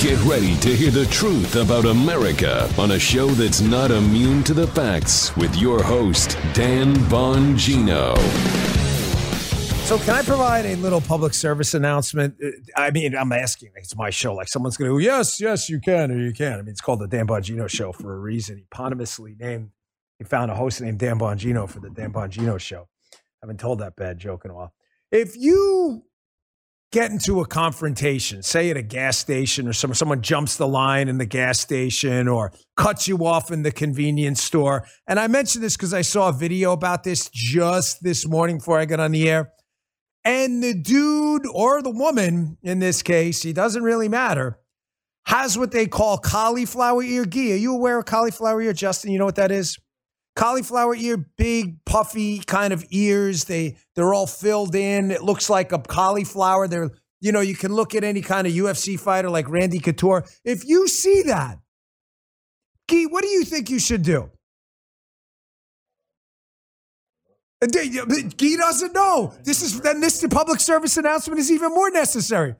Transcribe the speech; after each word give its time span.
Get 0.00 0.18
ready 0.22 0.56
to 0.60 0.74
hear 0.74 0.90
the 0.90 1.04
truth 1.10 1.56
about 1.56 1.84
America 1.84 2.72
on 2.78 2.92
a 2.92 2.98
show 2.98 3.26
that's 3.26 3.60
not 3.60 3.90
immune 3.90 4.42
to 4.44 4.54
the 4.54 4.66
facts 4.66 5.36
with 5.36 5.54
your 5.56 5.82
host, 5.82 6.38
Dan 6.54 6.94
Bongino. 7.10 8.16
So, 9.84 9.98
can 9.98 10.14
I 10.14 10.22
provide 10.22 10.64
a 10.64 10.76
little 10.76 11.02
public 11.02 11.34
service 11.34 11.74
announcement? 11.74 12.34
I 12.74 12.90
mean, 12.92 13.14
I'm 13.14 13.30
asking. 13.30 13.72
It's 13.74 13.94
my 13.94 14.08
show. 14.08 14.32
Like 14.32 14.48
someone's 14.48 14.78
going 14.78 14.88
to 14.88 14.94
go, 14.94 14.98
yes, 14.98 15.38
yes, 15.38 15.68
you 15.68 15.78
can, 15.78 16.10
or 16.10 16.18
you 16.18 16.32
can. 16.32 16.54
I 16.54 16.62
mean, 16.62 16.68
it's 16.68 16.80
called 16.80 17.00
the 17.00 17.06
Dan 17.06 17.26
Bongino 17.26 17.68
Show 17.68 17.92
for 17.92 18.14
a 18.14 18.18
reason. 18.18 18.64
Eponymously 18.72 19.38
named. 19.38 19.68
He 20.16 20.24
found 20.24 20.50
a 20.50 20.54
host 20.54 20.80
named 20.80 20.98
Dan 20.98 21.18
Bongino 21.18 21.68
for 21.68 21.80
the 21.80 21.90
Dan 21.90 22.10
Bongino 22.10 22.58
Show. 22.58 22.88
I 23.12 23.16
haven't 23.42 23.60
told 23.60 23.80
that 23.80 23.96
bad 23.96 24.16
joke 24.16 24.46
in 24.46 24.50
a 24.50 24.54
while. 24.54 24.72
If 25.12 25.36
you 25.36 26.04
get 26.92 27.10
into 27.12 27.40
a 27.40 27.46
confrontation, 27.46 28.42
say 28.42 28.70
at 28.70 28.76
a 28.76 28.82
gas 28.82 29.16
station 29.16 29.68
or 29.68 29.72
some, 29.72 29.94
someone 29.94 30.22
jumps 30.22 30.56
the 30.56 30.66
line 30.66 31.08
in 31.08 31.18
the 31.18 31.26
gas 31.26 31.60
station 31.60 32.26
or 32.26 32.52
cuts 32.76 33.06
you 33.06 33.24
off 33.24 33.52
in 33.52 33.62
the 33.62 33.70
convenience 33.70 34.42
store. 34.42 34.86
And 35.06 35.20
I 35.20 35.28
mentioned 35.28 35.62
this 35.62 35.76
because 35.76 35.94
I 35.94 36.02
saw 36.02 36.30
a 36.30 36.32
video 36.32 36.72
about 36.72 37.04
this 37.04 37.30
just 37.32 38.02
this 38.02 38.26
morning 38.26 38.58
before 38.58 38.78
I 38.78 38.86
got 38.86 38.98
on 38.98 39.12
the 39.12 39.28
air. 39.28 39.52
And 40.24 40.62
the 40.62 40.74
dude 40.74 41.46
or 41.54 41.80
the 41.80 41.90
woman 41.90 42.58
in 42.62 42.80
this 42.80 43.02
case, 43.02 43.42
he 43.42 43.52
doesn't 43.52 43.82
really 43.82 44.08
matter, 44.08 44.58
has 45.26 45.56
what 45.56 45.70
they 45.70 45.86
call 45.86 46.18
cauliflower 46.18 47.02
ear 47.02 47.24
gi. 47.24 47.52
Are 47.52 47.56
you 47.56 47.74
aware 47.74 47.98
of 47.98 48.04
cauliflower 48.04 48.60
ear, 48.60 48.72
Justin? 48.72 49.12
You 49.12 49.18
know 49.18 49.24
what 49.24 49.36
that 49.36 49.52
is? 49.52 49.78
Cauliflower 50.40 50.94
ear, 50.94 51.18
big 51.36 51.84
puffy 51.84 52.38
kind 52.38 52.72
of 52.72 52.82
ears. 52.90 53.44
They 53.44 53.76
they're 53.94 54.14
all 54.14 54.26
filled 54.26 54.74
in. 54.74 55.10
It 55.10 55.22
looks 55.22 55.50
like 55.50 55.70
a 55.70 55.78
cauliflower. 55.78 56.66
They're 56.66 56.90
you 57.20 57.30
know 57.30 57.40
you 57.40 57.54
can 57.54 57.74
look 57.74 57.94
at 57.94 58.04
any 58.04 58.22
kind 58.22 58.46
of 58.46 58.52
UFC 58.54 58.98
fighter 58.98 59.28
like 59.28 59.50
Randy 59.50 59.78
Couture. 59.78 60.24
If 60.42 60.66
you 60.66 60.88
see 60.88 61.22
that, 61.26 61.58
Gee, 62.88 63.06
what 63.06 63.22
do 63.22 63.28
you 63.28 63.44
think 63.44 63.68
you 63.68 63.78
should 63.78 64.02
do? 64.02 64.30
Uh, 67.62 67.66
Gee 67.66 68.56
doesn't 68.56 68.94
know. 68.94 69.34
This 69.44 69.60
is 69.60 69.78
then 69.82 70.00
this 70.00 70.26
public 70.30 70.60
service 70.60 70.96
announcement 70.96 71.38
is 71.38 71.52
even 71.52 71.68
more 71.68 71.90
necessary. 71.90 72.54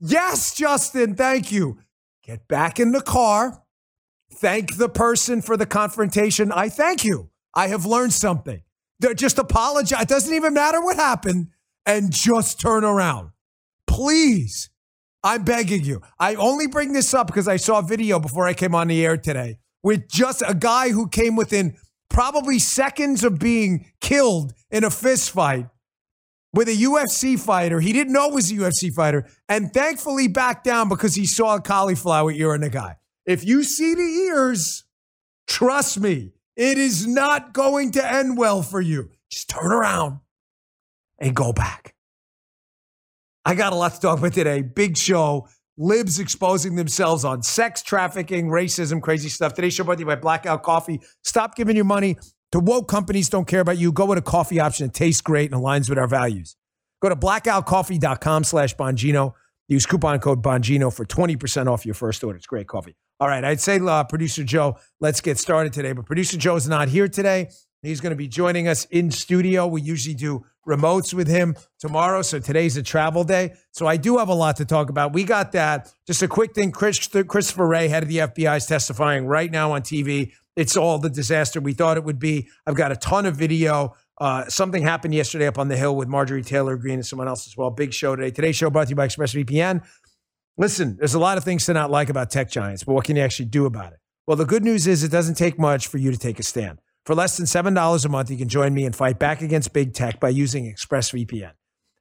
Yes, 0.00 0.56
Justin, 0.56 1.14
thank 1.14 1.52
you. 1.52 1.78
Get 2.24 2.48
back 2.48 2.80
in 2.80 2.90
the 2.90 3.00
car 3.00 3.62
thank 4.40 4.76
the 4.76 4.88
person 4.88 5.42
for 5.42 5.56
the 5.56 5.66
confrontation. 5.66 6.50
I 6.52 6.68
thank 6.68 7.04
you. 7.04 7.30
I 7.54 7.68
have 7.68 7.84
learned 7.84 8.12
something. 8.12 8.62
Just 9.14 9.38
apologize. 9.38 10.02
It 10.02 10.08
doesn't 10.08 10.34
even 10.34 10.54
matter 10.54 10.82
what 10.82 10.96
happened 10.96 11.48
and 11.86 12.12
just 12.12 12.60
turn 12.60 12.84
around. 12.84 13.30
Please. 13.86 14.70
I'm 15.22 15.44
begging 15.44 15.84
you. 15.84 16.00
I 16.18 16.34
only 16.36 16.66
bring 16.66 16.92
this 16.92 17.12
up 17.12 17.26
because 17.26 17.46
I 17.46 17.56
saw 17.56 17.80
a 17.80 17.82
video 17.82 18.18
before 18.18 18.46
I 18.46 18.54
came 18.54 18.74
on 18.74 18.88
the 18.88 19.04
air 19.04 19.18
today 19.18 19.58
with 19.82 20.08
just 20.08 20.42
a 20.46 20.54
guy 20.54 20.90
who 20.90 21.08
came 21.08 21.36
within 21.36 21.76
probably 22.08 22.58
seconds 22.58 23.22
of 23.22 23.38
being 23.38 23.86
killed 24.00 24.54
in 24.70 24.84
a 24.84 24.90
fist 24.90 25.30
fight 25.30 25.66
with 26.54 26.68
a 26.68 26.76
UFC 26.76 27.38
fighter. 27.38 27.80
He 27.80 27.92
didn't 27.92 28.12
know 28.12 28.28
was 28.28 28.50
a 28.50 28.54
UFC 28.54 28.90
fighter 28.94 29.26
and 29.48 29.72
thankfully 29.72 30.28
backed 30.28 30.64
down 30.64 30.88
because 30.88 31.14
he 31.14 31.26
saw 31.26 31.56
a 31.56 31.60
cauliflower 31.60 32.32
ear 32.32 32.54
in 32.54 32.62
the 32.62 32.70
guy. 32.70 32.96
If 33.26 33.44
you 33.44 33.62
see 33.62 33.94
the 33.94 34.02
ears, 34.02 34.84
trust 35.46 36.00
me, 36.00 36.32
it 36.56 36.78
is 36.78 37.06
not 37.06 37.52
going 37.52 37.92
to 37.92 38.04
end 38.12 38.36
well 38.36 38.62
for 38.62 38.80
you. 38.80 39.10
Just 39.30 39.48
turn 39.48 39.72
around 39.72 40.20
and 41.18 41.34
go 41.34 41.52
back. 41.52 41.94
I 43.44 43.54
got 43.54 43.72
a 43.72 43.76
lot 43.76 43.94
to 43.94 44.00
talk 44.00 44.18
about 44.18 44.32
today. 44.32 44.62
Big 44.62 44.96
show. 44.96 45.48
Libs 45.78 46.18
exposing 46.18 46.74
themselves 46.74 47.24
on 47.24 47.42
sex 47.42 47.82
trafficking, 47.82 48.48
racism, 48.48 49.00
crazy 49.00 49.30
stuff. 49.30 49.54
Today's 49.54 49.72
show 49.72 49.84
brought 49.84 49.94
to 49.94 50.00
you 50.00 50.06
by 50.06 50.16
Blackout 50.16 50.62
Coffee. 50.62 51.00
Stop 51.22 51.54
giving 51.54 51.74
your 51.74 51.86
money 51.86 52.18
to 52.52 52.60
woke 52.60 52.88
companies 52.88 53.28
don't 53.28 53.46
care 53.46 53.60
about 53.60 53.78
you. 53.78 53.92
Go 53.92 54.04
with 54.04 54.18
a 54.18 54.22
coffee 54.22 54.60
option 54.60 54.88
that 54.88 54.94
tastes 54.94 55.22
great 55.22 55.50
and 55.52 55.60
aligns 55.60 55.88
with 55.88 55.98
our 55.98 56.08
values. 56.08 56.56
Go 57.00 57.08
to 57.08 57.16
blackoutcoffee.com 57.16 58.44
slash 58.44 58.76
Bongino. 58.76 59.32
Use 59.68 59.86
coupon 59.86 60.18
code 60.18 60.42
Bongino 60.42 60.92
for 60.94 61.04
20% 61.06 61.66
off 61.66 61.86
your 61.86 61.94
first 61.94 62.22
order. 62.24 62.36
It's 62.36 62.46
great 62.46 62.66
coffee. 62.66 62.96
All 63.20 63.28
right, 63.28 63.44
I'd 63.44 63.60
say, 63.60 63.78
uh, 63.78 64.04
producer 64.04 64.42
Joe, 64.44 64.78
let's 64.98 65.20
get 65.20 65.38
started 65.38 65.74
today. 65.74 65.92
But 65.92 66.06
producer 66.06 66.38
Joe 66.38 66.56
is 66.56 66.66
not 66.66 66.88
here 66.88 67.06
today. 67.06 67.50
He's 67.82 68.00
going 68.00 68.12
to 68.12 68.16
be 68.16 68.28
joining 68.28 68.66
us 68.66 68.86
in 68.86 69.10
studio. 69.10 69.66
We 69.66 69.82
usually 69.82 70.14
do 70.14 70.46
remotes 70.66 71.12
with 71.12 71.28
him 71.28 71.54
tomorrow. 71.78 72.22
So 72.22 72.38
today's 72.38 72.78
a 72.78 72.82
travel 72.82 73.24
day. 73.24 73.54
So 73.72 73.86
I 73.86 73.98
do 73.98 74.16
have 74.16 74.28
a 74.28 74.34
lot 74.34 74.56
to 74.56 74.64
talk 74.64 74.88
about. 74.88 75.12
We 75.12 75.24
got 75.24 75.52
that. 75.52 75.92
Just 76.06 76.22
a 76.22 76.28
quick 76.28 76.54
thing 76.54 76.72
Chris, 76.72 77.06
Christopher 77.08 77.66
Wray, 77.66 77.88
head 77.88 78.02
of 78.02 78.08
the 78.08 78.18
FBI, 78.18 78.56
is 78.56 78.66
testifying 78.66 79.26
right 79.26 79.50
now 79.50 79.72
on 79.72 79.82
TV. 79.82 80.32
It's 80.56 80.76
all 80.76 80.98
the 80.98 81.10
disaster 81.10 81.60
we 81.60 81.74
thought 81.74 81.98
it 81.98 82.04
would 82.04 82.18
be. 82.18 82.48
I've 82.66 82.74
got 82.74 82.90
a 82.90 82.96
ton 82.96 83.26
of 83.26 83.36
video. 83.36 83.96
Uh, 84.20 84.44
something 84.48 84.82
happened 84.82 85.14
yesterday 85.14 85.46
up 85.46 85.58
on 85.58 85.68
the 85.68 85.76
Hill 85.76 85.96
with 85.96 86.06
Marjorie 86.06 86.42
Taylor 86.42 86.76
Greene 86.76 86.96
and 86.96 87.06
someone 87.06 87.26
else 87.26 87.46
as 87.46 87.56
well. 87.56 87.70
Big 87.70 87.94
show 87.94 88.14
today. 88.14 88.30
Today's 88.30 88.56
show 88.56 88.68
brought 88.68 88.84
to 88.84 88.90
you 88.90 88.96
by 88.96 89.08
ExpressVPN. 89.08 89.82
Listen, 90.60 90.98
there's 90.98 91.14
a 91.14 91.18
lot 91.18 91.38
of 91.38 91.44
things 91.44 91.64
to 91.64 91.72
not 91.72 91.90
like 91.90 92.10
about 92.10 92.30
tech 92.30 92.50
giants, 92.50 92.84
but 92.84 92.92
what 92.92 93.06
can 93.06 93.16
you 93.16 93.22
actually 93.22 93.46
do 93.46 93.64
about 93.64 93.94
it? 93.94 93.98
Well, 94.26 94.36
the 94.36 94.44
good 94.44 94.62
news 94.62 94.86
is 94.86 95.02
it 95.02 95.10
doesn't 95.10 95.36
take 95.36 95.58
much 95.58 95.88
for 95.88 95.96
you 95.96 96.10
to 96.10 96.18
take 96.18 96.38
a 96.38 96.42
stand. 96.42 96.80
For 97.06 97.14
less 97.14 97.38
than 97.38 97.46
$7 97.46 98.04
a 98.04 98.08
month, 98.10 98.30
you 98.30 98.36
can 98.36 98.50
join 98.50 98.74
me 98.74 98.84
and 98.84 98.94
fight 98.94 99.18
back 99.18 99.40
against 99.40 99.72
big 99.72 99.94
tech 99.94 100.20
by 100.20 100.28
using 100.28 100.70
ExpressVPN. 100.70 101.52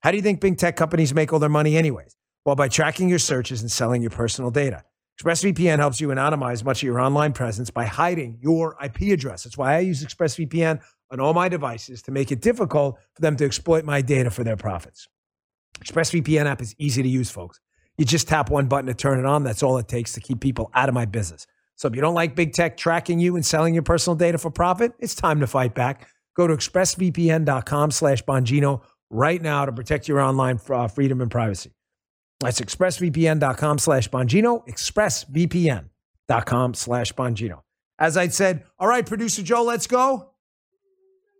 How 0.01 0.11
do 0.11 0.17
you 0.17 0.21
think 0.21 0.41
big 0.41 0.57
tech 0.57 0.75
companies 0.75 1.13
make 1.13 1.31
all 1.31 1.39
their 1.39 1.47
money, 1.47 1.77
anyways? 1.77 2.17
Well, 2.43 2.57
by 2.57 2.67
tracking 2.67 3.07
your 3.07 3.17
searches 3.17 3.61
and 3.61 3.71
selling 3.71 4.01
your 4.01 4.11
personal 4.11 4.51
data. 4.51 4.83
ExpressVPN 5.21 5.77
helps 5.77 6.01
you 6.01 6.09
anonymize 6.09 6.61
much 6.61 6.83
of 6.83 6.87
your 6.87 6.99
online 6.99 7.31
presence 7.31 7.69
by 7.69 7.85
hiding 7.85 8.39
your 8.41 8.75
IP 8.83 9.13
address. 9.13 9.43
That's 9.43 9.57
why 9.57 9.75
I 9.75 9.79
use 9.79 10.03
ExpressVPN 10.03 10.81
on 11.11 11.21
all 11.21 11.33
my 11.33 11.47
devices 11.47 12.01
to 12.01 12.11
make 12.11 12.29
it 12.29 12.41
difficult 12.41 12.97
for 13.15 13.21
them 13.21 13.37
to 13.37 13.45
exploit 13.45 13.85
my 13.85 14.01
data 14.01 14.29
for 14.29 14.43
their 14.43 14.57
profits. 14.57 15.07
ExpressVPN 15.79 16.45
app 16.45 16.61
is 16.61 16.75
easy 16.77 17.01
to 17.01 17.07
use, 17.07 17.31
folks. 17.31 17.61
You 17.99 18.05
just 18.05 18.29
tap 18.29 18.49
one 18.49 18.67
button 18.67 18.87
to 18.87 18.93
turn 18.93 19.19
it 19.19 19.25
on. 19.25 19.43
That's 19.43 19.61
all 19.61 19.77
it 19.77 19.89
takes 19.89 20.13
to 20.13 20.21
keep 20.21 20.39
people 20.39 20.71
out 20.73 20.87
of 20.87 20.95
my 20.95 21.03
business. 21.03 21.45
So 21.75 21.89
if 21.89 21.95
you 21.95 22.01
don't 22.01 22.13
like 22.13 22.33
big 22.33 22.53
tech 22.53 22.77
tracking 22.77 23.19
you 23.19 23.35
and 23.35 23.45
selling 23.45 23.73
your 23.73 23.83
personal 23.83 24.15
data 24.15 24.37
for 24.37 24.49
profit, 24.49 24.93
it's 24.99 25.15
time 25.15 25.41
to 25.41 25.47
fight 25.47 25.75
back. 25.75 26.07
Go 26.33 26.47
to 26.47 26.55
expressvpn.com 26.55 27.91
slash 27.91 28.23
Bongino 28.23 28.83
right 29.09 29.41
now 29.41 29.65
to 29.65 29.73
protect 29.73 30.07
your 30.07 30.21
online 30.21 30.61
uh, 30.69 30.87
freedom 30.87 31.19
and 31.19 31.29
privacy. 31.29 31.71
That's 32.39 32.61
expressvpn.com 32.61 33.79
slash 33.79 34.09
Bongino, 34.09 34.65
expressvpn.com 34.65 36.73
slash 36.75 37.13
Bongino. 37.13 37.59
As 37.99 38.15
I 38.15 38.29
said, 38.29 38.63
all 38.79 38.87
right, 38.87 39.05
producer 39.05 39.43
Joe, 39.43 39.63
let's 39.63 39.87
go. 39.87 40.31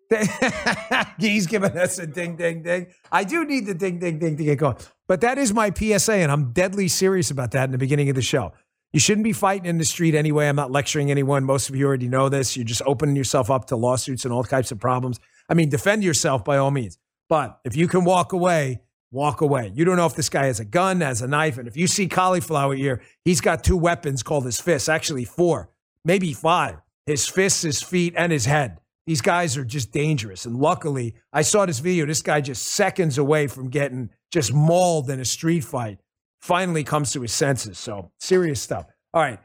He's 1.20 1.46
giving 1.48 1.78
us 1.78 2.00
a 2.00 2.08
ding, 2.08 2.36
ding, 2.36 2.64
ding. 2.64 2.88
I 3.12 3.24
do 3.24 3.46
need 3.46 3.66
the 3.68 3.74
ding, 3.74 4.00
ding, 4.00 4.20
ding 4.20 4.38
to 4.38 4.44
get 4.44 4.58
going. 4.58 4.78
But 5.08 5.22
that 5.22 5.38
is 5.38 5.54
my 5.54 5.72
PSA, 5.72 6.14
and 6.14 6.32
I'm 6.32 6.52
deadly 6.52 6.88
serious 6.88 7.32
about 7.32 7.52
that 7.52 7.66
in 7.66 7.72
the 7.72 7.78
beginning 7.78 8.10
of 8.10 8.16
the 8.16 8.22
show. 8.22 8.54
You 8.92 9.00
shouldn't 9.00 9.24
be 9.24 9.34
fighting 9.34 9.68
in 9.68 9.78
the 9.78 9.86
street 9.86 10.16
anyway. 10.16 10.48
I'm 10.48 10.56
not 10.56 10.72
lecturing 10.72 11.12
anyone. 11.12 11.44
Most 11.44 11.70
of 11.70 11.76
you 11.76 11.86
already 11.86 12.08
know 12.08 12.28
this. 12.28 12.58
You're 12.58 12.66
just 12.66 12.82
opening 12.88 13.16
yourself 13.16 13.52
up 13.52 13.66
to 13.66 13.76
lawsuits 13.76 14.26
and 14.26 14.34
all 14.34 14.44
types 14.44 14.72
of 14.72 14.80
problems. 14.80 15.20
I 15.48 15.54
mean, 15.54 15.70
defend 15.70 16.04
yourself 16.04 16.44
by 16.44 16.58
all 16.58 16.72
means. 16.72 16.98
But 17.28 17.60
if 17.64 17.76
you 17.76 17.88
can 17.88 18.04
walk 18.04 18.34
away, 18.34 18.82
walk 19.12 19.42
away. 19.42 19.72
You 19.76 19.86
don't 19.86 19.98
know 19.98 20.08
if 20.08 20.16
this 20.16 20.30
guy 20.30 20.48
has 20.48 20.60
a 20.60 20.66
gun, 20.66 21.02
has 21.02 21.22
a 21.22 21.28
knife. 21.28 21.60
And 21.60 21.68
if 21.68 21.78
you 21.78 21.86
see 21.86 22.08
cauliflower 22.08 22.74
ear, 22.74 23.02
he's 23.24 23.42
got 23.42 23.64
two 23.64 23.78
weapons 23.78 24.24
called 24.24 24.46
his 24.46 24.60
fists, 24.60 24.90
actually 24.90 25.26
four, 25.26 25.70
maybe 26.04 26.34
five 26.34 26.82
his 27.06 27.28
fists, 27.28 27.64
his 27.64 27.82
feet, 27.82 28.14
and 28.16 28.32
his 28.32 28.46
head. 28.46 28.80
These 29.10 29.22
guys 29.22 29.58
are 29.58 29.66
just 29.66 29.92
dangerous. 29.92 30.46
And 30.46 30.56
luckily, 30.56 31.16
I 31.34 31.42
saw 31.42 31.66
this 31.66 31.80
video. 31.80 32.06
This 32.06 32.22
guy 32.22 32.42
just 32.42 32.68
seconds 32.68 33.18
away 33.18 33.48
from 33.48 33.72
getting 33.72 34.12
just 34.30 34.54
mauled 34.54 35.10
in 35.10 35.20
a 35.20 35.26
street 35.26 35.62
fight 35.62 35.98
finally 36.42 36.84
comes 36.84 37.14
to 37.14 37.22
his 37.22 37.32
senses. 37.32 37.80
So 37.80 38.12
serious 38.20 38.62
stuff. 38.62 38.86
All 39.12 39.24
right. 39.24 39.40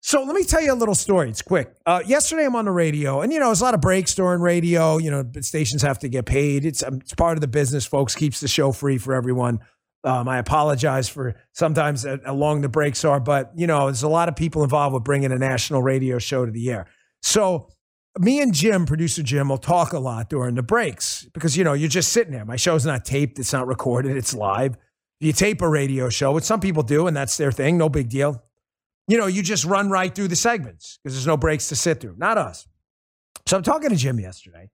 So 0.00 0.22
let 0.22 0.34
me 0.34 0.44
tell 0.44 0.62
you 0.62 0.72
a 0.72 0.74
little 0.74 0.94
story. 0.94 1.28
It's 1.28 1.42
quick. 1.42 1.74
Uh, 1.84 2.00
yesterday, 2.06 2.46
I'm 2.46 2.56
on 2.56 2.64
the 2.64 2.70
radio, 2.70 3.20
and 3.20 3.30
you 3.30 3.38
know, 3.38 3.48
there's 3.48 3.60
a 3.60 3.64
lot 3.64 3.74
of 3.74 3.82
breaks 3.82 4.14
during 4.14 4.40
radio. 4.40 4.96
You 4.96 5.10
know, 5.10 5.30
stations 5.42 5.82
have 5.82 5.98
to 5.98 6.08
get 6.08 6.24
paid. 6.24 6.64
It's, 6.64 6.82
um, 6.82 6.94
it's 7.02 7.12
part 7.12 7.36
of 7.36 7.42
the 7.42 7.48
business, 7.48 7.84
folks. 7.84 8.14
Keeps 8.14 8.40
the 8.40 8.48
show 8.48 8.72
free 8.72 8.96
for 8.96 9.12
everyone. 9.12 9.58
Um, 10.04 10.26
I 10.26 10.38
apologize 10.38 11.10
for 11.10 11.34
sometimes 11.52 12.06
how 12.06 12.32
long 12.32 12.62
the 12.62 12.70
breaks 12.70 13.04
are, 13.04 13.20
but 13.20 13.52
you 13.56 13.66
know, 13.66 13.88
there's 13.88 14.04
a 14.04 14.08
lot 14.08 14.30
of 14.30 14.36
people 14.36 14.62
involved 14.62 14.94
with 14.94 15.04
bringing 15.04 15.32
a 15.32 15.38
national 15.38 15.82
radio 15.82 16.18
show 16.18 16.46
to 16.46 16.50
the 16.50 16.70
air. 16.70 16.86
So 17.20 17.68
me 18.18 18.40
and 18.40 18.52
Jim, 18.52 18.86
producer 18.86 19.22
Jim, 19.22 19.48
will 19.48 19.58
talk 19.58 19.92
a 19.92 19.98
lot 19.98 20.28
during 20.28 20.54
the 20.54 20.62
breaks 20.62 21.24
because, 21.32 21.56
you 21.56 21.64
know, 21.64 21.72
you're 21.72 21.88
just 21.88 22.12
sitting 22.12 22.32
there. 22.32 22.44
My 22.44 22.56
show's 22.56 22.84
not 22.84 23.04
taped, 23.04 23.38
it's 23.38 23.52
not 23.52 23.66
recorded, 23.66 24.16
it's 24.16 24.34
live. 24.34 24.76
You 25.20 25.32
tape 25.32 25.62
a 25.62 25.68
radio 25.68 26.08
show, 26.08 26.32
which 26.32 26.44
some 26.44 26.60
people 26.60 26.82
do, 26.82 27.06
and 27.06 27.16
that's 27.16 27.36
their 27.36 27.52
thing, 27.52 27.78
no 27.78 27.88
big 27.88 28.08
deal. 28.08 28.42
You 29.08 29.18
know, 29.18 29.26
you 29.26 29.42
just 29.42 29.64
run 29.64 29.88
right 29.88 30.14
through 30.14 30.28
the 30.28 30.36
segments 30.36 30.98
because 31.02 31.14
there's 31.14 31.26
no 31.26 31.36
breaks 31.36 31.68
to 31.68 31.76
sit 31.76 32.00
through. 32.00 32.16
Not 32.18 32.38
us. 32.38 32.66
So 33.46 33.56
I'm 33.56 33.62
talking 33.62 33.90
to 33.90 33.96
Jim 33.96 34.20
yesterday, 34.20 34.70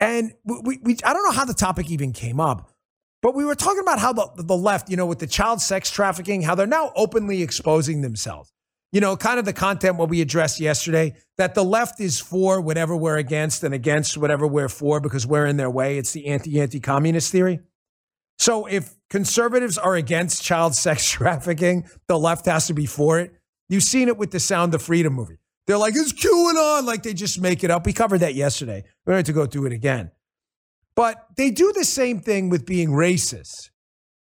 and 0.00 0.32
we, 0.44 0.78
we, 0.82 0.96
I 1.04 1.12
don't 1.12 1.24
know 1.24 1.32
how 1.32 1.44
the 1.44 1.54
topic 1.54 1.90
even 1.90 2.12
came 2.12 2.38
up, 2.40 2.72
But 3.20 3.34
we 3.34 3.44
were 3.44 3.54
talking 3.54 3.80
about 3.80 3.98
how 3.98 4.12
the, 4.12 4.30
the 4.36 4.56
left, 4.56 4.90
you 4.90 4.96
know, 4.96 5.06
with 5.06 5.18
the 5.18 5.26
child 5.26 5.60
sex 5.60 5.90
trafficking, 5.90 6.42
how 6.42 6.54
they're 6.54 6.66
now 6.66 6.92
openly 6.94 7.42
exposing 7.42 8.00
themselves. 8.00 8.52
You 8.90 9.02
know, 9.02 9.16
kind 9.16 9.38
of 9.38 9.44
the 9.44 9.52
content 9.52 9.96
what 9.96 10.08
we 10.08 10.22
addressed 10.22 10.60
yesterday 10.60 11.14
that 11.36 11.54
the 11.54 11.64
left 11.64 12.00
is 12.00 12.18
for 12.18 12.60
whatever 12.60 12.96
we're 12.96 13.18
against 13.18 13.62
and 13.62 13.74
against 13.74 14.16
whatever 14.16 14.46
we're 14.46 14.70
for 14.70 14.98
because 14.98 15.26
we're 15.26 15.46
in 15.46 15.58
their 15.58 15.70
way. 15.70 15.98
It's 15.98 16.12
the 16.12 16.26
anti 16.26 16.58
anti 16.58 16.80
communist 16.80 17.30
theory. 17.30 17.60
So 18.38 18.66
if 18.66 18.94
conservatives 19.10 19.76
are 19.76 19.94
against 19.94 20.42
child 20.42 20.74
sex 20.74 21.08
trafficking, 21.10 21.86
the 22.06 22.18
left 22.18 22.46
has 22.46 22.66
to 22.68 22.74
be 22.74 22.86
for 22.86 23.18
it. 23.20 23.34
You've 23.68 23.82
seen 23.82 24.08
it 24.08 24.16
with 24.16 24.30
the 24.30 24.40
Sound 24.40 24.74
of 24.74 24.82
Freedom 24.82 25.12
movie. 25.12 25.38
They're 25.66 25.76
like, 25.76 25.94
it's 25.94 26.14
QAnon, 26.14 26.86
like 26.86 27.02
they 27.02 27.12
just 27.12 27.42
make 27.42 27.62
it 27.62 27.70
up. 27.70 27.84
We 27.84 27.92
covered 27.92 28.18
that 28.18 28.34
yesterday. 28.34 28.84
We 29.04 29.10
don't 29.10 29.18
have 29.18 29.26
to 29.26 29.34
go 29.34 29.44
through 29.44 29.66
it 29.66 29.72
again. 29.74 30.10
But 30.94 31.26
they 31.36 31.50
do 31.50 31.72
the 31.74 31.84
same 31.84 32.20
thing 32.20 32.48
with 32.48 32.64
being 32.64 32.88
racist. 32.88 33.68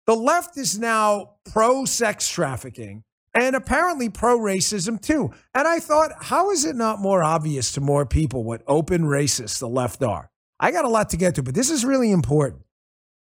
The 0.06 0.17
left 0.17 0.56
is 0.56 0.79
now 0.79 1.35
pro 1.44 1.85
sex 1.85 2.29
trafficking 2.29 3.05
and 3.37 3.55
apparently 3.55 4.09
pro 4.09 4.38
racism 4.38 5.00
too. 5.00 5.31
And 5.55 5.69
I 5.69 5.79
thought, 5.79 6.12
how 6.25 6.50
is 6.50 6.65
it 6.65 6.75
not 6.75 7.00
more 7.00 7.23
obvious 7.23 7.71
to 7.73 7.81
more 7.81 8.06
people 8.06 8.43
what 8.43 8.62
open 8.67 9.03
racists 9.03 9.59
the 9.59 9.69
left 9.69 10.03
are? 10.03 10.31
I 10.59 10.73
got 10.73 10.87
a 10.87 10.88
lot 10.88 11.11
to 11.11 11.19
get 11.19 11.35
to, 11.35 11.43
but 11.43 11.55
this 11.55 11.71
is 11.71 11.85
really 11.85 12.11
important. 12.11 12.62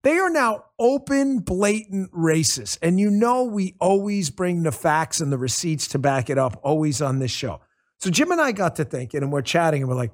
They 0.01 0.17
are 0.17 0.29
now 0.29 0.63
open, 0.79 1.39
blatant 1.39 2.11
racists. 2.11 2.79
And 2.81 2.99
you 2.99 3.11
know, 3.11 3.43
we 3.43 3.75
always 3.79 4.29
bring 4.29 4.63
the 4.63 4.71
facts 4.71 5.19
and 5.19 5.31
the 5.31 5.37
receipts 5.37 5.87
to 5.89 5.99
back 5.99 6.29
it 6.29 6.37
up, 6.37 6.59
always 6.63 7.01
on 7.01 7.19
this 7.19 7.31
show. 7.31 7.61
So 7.99 8.09
Jim 8.09 8.31
and 8.31 8.41
I 8.41 8.51
got 8.51 8.77
to 8.77 8.85
thinking 8.85 9.21
and 9.21 9.31
we're 9.31 9.41
chatting 9.41 9.81
and 9.81 9.89
we're 9.89 9.97
like, 9.97 10.13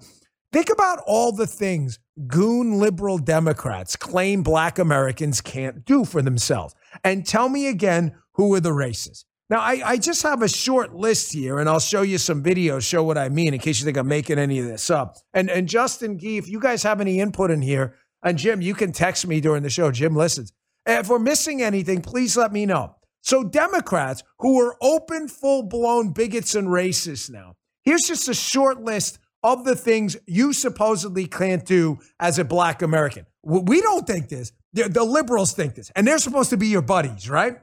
think 0.51 0.69
about 0.71 0.99
all 1.05 1.31
the 1.31 1.47
things 1.47 1.99
goon 2.27 2.79
liberal 2.79 3.19
Democrats 3.19 3.95
claim 3.95 4.41
black 4.41 4.79
Americans 4.79 5.39
can't 5.39 5.85
do 5.85 6.03
for 6.03 6.21
themselves. 6.21 6.73
And 7.03 7.25
tell 7.25 7.47
me 7.47 7.67
again 7.67 8.15
who 8.33 8.53
are 8.55 8.59
the 8.59 8.71
racists. 8.71 9.24
Now, 9.49 9.59
I, 9.59 9.81
I 9.85 9.97
just 9.97 10.23
have 10.23 10.41
a 10.41 10.49
short 10.49 10.95
list 10.95 11.31
here, 11.31 11.59
and 11.59 11.69
I'll 11.69 11.79
show 11.79 12.01
you 12.01 12.17
some 12.17 12.41
videos, 12.41 12.81
show 12.81 13.03
what 13.03 13.17
I 13.17 13.29
mean, 13.29 13.53
in 13.53 13.59
case 13.59 13.79
you 13.79 13.85
think 13.85 13.97
I'm 13.97 14.07
making 14.07 14.39
any 14.39 14.57
of 14.59 14.65
this 14.65 14.89
up. 14.89 15.17
And 15.33 15.49
and 15.51 15.67
Justin 15.67 16.17
Gee, 16.17 16.37
if 16.37 16.49
you 16.49 16.59
guys 16.59 16.81
have 16.83 16.99
any 16.99 17.19
input 17.19 17.51
in 17.51 17.61
here, 17.61 17.95
and 18.23 18.39
Jim, 18.39 18.61
you 18.61 18.73
can 18.73 18.91
text 18.91 19.27
me 19.27 19.39
during 19.39 19.61
the 19.61 19.69
show. 19.69 19.91
Jim 19.91 20.15
listens. 20.15 20.51
If 20.87 21.09
we're 21.09 21.19
missing 21.19 21.61
anything, 21.61 22.01
please 22.01 22.35
let 22.35 22.51
me 22.51 22.65
know. 22.65 22.95
So, 23.21 23.43
Democrats 23.43 24.23
who 24.39 24.59
are 24.61 24.75
open, 24.81 25.27
full 25.27 25.63
blown 25.63 26.11
bigots 26.11 26.55
and 26.55 26.67
racists 26.67 27.29
now, 27.29 27.53
here's 27.83 28.03
just 28.03 28.27
a 28.27 28.33
short 28.33 28.81
list 28.81 29.19
of 29.43 29.63
the 29.63 29.75
things 29.75 30.17
you 30.25 30.53
supposedly 30.53 31.27
can't 31.27 31.65
do 31.65 31.99
as 32.19 32.39
a 32.39 32.43
black 32.43 32.81
American. 32.81 33.27
We 33.43 33.79
don't 33.79 34.07
think 34.07 34.29
this. 34.29 34.51
The 34.73 35.03
liberals 35.03 35.53
think 35.53 35.75
this, 35.75 35.91
and 35.95 36.07
they're 36.07 36.17
supposed 36.17 36.49
to 36.49 36.57
be 36.57 36.67
your 36.67 36.81
buddies, 36.81 37.29
right? 37.29 37.59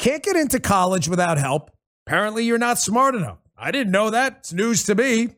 Can't 0.00 0.22
get 0.22 0.34
into 0.34 0.58
college 0.58 1.08
without 1.10 1.36
help. 1.36 1.70
Apparently, 2.06 2.44
you're 2.44 2.56
not 2.56 2.78
smart 2.78 3.14
enough. 3.14 3.36
I 3.54 3.70
didn't 3.70 3.92
know 3.92 4.08
that. 4.08 4.36
It's 4.38 4.52
news 4.52 4.82
to 4.84 4.94
me. 4.94 5.28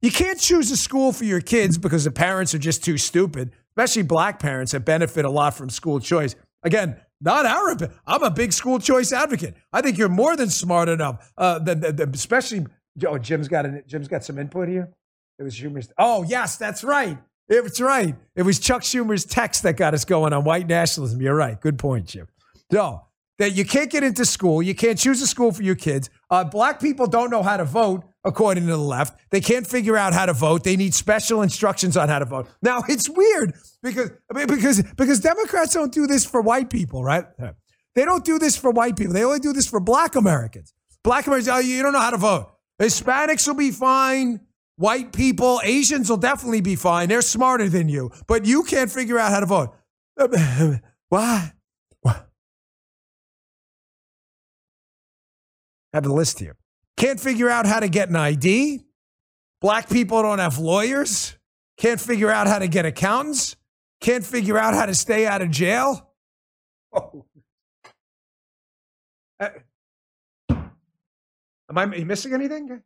You 0.00 0.10
can't 0.10 0.40
choose 0.40 0.72
a 0.72 0.76
school 0.76 1.12
for 1.12 1.22
your 1.22 1.40
kids 1.40 1.78
because 1.78 2.02
the 2.02 2.10
parents 2.10 2.52
are 2.52 2.58
just 2.58 2.82
too 2.84 2.98
stupid, 2.98 3.52
especially 3.70 4.02
black 4.02 4.40
parents 4.40 4.72
that 4.72 4.80
benefit 4.80 5.24
a 5.24 5.30
lot 5.30 5.54
from 5.54 5.70
school 5.70 6.00
choice. 6.00 6.34
Again, 6.64 7.00
not 7.20 7.46
our. 7.46 7.76
I'm 8.04 8.24
a 8.24 8.30
big 8.32 8.52
school 8.52 8.80
choice 8.80 9.12
advocate. 9.12 9.54
I 9.72 9.82
think 9.82 9.98
you're 9.98 10.08
more 10.08 10.34
than 10.34 10.50
smart 10.50 10.88
enough. 10.88 11.32
Uh, 11.38 11.60
the, 11.60 11.76
the, 11.76 11.92
the, 11.92 12.10
especially, 12.12 12.66
oh, 13.06 13.18
Jim's 13.18 13.46
got 13.46 13.66
Jim's 13.86 14.08
got 14.08 14.24
some 14.24 14.36
input 14.36 14.68
here. 14.68 14.92
It 15.38 15.44
was 15.44 15.54
Schumer's. 15.54 15.92
Oh, 15.96 16.24
yes, 16.24 16.56
that's 16.56 16.82
right. 16.82 17.18
It's 17.48 17.80
right. 17.80 18.16
It 18.34 18.42
was 18.42 18.58
Chuck 18.58 18.82
Schumer's 18.82 19.24
text 19.24 19.62
that 19.62 19.76
got 19.76 19.94
us 19.94 20.04
going 20.04 20.32
on 20.32 20.42
white 20.42 20.66
nationalism. 20.66 21.22
You're 21.22 21.36
right. 21.36 21.60
Good 21.60 21.78
point, 21.78 22.06
Jim. 22.06 22.26
No, 22.72 23.06
that 23.42 23.56
you 23.56 23.64
can't 23.64 23.90
get 23.90 24.04
into 24.04 24.24
school. 24.24 24.62
You 24.62 24.72
can't 24.72 24.96
choose 24.96 25.20
a 25.20 25.26
school 25.26 25.50
for 25.50 25.64
your 25.64 25.74
kids. 25.74 26.08
Uh, 26.30 26.44
black 26.44 26.80
people 26.80 27.08
don't 27.08 27.28
know 27.28 27.42
how 27.42 27.56
to 27.56 27.64
vote, 27.64 28.04
according 28.22 28.66
to 28.66 28.70
the 28.70 28.76
left. 28.76 29.18
They 29.30 29.40
can't 29.40 29.66
figure 29.66 29.96
out 29.96 30.12
how 30.12 30.26
to 30.26 30.32
vote. 30.32 30.62
They 30.62 30.76
need 30.76 30.94
special 30.94 31.42
instructions 31.42 31.96
on 31.96 32.08
how 32.08 32.20
to 32.20 32.24
vote. 32.24 32.48
Now 32.62 32.84
it's 32.88 33.10
weird 33.10 33.54
because 33.82 34.12
I 34.30 34.38
mean, 34.38 34.46
because 34.46 34.82
because 34.96 35.18
Democrats 35.18 35.74
don't 35.74 35.92
do 35.92 36.06
this 36.06 36.24
for 36.24 36.40
white 36.40 36.70
people, 36.70 37.02
right? 37.02 37.24
They 37.96 38.04
don't 38.04 38.24
do 38.24 38.38
this 38.38 38.56
for 38.56 38.70
white 38.70 38.96
people. 38.96 39.12
They 39.12 39.24
only 39.24 39.40
do 39.40 39.52
this 39.52 39.66
for 39.66 39.80
black 39.80 40.14
Americans. 40.14 40.72
Black 41.02 41.26
Americans, 41.26 41.48
oh, 41.48 41.58
you 41.58 41.82
don't 41.82 41.92
know 41.92 42.00
how 42.00 42.10
to 42.10 42.16
vote. 42.16 42.48
Hispanics 42.80 43.46
will 43.48 43.56
be 43.56 43.72
fine. 43.72 44.40
White 44.76 45.12
people, 45.12 45.60
Asians 45.64 46.08
will 46.08 46.16
definitely 46.16 46.60
be 46.60 46.76
fine. 46.76 47.08
They're 47.08 47.22
smarter 47.22 47.68
than 47.68 47.88
you, 47.88 48.12
but 48.28 48.46
you 48.46 48.62
can't 48.62 48.90
figure 48.90 49.18
out 49.18 49.32
how 49.32 49.40
to 49.40 49.46
vote. 49.46 49.74
Why? 51.08 51.52
Have 55.92 56.04
the 56.04 56.12
list 56.12 56.38
here. 56.38 56.56
Can't 56.96 57.20
figure 57.20 57.48
out 57.48 57.66
how 57.66 57.80
to 57.80 57.88
get 57.88 58.08
an 58.08 58.16
ID. 58.16 58.84
Black 59.60 59.88
people 59.88 60.22
don't 60.22 60.38
have 60.38 60.58
lawyers. 60.58 61.36
Can't 61.76 62.00
figure 62.00 62.30
out 62.30 62.46
how 62.46 62.58
to 62.58 62.68
get 62.68 62.84
accountants. 62.84 63.56
Can't 64.00 64.24
figure 64.24 64.58
out 64.58 64.74
how 64.74 64.86
to 64.86 64.94
stay 64.94 65.26
out 65.26 65.42
of 65.42 65.50
jail. 65.50 66.10
Oh. 66.92 67.24
Uh, 69.40 69.48
am 70.50 71.78
I 71.78 71.86
missing 71.86 72.34
anything? 72.34 72.82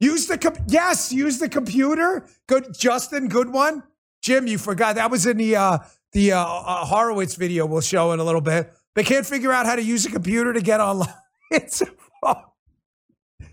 Use 0.00 0.26
the 0.26 0.36
com- 0.36 0.56
yes, 0.68 1.12
use 1.12 1.38
the 1.38 1.48
computer. 1.48 2.26
Good, 2.46 2.74
Justin. 2.76 3.28
Good 3.28 3.50
one. 3.50 3.82
Jim, 4.22 4.46
you 4.46 4.58
forgot 4.58 4.96
that 4.96 5.10
was 5.10 5.26
in 5.26 5.36
the 5.36 5.56
uh, 5.56 5.78
the 6.12 6.32
uh, 6.32 6.44
uh, 6.44 6.84
Horowitz 6.84 7.36
video. 7.36 7.64
We'll 7.64 7.80
show 7.80 8.12
in 8.12 8.20
a 8.20 8.24
little 8.24 8.40
bit. 8.40 8.72
They 8.94 9.04
can't 9.04 9.24
figure 9.24 9.52
out 9.52 9.66
how 9.66 9.76
to 9.76 9.82
use 9.82 10.04
a 10.06 10.10
computer 10.10 10.52
to 10.52 10.60
get 10.60 10.80
online. 10.80 11.14
It's 11.50 11.82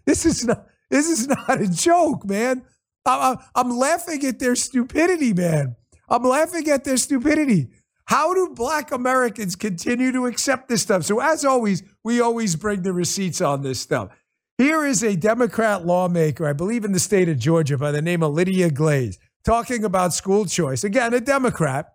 this 0.05 0.25
is 0.25 0.45
not 0.45 0.67
this 0.89 1.09
is 1.09 1.27
not 1.27 1.61
a 1.61 1.67
joke, 1.67 2.25
man. 2.25 2.63
I'm, 3.05 3.37
I'm 3.55 3.69
laughing 3.71 4.25
at 4.25 4.39
their 4.39 4.55
stupidity, 4.55 5.33
man. 5.33 5.75
I'm 6.09 6.23
laughing 6.23 6.69
at 6.69 6.83
their 6.83 6.97
stupidity. 6.97 7.69
How 8.05 8.33
do 8.33 8.53
black 8.53 8.91
Americans 8.91 9.55
continue 9.55 10.11
to 10.11 10.25
accept 10.25 10.69
this 10.69 10.81
stuff? 10.81 11.03
So, 11.03 11.19
as 11.19 11.45
always, 11.45 11.83
we 12.03 12.21
always 12.21 12.55
bring 12.55 12.81
the 12.81 12.93
receipts 12.93 13.41
on 13.41 13.61
this 13.61 13.79
stuff. 13.79 14.09
Here 14.57 14.85
is 14.85 15.03
a 15.03 15.15
Democrat 15.15 15.85
lawmaker, 15.85 16.45
I 16.45 16.53
believe 16.53 16.85
in 16.85 16.91
the 16.91 16.99
state 16.99 17.27
of 17.29 17.39
Georgia, 17.39 17.77
by 17.77 17.91
the 17.91 18.01
name 18.01 18.21
of 18.21 18.33
Lydia 18.33 18.69
Glaize, 18.69 19.17
talking 19.43 19.83
about 19.83 20.13
school 20.13 20.45
choice. 20.45 20.83
Again, 20.83 21.13
a 21.13 21.21
Democrat, 21.21 21.93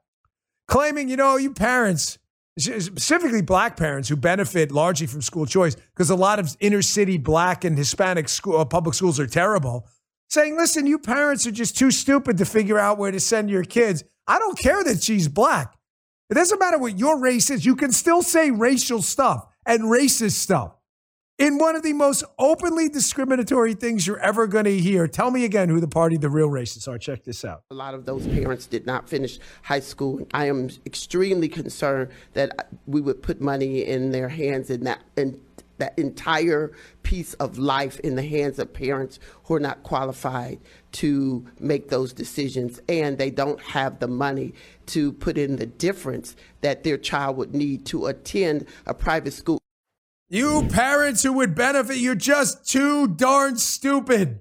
claiming, 0.66 1.08
you 1.08 1.16
know, 1.16 1.36
you 1.36 1.52
parents, 1.52 2.18
specifically 2.58 3.42
black 3.42 3.76
parents 3.76 4.08
who 4.08 4.16
benefit 4.16 4.72
largely 4.72 5.06
from 5.06 5.22
school 5.22 5.46
choice 5.46 5.74
because 5.74 6.10
a 6.10 6.16
lot 6.16 6.38
of 6.38 6.56
inner 6.60 6.82
city 6.82 7.18
black 7.18 7.64
and 7.64 7.76
Hispanic 7.76 8.28
school, 8.28 8.58
uh, 8.58 8.64
public 8.64 8.94
schools 8.94 9.20
are 9.20 9.26
terrible. 9.26 9.86
Saying, 10.30 10.56
listen, 10.56 10.86
you 10.86 10.98
parents 10.98 11.46
are 11.46 11.50
just 11.50 11.78
too 11.78 11.90
stupid 11.90 12.36
to 12.38 12.44
figure 12.44 12.78
out 12.78 12.98
where 12.98 13.10
to 13.10 13.20
send 13.20 13.48
your 13.48 13.64
kids. 13.64 14.04
I 14.26 14.38
don't 14.38 14.58
care 14.58 14.84
that 14.84 15.02
she's 15.02 15.28
black. 15.28 15.74
It 16.28 16.34
doesn't 16.34 16.58
matter 16.58 16.78
what 16.78 16.98
your 16.98 17.18
race 17.18 17.48
is. 17.48 17.64
You 17.64 17.76
can 17.76 17.92
still 17.92 18.22
say 18.22 18.50
racial 18.50 19.00
stuff 19.00 19.46
and 19.64 19.84
racist 19.84 20.32
stuff 20.32 20.77
in 21.38 21.56
one 21.58 21.76
of 21.76 21.82
the 21.82 21.92
most 21.92 22.24
openly 22.38 22.88
discriminatory 22.88 23.74
things 23.74 24.06
you're 24.06 24.18
ever 24.18 24.46
going 24.46 24.64
to 24.64 24.78
hear. 24.78 25.06
Tell 25.06 25.30
me 25.30 25.44
again 25.44 25.68
who 25.68 25.80
the 25.80 25.88
party 25.88 26.16
the 26.16 26.28
real 26.28 26.48
racists 26.48 26.88
are. 26.88 26.98
Check 26.98 27.24
this 27.24 27.44
out. 27.44 27.62
A 27.70 27.74
lot 27.74 27.94
of 27.94 28.04
those 28.04 28.26
parents 28.26 28.66
did 28.66 28.86
not 28.86 29.08
finish 29.08 29.38
high 29.62 29.80
school. 29.80 30.26
I 30.34 30.46
am 30.46 30.68
extremely 30.84 31.48
concerned 31.48 32.10
that 32.34 32.68
we 32.86 33.00
would 33.00 33.22
put 33.22 33.40
money 33.40 33.84
in 33.84 34.10
their 34.10 34.28
hands 34.28 34.68
in 34.70 34.84
that 34.84 35.00
in 35.16 35.40
that 35.78 35.96
entire 35.96 36.72
piece 37.04 37.34
of 37.34 37.56
life 37.56 38.00
in 38.00 38.16
the 38.16 38.22
hands 38.22 38.58
of 38.58 38.72
parents 38.72 39.20
who 39.44 39.54
are 39.54 39.60
not 39.60 39.80
qualified 39.84 40.58
to 40.90 41.46
make 41.60 41.88
those 41.88 42.12
decisions 42.12 42.80
and 42.88 43.16
they 43.16 43.30
don't 43.30 43.60
have 43.60 44.00
the 44.00 44.08
money 44.08 44.52
to 44.86 45.12
put 45.12 45.38
in 45.38 45.54
the 45.54 45.66
difference 45.66 46.34
that 46.62 46.82
their 46.82 46.98
child 46.98 47.36
would 47.36 47.54
need 47.54 47.86
to 47.86 48.06
attend 48.06 48.66
a 48.86 48.92
private 48.92 49.32
school 49.32 49.60
you 50.28 50.66
parents 50.68 51.22
who 51.22 51.32
would 51.34 51.54
benefit, 51.54 51.96
you're 51.96 52.14
just 52.14 52.68
too 52.68 53.08
darn 53.08 53.56
stupid. 53.56 54.40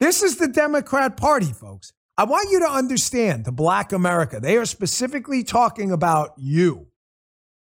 This 0.00 0.22
is 0.22 0.36
the 0.36 0.48
Democrat 0.48 1.16
Party, 1.16 1.52
folks. 1.52 1.92
I 2.18 2.24
want 2.24 2.50
you 2.50 2.60
to 2.60 2.70
understand 2.70 3.44
the 3.44 3.52
black 3.52 3.92
America. 3.92 4.40
They 4.40 4.56
are 4.56 4.64
specifically 4.64 5.44
talking 5.44 5.92
about 5.92 6.32
you. 6.36 6.86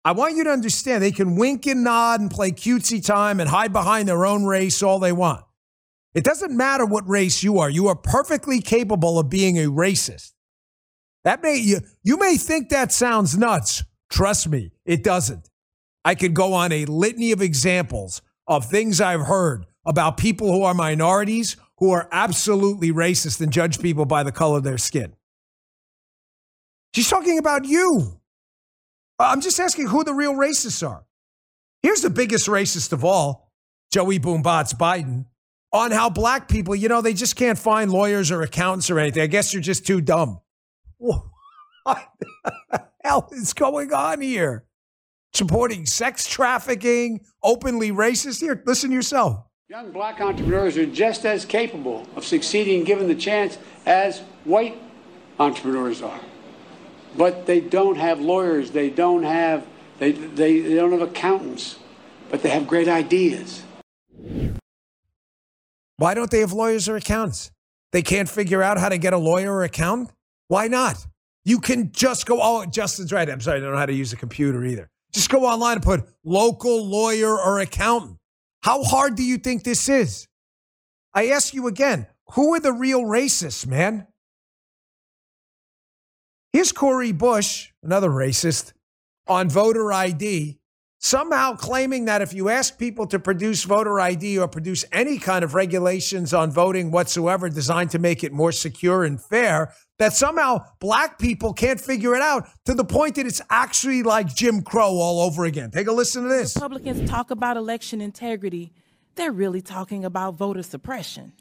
I 0.05 0.13
want 0.13 0.37
you 0.37 0.45
to 0.45 0.51
understand 0.51 1.03
they 1.03 1.11
can 1.13 1.37
wink 1.37 1.67
and 1.67 1.85
nod 1.85 2.21
and 2.21 2.31
play 2.31 2.53
cutesy 2.53 3.05
time 3.05 3.41
and 3.41 3.51
hide 3.51 3.73
behind 3.73 4.09
their 4.09 4.25
own 4.25 4.45
race 4.45 4.83
all 4.83 4.99
they 4.99 5.13
want. 5.13 5.45
It 6.15 6.25
doesn't 6.25 6.57
matter 6.57 6.87
what 6.87 7.07
race 7.09 7.43
you 7.43 7.59
are. 7.59 7.69
You 7.69 7.89
are 7.89 7.95
perfectly 7.95 8.61
capable 8.61 9.19
of 9.19 9.29
being 9.29 9.59
a 9.59 9.67
racist. 9.67 10.33
That 11.25 11.43
may 11.43 11.57
you, 11.57 11.81
you 12.03 12.17
may 12.17 12.37
think 12.37 12.71
that 12.71 12.93
sounds 12.93 13.37
nuts. 13.37 13.85
Trust 14.11 14.49
me, 14.49 14.71
it 14.87 15.05
doesn't. 15.05 15.49
I 16.09 16.15
could 16.15 16.33
go 16.33 16.55
on 16.55 16.73
a 16.73 16.87
litany 16.87 17.33
of 17.33 17.43
examples 17.43 18.23
of 18.47 18.65
things 18.65 18.99
I've 18.99 19.27
heard 19.27 19.67
about 19.85 20.17
people 20.17 20.50
who 20.50 20.62
are 20.62 20.73
minorities 20.73 21.59
who 21.81 21.91
are 21.91 22.09
absolutely 22.11 22.91
racist 22.91 23.43
and 23.43 23.53
judge 23.53 23.79
people 23.79 24.07
by 24.07 24.23
the 24.23 24.33
color 24.33 24.57
of 24.57 24.65
their 24.65 24.79
skin. 24.79 25.12
She's 26.95 27.11
talking 27.11 27.38
about 27.38 27.67
you. 27.67 28.19
Uh, 29.19 29.29
I'm 29.29 29.43
just 29.43 29.61
asking 29.61 29.88
who 29.88 30.03
the 30.03 30.15
real 30.15 30.33
racists 30.33 30.88
are. 30.88 31.05
Here's 31.83 32.00
the 32.00 32.09
biggest 32.09 32.47
racist 32.47 32.95
of 32.95 33.05
all 33.05 33.53
Joey 33.93 34.19
Boombots 34.19 34.75
Biden 34.75 35.27
on 35.75 35.91
how 35.91 36.09
black 36.09 36.49
people, 36.49 36.75
you 36.75 36.88
know, 36.88 37.03
they 37.03 37.12
just 37.12 37.37
can't 37.37 37.59
find 37.59 37.93
lawyers 37.93 38.31
or 38.31 38.41
accountants 38.41 38.88
or 38.88 38.99
anything. 38.99 39.23
I 39.23 39.27
guess 39.27 39.53
you're 39.53 39.61
just 39.61 39.87
too 39.87 40.00
dumb. 40.00 40.41
What 41.85 42.09
the 42.19 42.85
hell 43.05 43.29
is 43.33 43.53
going 43.53 43.93
on 43.93 44.23
here? 44.23 44.68
Supporting 45.33 45.87
sex 45.87 46.27
trafficking, 46.27 47.21
openly 47.43 47.91
racist. 47.93 48.41
Here, 48.41 48.63
listen 48.67 48.91
to 48.91 48.97
yourself. 48.97 49.45
Young 49.69 49.93
black 49.93 50.21
entrepreneurs 50.21 50.79
are 50.79 50.87
just 50.87 51.27
as 51.27 51.45
capable 51.45 52.07
of 52.17 52.25
succeeding 52.25 52.85
given 52.85 53.07
the 53.07 53.15
chance 53.15 53.59
as 53.85 54.21
white 54.45 54.81
entrepreneurs 55.39 56.01
are. 56.01 56.21
But 57.17 57.47
they 57.47 57.61
don't 57.61 57.97
have 57.97 58.21
lawyers, 58.21 58.71
they 58.71 58.91
don't 58.91 59.25
have 59.25 59.67
they, 59.99 60.13
they, 60.13 60.61
they 60.61 60.75
don't 60.75 60.93
have 60.93 61.03
accountants, 61.03 61.79
but 62.31 62.43
they 62.43 62.51
have 62.51 62.67
great 62.67 62.89
ideas. 62.89 63.63
Why 65.97 66.15
don't 66.15 66.31
they 66.31 66.41
have 66.41 66.53
lawyers 66.53 66.89
or 66.89 66.97
accountants? 66.97 67.51
They 67.93 68.03
can't 68.03 68.29
figure 68.29 68.63
out 68.63 68.79
how 68.79 68.89
to 68.89 68.99
get 68.99 69.13
a 69.13 69.19
lawyer 69.19 69.53
or 69.53 69.65
accountant? 69.65 70.13
Why 70.47 70.69
not? 70.69 71.05
You 71.45 71.59
can 71.59 71.91
just 71.91 72.27
go, 72.27 72.39
oh, 72.41 72.65
Justin's 72.67 73.13
right. 73.13 73.29
I'm 73.29 73.41
sorry, 73.41 73.59
I 73.59 73.61
don't 73.61 73.73
know 73.73 73.79
how 73.79 73.87
to 73.87 73.93
use 73.93 74.13
a 74.13 74.17
computer 74.17 74.65
either. 74.65 74.89
Just 75.12 75.31
go 75.31 75.47
online 75.47 75.77
and 75.77 75.83
put 75.83 76.05
local 76.25 76.87
lawyer 76.87 77.31
or 77.31 77.61
accountant. 77.61 78.19
How 78.62 78.83
hard 78.83 79.15
do 79.15 79.23
you 79.23 79.38
think 79.38 79.65
this 79.65 79.88
is? 79.88 80.29
I 81.15 81.29
ask 81.29 81.55
you 81.55 81.67
again, 81.67 82.07
who 82.35 82.55
are 82.55 82.61
the 82.61 82.73
real 82.73 83.03
racists, 83.03 83.67
man? 83.67 84.07
Here's 86.53 86.73
Cori 86.73 87.12
Bush, 87.12 87.71
another 87.83 88.11
racist, 88.11 88.73
on 89.27 89.49
voter 89.49 89.93
ID 89.93 90.59
somehow 90.99 91.55
claiming 91.55 92.07
that 92.07 92.23
if 92.23 92.35
you 92.35 92.49
ask 92.49 92.79
people 92.79 93.07
to 93.07 93.19
produce 93.19 93.65
voter 93.65 94.00
ID 94.00 94.38
or 94.38 94.49
produce 94.49 94.85
any 94.93 95.19
kind 95.19 95.45
of 95.45 95.55
regulations 95.55 96.35
on 96.35 96.50
voting 96.50 96.91
whatsoever 96.91 97.49
designed 97.49 97.91
to 97.91 97.99
make 97.99 98.25
it 98.25 98.33
more 98.33 98.53
secure 98.53 99.05
and 99.05 99.23
fair, 99.23 99.73
that 99.99 100.12
somehow 100.12 100.64
black 100.78 101.19
people 101.19 101.52
can't 101.52 101.81
figure 101.81 102.14
it 102.14 102.23
out 102.23 102.49
to 102.64 102.75
the 102.75 102.85
point 102.85 103.17
that 103.17 103.26
it's 103.26 103.43
actually 103.50 104.02
like 104.02 104.35
Jim 104.35 104.62
Crow 104.62 104.90
all 104.90 105.21
over 105.21 105.45
again. 105.45 105.71
Take 105.71 105.88
a 105.88 105.93
listen 105.93 106.23
to 106.23 106.28
this. 106.28 106.57
Republicans 106.57 107.09
talk 107.09 107.31
about 107.31 107.57
election 107.57 108.00
integrity, 108.00 108.73
they're 109.17 109.33
really 109.33 109.61
talking 109.61 110.05
about 110.05 110.35
voter 110.35 110.62
suppression. 110.62 111.33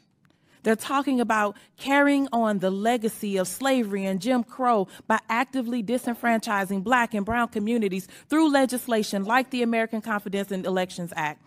They're 0.64 0.76
talking 0.76 1.20
about 1.20 1.56
carrying 1.76 2.28
on 2.32 2.58
the 2.58 2.70
legacy 2.70 3.36
of 3.36 3.46
slavery 3.46 4.04
and 4.04 4.20
Jim 4.20 4.42
Crow 4.42 4.88
by 5.06 5.20
actively 5.28 5.82
disenfranchising 5.82 6.82
black 6.82 7.14
and 7.14 7.24
brown 7.24 7.48
communities 7.48 8.08
through 8.28 8.50
legislation 8.50 9.24
like 9.24 9.50
the 9.50 9.62
American 9.62 10.00
Confidence 10.00 10.50
in 10.50 10.66
Elections 10.66 11.12
Act 11.16 11.42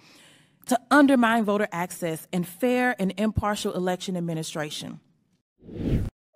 to 0.68 0.80
undermine 0.90 1.44
voter 1.44 1.68
access 1.72 2.26
and 2.32 2.48
fair 2.48 2.96
and 2.98 3.14
impartial 3.18 3.74
election 3.74 4.16
administration. 4.16 5.02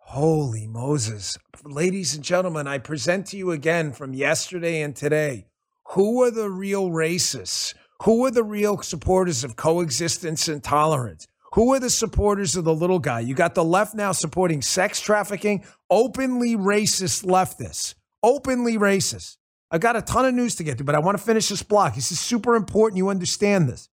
Holy 0.09 0.67
Moses. 0.67 1.35
Ladies 1.63 2.13
and 2.13 2.23
gentlemen, 2.23 2.67
I 2.67 2.77
present 2.77 3.25
to 3.27 3.37
you 3.37 3.49
again 3.49 3.91
from 3.91 4.13
yesterday 4.13 4.81
and 4.81 4.95
today 4.95 5.47
who 5.89 6.21
are 6.21 6.29
the 6.29 6.49
real 6.49 6.91
racists? 6.91 7.73
Who 8.03 8.23
are 8.25 8.31
the 8.31 8.43
real 8.43 8.81
supporters 8.83 9.43
of 9.43 9.55
coexistence 9.55 10.47
and 10.47 10.63
tolerance? 10.63 11.25
Who 11.53 11.73
are 11.73 11.79
the 11.79 11.89
supporters 11.89 12.55
of 12.55 12.65
the 12.65 12.73
little 12.73 12.99
guy? 12.99 13.21
You 13.21 13.33
got 13.33 13.55
the 13.55 13.63
left 13.63 13.95
now 13.95 14.11
supporting 14.11 14.61
sex 14.61 15.01
trafficking, 15.01 15.65
openly 15.89 16.55
racist 16.55 17.25
leftists, 17.25 17.95
openly 18.21 18.77
racist. 18.77 19.37
I 19.71 19.79
got 19.79 19.95
a 19.95 20.03
ton 20.03 20.25
of 20.25 20.35
news 20.35 20.55
to 20.57 20.63
get 20.63 20.77
to, 20.77 20.83
but 20.83 20.95
I 20.95 20.99
want 20.99 21.17
to 21.17 21.23
finish 21.23 21.49
this 21.49 21.63
block. 21.63 21.95
This 21.95 22.11
is 22.11 22.19
super 22.19 22.55
important. 22.55 22.99
You 22.99 23.09
understand 23.09 23.67
this. 23.67 23.89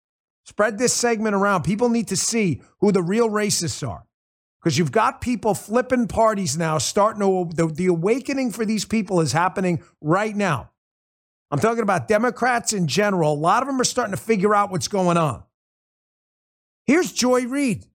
Spread 0.45 0.79
this 0.79 0.93
segment 0.93 1.35
around. 1.35 1.65
People 1.65 1.89
need 1.89 2.09
to 2.09 2.17
see 2.17 2.63
who 2.79 2.93
the 2.93 3.03
real 3.03 3.29
racists 3.29 3.87
are. 3.87 4.07
Because 4.63 4.79
you've 4.79 4.93
got 4.93 5.21
people 5.21 5.55
flipping 5.55 6.09
parties 6.09 6.57
now, 6.57 6.79
starting 6.79 7.21
to, 7.21 7.55
the, 7.55 7.67
the 7.73 7.87
awakening 7.87 8.51
for 8.51 8.65
these 8.65 8.85
people 8.85 9.21
is 9.21 9.33
happening 9.33 9.83
right 10.01 10.35
now. 10.35 10.71
I'm 11.51 11.61
talking 11.61 11.83
about 11.83 12.09
Democrats 12.09 12.73
in 12.73 12.89
general. 12.89 13.33
A 13.33 13.35
lot 13.35 13.63
of 13.63 13.69
them 13.69 13.81
are 13.81 13.85
starting 13.85 14.15
to 14.15 14.21
figure 14.21 14.55
out 14.55 14.71
what's 14.71 14.89
going 14.89 15.17
on. 15.17 15.45
Here's 16.87 17.13
Joy 17.13 17.47
Reid, 17.47 17.87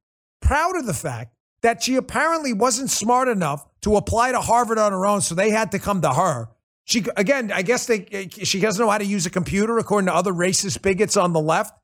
proud 0.42 0.78
of 0.78 0.86
the 0.86 0.94
fact 0.94 1.34
that 1.62 1.84
she 1.84 1.96
apparently 1.96 2.54
wasn't 2.54 2.90
smart 2.90 3.28
enough 3.28 3.66
to 3.82 3.96
apply 3.96 4.32
to 4.32 4.40
Harvard 4.40 4.78
on 4.78 4.92
her 4.92 5.06
own, 5.06 5.22
so 5.22 5.36
they 5.36 5.50
had 5.50 5.72
to 5.72 5.80
come 5.80 6.02
to 6.02 6.14
her. 6.14 6.50
She 6.86 7.06
again, 7.16 7.52
I 7.52 7.62
guess 7.62 7.86
they 7.86 8.30
she 8.32 8.60
doesn't 8.60 8.84
know 8.84 8.90
how 8.90 8.98
to 8.98 9.06
use 9.06 9.26
a 9.26 9.30
computer, 9.30 9.78
according 9.78 10.08
to 10.08 10.16
other 10.16 10.34
racist 10.34 10.82
bigots 10.82 11.16
on 11.16 11.32
the 11.32 11.40
left. 11.40 11.78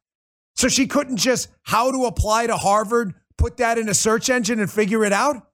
So 0.55 0.67
she 0.67 0.87
couldn't 0.87 1.17
just 1.17 1.49
how 1.61 1.91
to 1.91 2.05
apply 2.05 2.47
to 2.47 2.57
Harvard, 2.57 3.13
put 3.37 3.57
that 3.57 3.77
in 3.77 3.89
a 3.89 3.93
search 3.93 4.29
engine 4.29 4.59
and 4.59 4.69
figure 4.71 5.03
it 5.05 5.13
out. 5.13 5.47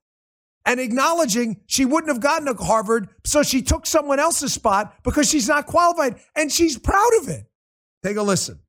And 0.65 0.79
acknowledging 0.79 1.59
she 1.67 1.83
wouldn't 1.83 2.09
have 2.09 2.21
gotten 2.21 2.47
to 2.47 2.63
Harvard, 2.63 3.09
so 3.25 3.43
she 3.43 3.61
took 3.61 3.85
someone 3.85 4.19
else's 4.19 4.53
spot 4.53 4.95
because 5.03 5.29
she's 5.29 5.47
not 5.47 5.65
qualified, 5.65 6.19
and 6.37 6.49
she's 6.49 6.77
proud 6.77 7.11
of 7.21 7.27
it. 7.27 7.45
Take 8.01 8.15
a 8.15 8.21
listen 8.21 8.59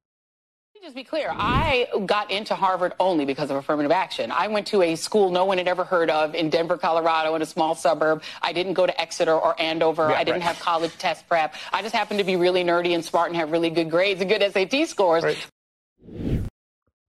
just 0.84 0.94
be 0.94 1.02
clear. 1.02 1.30
I 1.32 1.88
got 2.04 2.30
into 2.30 2.54
Harvard 2.54 2.92
only 3.00 3.24
because 3.24 3.50
of 3.50 3.56
affirmative 3.56 3.90
action. 3.90 4.30
I 4.30 4.48
went 4.48 4.66
to 4.68 4.82
a 4.82 4.96
school 4.96 5.30
no 5.30 5.46
one 5.46 5.56
had 5.56 5.66
ever 5.66 5.82
heard 5.82 6.10
of 6.10 6.34
in 6.34 6.50
Denver, 6.50 6.76
Colorado, 6.76 7.34
in 7.34 7.40
a 7.40 7.46
small 7.46 7.74
suburb. 7.74 8.22
I 8.42 8.52
didn't 8.52 8.74
go 8.74 8.86
to 8.86 9.00
Exeter 9.00 9.32
or 9.32 9.58
Andover. 9.60 10.10
Yeah, 10.10 10.16
I 10.16 10.24
didn't 10.24 10.42
right. 10.42 10.42
have 10.42 10.60
college 10.60 10.96
test 10.98 11.26
prep. 11.26 11.54
I 11.72 11.80
just 11.80 11.94
happened 11.94 12.18
to 12.18 12.24
be 12.24 12.36
really 12.36 12.62
nerdy 12.64 12.94
and 12.94 13.02
smart 13.02 13.28
and 13.28 13.36
have 13.36 13.50
really 13.50 13.70
good 13.70 13.90
grades 13.90 14.20
and 14.20 14.28
good 14.28 14.42
SAT 14.52 14.86
scores. 14.86 15.24
Right. 15.24 15.48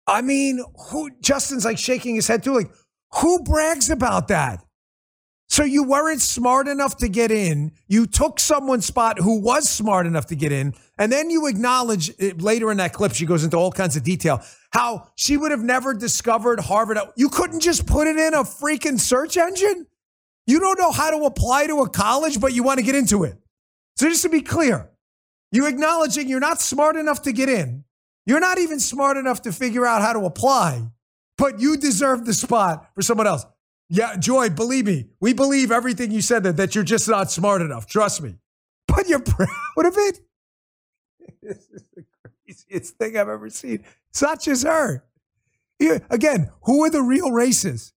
I 0.06 0.22
mean, 0.22 0.62
who 0.90 1.10
Justin's 1.20 1.64
like 1.64 1.78
shaking 1.78 2.14
his 2.14 2.26
head 2.26 2.42
too. 2.42 2.54
Like, 2.54 2.70
who 3.14 3.42
brags 3.42 3.90
about 3.90 4.28
that? 4.28 4.64
So 5.48 5.62
you 5.62 5.84
weren't 5.84 6.20
smart 6.20 6.68
enough 6.68 6.96
to 6.96 7.08
get 7.08 7.30
in. 7.30 7.72
You 7.86 8.06
took 8.06 8.40
someone's 8.40 8.86
spot 8.86 9.18
who 9.18 9.40
was 9.40 9.68
smart 9.68 10.06
enough 10.06 10.26
to 10.26 10.36
get 10.36 10.52
in. 10.52 10.74
And 10.98 11.12
then 11.12 11.30
you 11.30 11.46
acknowledge 11.46 12.10
eh, 12.18 12.32
later 12.38 12.70
in 12.70 12.78
that 12.78 12.92
clip, 12.92 13.12
she 13.14 13.26
goes 13.26 13.44
into 13.44 13.56
all 13.56 13.70
kinds 13.70 13.96
of 13.96 14.02
detail 14.02 14.42
how 14.72 15.08
she 15.14 15.36
would 15.36 15.52
have 15.52 15.62
never 15.62 15.94
discovered 15.94 16.58
Harvard. 16.58 16.98
You 17.14 17.28
couldn't 17.28 17.60
just 17.60 17.86
put 17.86 18.08
it 18.08 18.16
in 18.16 18.34
a 18.34 18.42
freaking 18.42 18.98
search 18.98 19.36
engine. 19.36 19.86
You 20.46 20.58
don't 20.58 20.78
know 20.78 20.90
how 20.90 21.10
to 21.10 21.24
apply 21.24 21.68
to 21.68 21.82
a 21.82 21.88
college, 21.88 22.40
but 22.40 22.52
you 22.52 22.64
want 22.64 22.78
to 22.80 22.84
get 22.84 22.96
into 22.96 23.22
it. 23.22 23.38
So 23.96 24.08
just 24.08 24.22
to 24.22 24.28
be 24.28 24.40
clear, 24.40 24.90
you 25.52 25.66
acknowledging 25.66 26.28
you're 26.28 26.40
not 26.40 26.60
smart 26.60 26.96
enough 26.96 27.22
to 27.22 27.32
get 27.32 27.48
in. 27.48 27.84
You're 28.26 28.40
not 28.40 28.58
even 28.58 28.80
smart 28.80 29.16
enough 29.16 29.42
to 29.42 29.52
figure 29.52 29.86
out 29.86 30.02
how 30.02 30.12
to 30.12 30.20
apply, 30.20 30.88
but 31.36 31.60
you 31.60 31.76
deserve 31.76 32.24
the 32.24 32.32
spot 32.34 32.90
for 32.94 33.02
someone 33.02 33.26
else. 33.26 33.44
Yeah, 33.90 34.16
Joy, 34.16 34.50
believe 34.50 34.86
me, 34.86 35.06
we 35.20 35.34
believe 35.34 35.70
everything 35.70 36.10
you 36.10 36.22
said 36.22 36.42
that, 36.44 36.56
that 36.56 36.74
you're 36.74 36.84
just 36.84 37.08
not 37.08 37.30
smart 37.30 37.60
enough. 37.60 37.86
Trust 37.86 38.22
me. 38.22 38.36
But 38.88 39.08
you're 39.08 39.20
proud 39.20 39.48
of 39.84 39.94
it? 39.96 40.20
This 41.42 41.68
is 41.70 41.84
the 41.94 42.04
craziest 42.46 42.96
thing 42.96 43.16
I've 43.16 43.28
ever 43.28 43.50
seen. 43.50 43.84
Such 44.10 44.48
as 44.48 44.62
her. 44.62 45.04
Here, 45.78 46.00
again, 46.08 46.50
who 46.62 46.84
are 46.84 46.90
the 46.90 47.02
real 47.02 47.30
racists? 47.30 47.92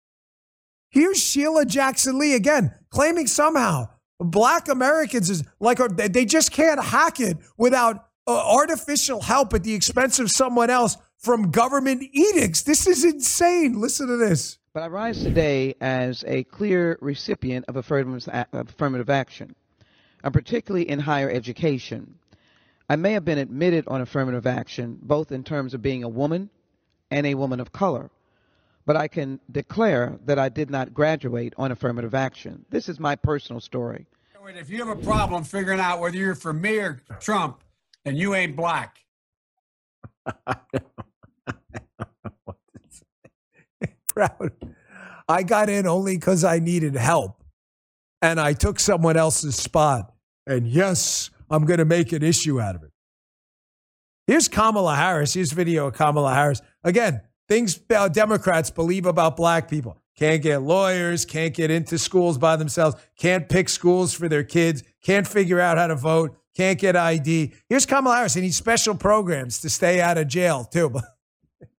Here's 0.89 1.21
Sheila 1.21 1.65
Jackson 1.65 2.17
Lee 2.17 2.33
again, 2.33 2.73
claiming 2.89 3.27
somehow 3.27 3.89
black 4.19 4.67
Americans 4.67 5.29
is 5.29 5.43
like 5.59 5.77
they 5.77 6.25
just 6.25 6.51
can't 6.51 6.83
hack 6.83 7.19
it 7.19 7.37
without 7.57 8.06
uh, 8.27 8.55
artificial 8.55 9.21
help 9.21 9.53
at 9.53 9.63
the 9.63 9.73
expense 9.73 10.19
of 10.19 10.29
someone 10.29 10.69
else 10.69 10.97
from 11.17 11.49
government 11.49 12.03
edicts. 12.11 12.63
This 12.63 12.85
is 12.85 13.03
insane. 13.03 13.79
Listen 13.79 14.07
to 14.07 14.17
this. 14.17 14.57
But 14.73 14.83
I 14.83 14.87
rise 14.87 15.23
today 15.23 15.75
as 15.81 16.23
a 16.27 16.43
clear 16.43 16.99
recipient 17.01 17.65
of 17.67 17.77
affirmative 17.77 19.09
action, 19.09 19.55
and 20.23 20.33
particularly 20.33 20.87
in 20.87 20.99
higher 20.99 21.31
education. 21.31 22.19
I 22.89 22.95
may 22.95 23.13
have 23.13 23.25
been 23.25 23.39
admitted 23.39 23.87
on 23.87 24.01
affirmative 24.01 24.45
action, 24.45 24.99
both 25.01 25.31
in 25.31 25.43
terms 25.43 25.73
of 25.73 25.81
being 25.81 26.03
a 26.03 26.09
woman 26.09 26.49
and 27.09 27.25
a 27.25 27.33
woman 27.33 27.59
of 27.59 27.71
color, 27.71 28.11
but 28.85 28.95
I 28.95 29.07
can 29.07 29.39
declare 29.51 30.19
that 30.25 30.37
I 30.37 30.49
did 30.49 30.69
not 30.69 30.93
graduate 30.93 31.53
on 31.57 31.71
affirmative 31.71 32.13
action. 32.13 32.65
This 32.69 32.87
is 32.87 32.99
my 32.99 33.15
personal 33.15 33.59
story. 33.59 34.05
If 34.47 34.69
you 34.69 34.77
have 34.85 34.97
a 34.97 35.01
problem 35.01 35.43
figuring 35.43 35.81
out 35.81 35.99
whether 35.99 36.15
you're 36.15 36.33
for 36.33 36.53
me 36.53 36.77
or 36.77 37.01
Trump, 37.19 37.61
and 38.07 38.17
you 38.17 38.33
ain't 38.33 38.55
black. 38.55 38.99
proud. 44.07 44.51
I 45.27 45.43
got 45.43 45.69
in 45.69 45.85
only 45.85 46.15
because 46.17 46.43
I 46.43 46.59
needed 46.59 46.95
help. 46.95 47.43
And 48.21 48.39
I 48.39 48.53
took 48.53 48.79
someone 48.79 49.17
else's 49.17 49.55
spot. 49.55 50.13
And 50.47 50.67
yes, 50.67 51.29
I'm 51.49 51.65
going 51.65 51.79
to 51.79 51.85
make 51.85 52.13
an 52.13 52.23
issue 52.23 52.59
out 52.59 52.75
of 52.75 52.83
it. 52.83 52.91
Here's 54.25 54.47
Kamala 54.47 54.95
Harris. 54.95 55.33
Here's 55.33 55.51
video 55.51 55.87
of 55.87 55.93
Kamala 55.93 56.33
Harris. 56.33 56.61
Again, 56.83 57.21
things 57.47 57.79
uh, 57.89 58.07
Democrats 58.07 58.69
believe 58.71 59.05
about 59.05 59.37
black 59.37 59.69
people. 59.69 60.01
can't 60.15 60.41
get 60.41 60.63
lawyers, 60.63 61.25
can't 61.25 61.53
get 61.53 61.69
into 61.69 61.97
schools 61.99 62.37
by 62.37 62.55
themselves, 62.55 62.95
can't 63.17 63.47
pick 63.47 63.69
schools 63.69 64.13
for 64.13 64.27
their 64.27 64.43
kids, 64.43 64.81
can't 65.03 65.27
figure 65.27 65.59
out 65.59 65.77
how 65.77 65.87
to 65.87 65.95
vote, 65.95 66.35
can't 66.57 66.79
get 66.79 66.95
ID. 66.95 67.53
Here's 67.69 67.85
Kamala 67.85 68.15
Harris. 68.15 68.33
He 68.33 68.41
needs 68.41 68.57
special 68.57 68.95
programs 68.95 69.61
to 69.61 69.69
stay 69.69 70.01
out 70.01 70.17
of 70.17 70.27
jail, 70.27 70.63
too. 70.63 70.91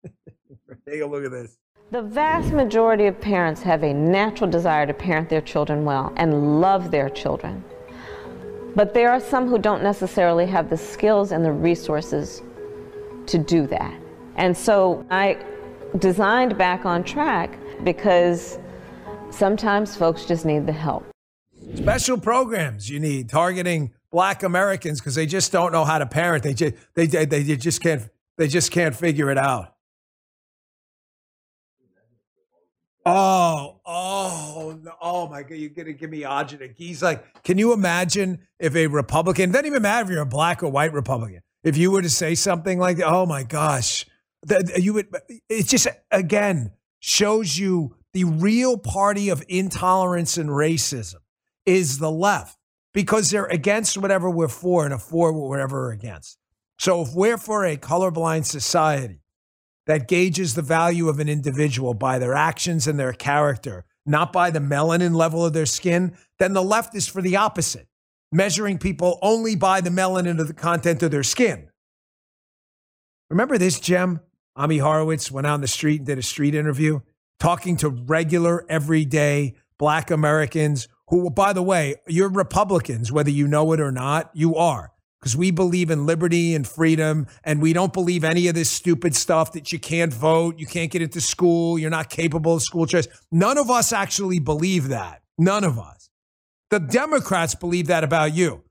Take 0.89 1.03
a 1.03 1.07
look 1.07 1.25
at 1.25 1.33
this. 1.33 1.59
The 1.91 2.03
vast 2.03 2.53
majority 2.53 3.07
of 3.07 3.21
parents 3.21 3.61
have 3.63 3.83
a 3.83 3.93
natural 3.93 4.49
desire 4.49 4.87
to 4.87 4.95
parent 4.95 5.29
their 5.29 5.41
children 5.41 5.85
well 5.85 6.13
and 6.17 6.61
love 6.61 6.93
their 6.93 7.11
children. 7.11 7.65
But 8.77 8.95
there 8.95 9.11
are 9.11 9.19
some 9.19 9.49
who 9.49 9.59
don't 9.59 9.83
necessarily 9.83 10.47
have 10.47 10.71
the 10.71 10.77
skills 10.77 11.33
and 11.33 11.45
the 11.45 11.51
resources 11.51 12.43
to 13.27 13.37
do 13.37 13.67
that. 13.67 14.01
And 14.37 14.57
so 14.57 15.05
I 15.11 15.39
designed 15.99 16.57
Back 16.57 16.87
on 16.87 17.03
Track 17.03 17.59
because 17.83 18.61
sometimes 19.31 19.97
folks 19.97 20.25
just 20.25 20.45
need 20.45 20.67
the 20.67 20.73
help. 20.73 21.05
Special 21.75 22.17
programs 22.17 22.89
you 22.89 23.01
need 23.01 23.29
targeting 23.29 23.93
black 24.11 24.43
Americans 24.43 25.01
because 25.01 25.15
they 25.15 25.27
just 25.27 25.53
don't 25.53 25.73
know 25.73 25.85
how 25.85 25.99
to 25.99 26.07
parent. 26.07 26.43
They 26.43 26.55
just 26.55 26.75
they, 26.95 27.07
they 27.07 27.25
they 27.25 27.57
just 27.57 27.83
can't 27.83 28.09
they 28.37 28.49
just 28.49 28.71
can't 28.71 28.95
figure 28.95 29.31
it 29.31 29.39
out. 29.39 29.75
Oh, 33.11 33.81
oh, 33.87 34.79
oh 35.01 35.29
my 35.29 35.43
God! 35.43 35.55
You're 35.55 35.71
gonna 35.71 35.95
give 35.95 36.11
me 36.11 36.23
agita. 36.23 36.75
He's 36.77 37.03
like, 37.03 37.43
can 37.43 37.57
you 37.57 37.73
imagine 37.73 38.47
if 38.59 38.77
a 38.77 38.87
Republican? 38.87 39.51
Doesn't 39.51 39.65
even 39.65 39.81
matter 39.81 40.05
if 40.05 40.11
you're 40.11 40.23
a 40.23 40.27
black 40.27 40.63
or 40.63 40.71
white 40.71 40.93
Republican. 40.93 41.41
If 41.65 41.79
you 41.79 41.91
were 41.91 42.03
to 42.03 42.11
say 42.11 42.35
something 42.35 42.79
like, 42.79 43.01
"Oh 43.03 43.25
my 43.25 43.45
gosh," 43.45 44.05
that 44.43 44.83
you 44.83 44.93
would. 44.95 45.09
It 45.49 45.67
just 45.67 45.89
again 46.11 46.73
shows 47.01 47.57
you 47.57 47.97
the 48.13 48.25
real 48.25 48.77
party 48.77 49.31
of 49.31 49.43
intolerance 49.49 50.37
and 50.37 50.51
racism 50.51 51.21
is 51.65 51.99
the 51.99 52.11
left 52.11 52.58
because 52.99 53.31
they're 53.31 53.47
against 53.47 53.97
whatever 53.97 54.29
we're 54.29 54.49
for 54.49 54.85
and 54.85 55.01
for 55.01 55.33
whatever 55.33 55.83
we're 55.83 55.93
against. 55.93 56.37
So 56.81 57.03
if 57.03 57.15
we're 57.15 57.39
for 57.39 57.65
a 57.65 57.77
colorblind 57.77 58.45
society 58.45 59.21
that 59.87 60.09
gauges 60.09 60.57
the 60.57 60.63
value 60.63 61.09
of 61.09 61.21
an 61.21 61.29
individual 61.29 61.95
by 61.95 62.19
their 62.19 62.35
actions 62.35 62.89
and 62.89 62.99
their 62.99 63.13
character, 63.13 63.85
not 64.05 64.33
by 64.33 64.51
the 64.51 64.59
melanin 64.59 65.15
level 65.15 65.47
of 65.47 65.53
their 65.53 65.65
skin, 65.65 66.17
then 66.41 66.55
the 66.55 66.63
left 66.63 66.93
is 66.97 67.07
for 67.07 67.23
the 67.23 67.37
opposite, 67.37 67.87
measuring 68.33 68.79
people 68.79 69.21
only 69.23 69.55
by 69.55 69.81
the 69.81 69.91
melanin 69.91 70.41
of 70.41 70.49
the 70.49 70.53
content 70.53 71.01
of 71.01 71.13
their 71.13 71.23
skin. 71.23 71.69
Remember 73.31 73.59
this 73.59 73.79
gem? 73.79 74.19
Ami 74.57 74.79
Horowitz 74.79 75.31
went 75.31 75.47
out 75.47 75.55
on 75.55 75.61
the 75.61 75.69
street 75.69 76.01
and 76.01 76.07
did 76.09 76.19
a 76.19 76.23
street 76.23 76.57
interview 76.57 76.99
talking 77.39 77.77
to 77.77 77.91
regular, 77.91 78.67
everyday 78.69 79.55
black 79.79 80.11
Americans 80.11 80.89
who, 81.09 81.31
by 81.31 81.53
the 81.53 81.63
way, 81.63 81.97
you're 82.07 82.29
Republicans, 82.29 83.11
whether 83.11 83.31
you 83.31 83.47
know 83.47 83.73
it 83.73 83.81
or 83.81 83.93
not, 83.93 84.31
you 84.35 84.57
are 84.57 84.93
because 85.21 85.37
we 85.37 85.51
believe 85.51 85.91
in 85.91 86.07
liberty 86.07 86.55
and 86.55 86.67
freedom 86.67 87.27
and 87.43 87.61
we 87.61 87.73
don't 87.73 87.93
believe 87.93 88.25
any 88.25 88.47
of 88.49 88.55
this 88.55 88.71
stupid 88.71 89.15
stuff 89.15 89.53
that 89.53 89.73
you 89.73 89.79
can't 89.79 90.13
vote, 90.13 90.59
you 90.59 90.67
can't 90.67 90.91
get 90.91 91.03
into 91.03 91.21
school, 91.21 91.79
you're 91.79 91.91
not 91.91 92.09
capable 92.09 92.55
of 92.55 92.63
school 92.63 92.87
choice. 92.87 93.09
None 93.33 93.59
of 93.59 93.71
us 93.71 93.93
actually 93.93 94.39
believe 94.39 94.89
that. 94.89 95.23
None 95.37 95.65
of 95.65 95.79
us. 95.79 96.11
The 96.71 96.79
Democrats 96.79 97.55
believe 97.55 97.87
that 97.89 98.05
about 98.05 98.35
you. 98.35 98.63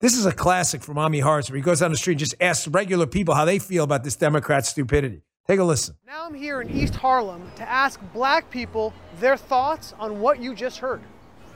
This 0.00 0.16
is 0.16 0.26
a 0.26 0.32
classic 0.32 0.82
from 0.82 0.98
Ami 0.98 1.20
Horowitz 1.20 1.48
where 1.48 1.56
he 1.56 1.62
goes 1.62 1.80
down 1.80 1.90
the 1.90 1.96
street 1.96 2.14
and 2.14 2.20
just 2.20 2.34
asks 2.40 2.66
regular 2.68 3.06
people 3.06 3.34
how 3.34 3.44
they 3.44 3.58
feel 3.58 3.84
about 3.84 4.04
this 4.04 4.16
Democrat 4.16 4.66
stupidity. 4.66 5.22
Take 5.46 5.60
a 5.60 5.64
listen. 5.64 5.96
Now 6.06 6.26
I'm 6.26 6.34
here 6.34 6.60
in 6.60 6.70
East 6.70 6.94
Harlem 6.94 7.50
to 7.56 7.68
ask 7.68 8.00
black 8.12 8.50
people 8.50 8.92
their 9.20 9.36
thoughts 9.36 9.94
on 9.98 10.20
what 10.20 10.40
you 10.40 10.54
just 10.54 10.78
heard. 10.78 11.02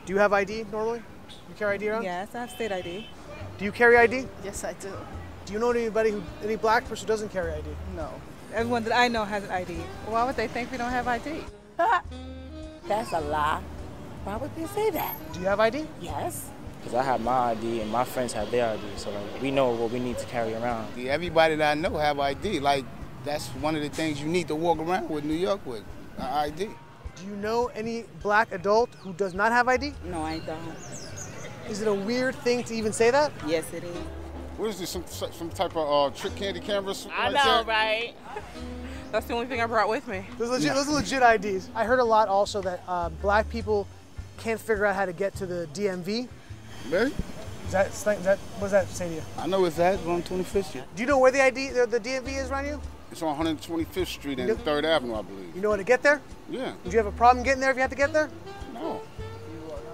Do 0.08 0.14
you 0.14 0.20
have 0.20 0.32
ID 0.32 0.64
normally? 0.72 1.02
You 1.50 1.54
carry 1.58 1.74
ID 1.74 1.88
around? 1.90 2.02
Yes, 2.02 2.34
I 2.34 2.40
have 2.40 2.50
state 2.50 2.72
ID. 2.72 3.06
Do 3.58 3.64
you 3.66 3.70
carry 3.70 3.98
ID? 3.98 4.26
Yes, 4.42 4.64
I 4.64 4.72
do. 4.72 4.90
Do 5.44 5.52
you 5.52 5.58
know 5.58 5.70
anybody 5.70 6.12
who, 6.12 6.22
any 6.42 6.56
black 6.56 6.88
person 6.88 7.06
who 7.06 7.12
doesn't 7.12 7.28
carry 7.28 7.52
ID? 7.52 7.66
No. 7.94 8.08
Everyone 8.54 8.84
that 8.84 8.96
I 8.96 9.08
know 9.08 9.26
has 9.26 9.44
an 9.44 9.50
ID. 9.50 9.74
Why 10.06 10.24
would 10.24 10.34
they 10.34 10.48
think 10.48 10.72
we 10.72 10.78
don't 10.78 10.88
have 10.88 11.06
ID? 11.06 11.44
That's 12.88 13.12
a 13.12 13.20
lie. 13.20 13.60
Why 14.24 14.36
would 14.36 14.56
they 14.56 14.64
say 14.68 14.88
that? 14.92 15.14
Do 15.34 15.40
you 15.40 15.46
have 15.46 15.60
ID? 15.60 15.86
Yes. 16.00 16.48
Because 16.78 16.94
I 16.94 17.02
have 17.02 17.20
my 17.20 17.50
ID 17.50 17.82
and 17.82 17.92
my 17.92 18.04
friends 18.04 18.32
have 18.32 18.50
their 18.50 18.66
ID, 18.66 18.80
so 18.96 19.10
like, 19.10 19.42
we 19.42 19.50
know 19.50 19.72
what 19.72 19.90
we 19.90 19.98
need 19.98 20.16
to 20.16 20.26
carry 20.28 20.54
around. 20.54 20.88
Everybody 20.98 21.56
that 21.56 21.72
I 21.72 21.74
know 21.74 21.98
have 21.98 22.18
ID. 22.18 22.60
Like 22.60 22.86
that's 23.26 23.48
one 23.48 23.76
of 23.76 23.82
the 23.82 23.90
things 23.90 24.22
you 24.22 24.28
need 24.28 24.48
to 24.48 24.54
walk 24.54 24.78
around 24.78 25.10
with 25.10 25.24
New 25.24 25.34
York 25.34 25.66
with, 25.66 25.82
ID. 26.18 26.70
Do 27.20 27.26
you 27.26 27.36
know 27.36 27.66
any 27.74 28.04
black 28.22 28.52
adult 28.52 28.90
who 29.00 29.12
does 29.14 29.34
not 29.34 29.52
have 29.52 29.68
ID? 29.68 29.92
No, 30.04 30.22
I 30.22 30.38
don't. 30.40 30.76
Is 31.68 31.82
it 31.82 31.88
a 31.88 31.94
weird 31.94 32.34
thing 32.36 32.62
to 32.64 32.74
even 32.74 32.92
say 32.92 33.10
that? 33.10 33.32
Yes, 33.46 33.72
it 33.72 33.84
is. 33.84 33.96
What 34.56 34.70
is 34.70 34.78
this? 34.78 34.90
Some 34.90 35.04
some 35.06 35.50
type 35.50 35.76
of 35.76 36.12
uh, 36.12 36.16
trick 36.16 36.34
candy 36.36 36.60
camera? 36.60 36.94
I 37.12 37.28
like 37.28 37.44
know, 37.44 37.64
that? 37.64 37.66
right? 37.66 38.14
That's 39.12 39.26
the 39.26 39.34
only 39.34 39.46
thing 39.46 39.60
I 39.60 39.66
brought 39.66 39.88
with 39.88 40.06
me. 40.06 40.26
Those, 40.36 40.50
legit, 40.50 40.74
those 40.74 40.88
are 40.88 40.92
legit 40.92 41.22
IDs. 41.22 41.70
I 41.74 41.84
heard 41.84 41.98
a 41.98 42.04
lot 42.04 42.28
also 42.28 42.60
that 42.62 42.82
uh, 42.86 43.08
black 43.08 43.48
people 43.48 43.86
can't 44.36 44.60
figure 44.60 44.84
out 44.84 44.94
how 44.94 45.06
to 45.06 45.12
get 45.12 45.34
to 45.36 45.46
the 45.46 45.68
DMV. 45.72 46.28
Really? 46.90 47.12
Is 47.66 47.72
that, 47.72 47.88
is 47.88 48.02
that 48.04 48.38
what 48.38 48.70
does 48.70 48.70
that 48.72 48.88
say 48.88 49.08
to 49.08 49.14
you? 49.16 49.22
I 49.36 49.46
know 49.46 49.64
it's 49.64 49.76
that 49.76 49.98
on 50.06 50.22
25th 50.22 50.64
Street. 50.64 50.84
Do 50.94 51.02
you 51.02 51.08
know 51.08 51.18
where 51.18 51.30
the 51.30 51.42
ID, 51.42 51.70
the, 51.70 51.86
the 51.86 52.00
DMV 52.00 52.42
is 52.42 52.50
around 52.50 52.66
you? 52.66 52.80
It's 53.18 53.22
on 53.24 53.36
125th 53.36 54.06
Street 54.06 54.38
and 54.38 54.48
You- 54.48 54.54
3rd 54.54 54.84
Avenue, 54.84 55.16
I 55.16 55.22
believe. 55.22 55.56
You 55.56 55.60
know 55.60 55.70
how 55.70 55.76
to 55.76 55.82
get 55.82 56.04
there? 56.04 56.20
Yeah. 56.48 56.74
Would 56.84 56.92
you 56.92 56.98
have 56.98 57.08
a 57.08 57.10
problem 57.10 57.44
getting 57.44 57.60
there 57.60 57.72
if 57.72 57.76
you 57.76 57.80
had 57.80 57.90
to 57.90 57.96
get 57.96 58.12
there? 58.12 58.30
No. 58.72 59.00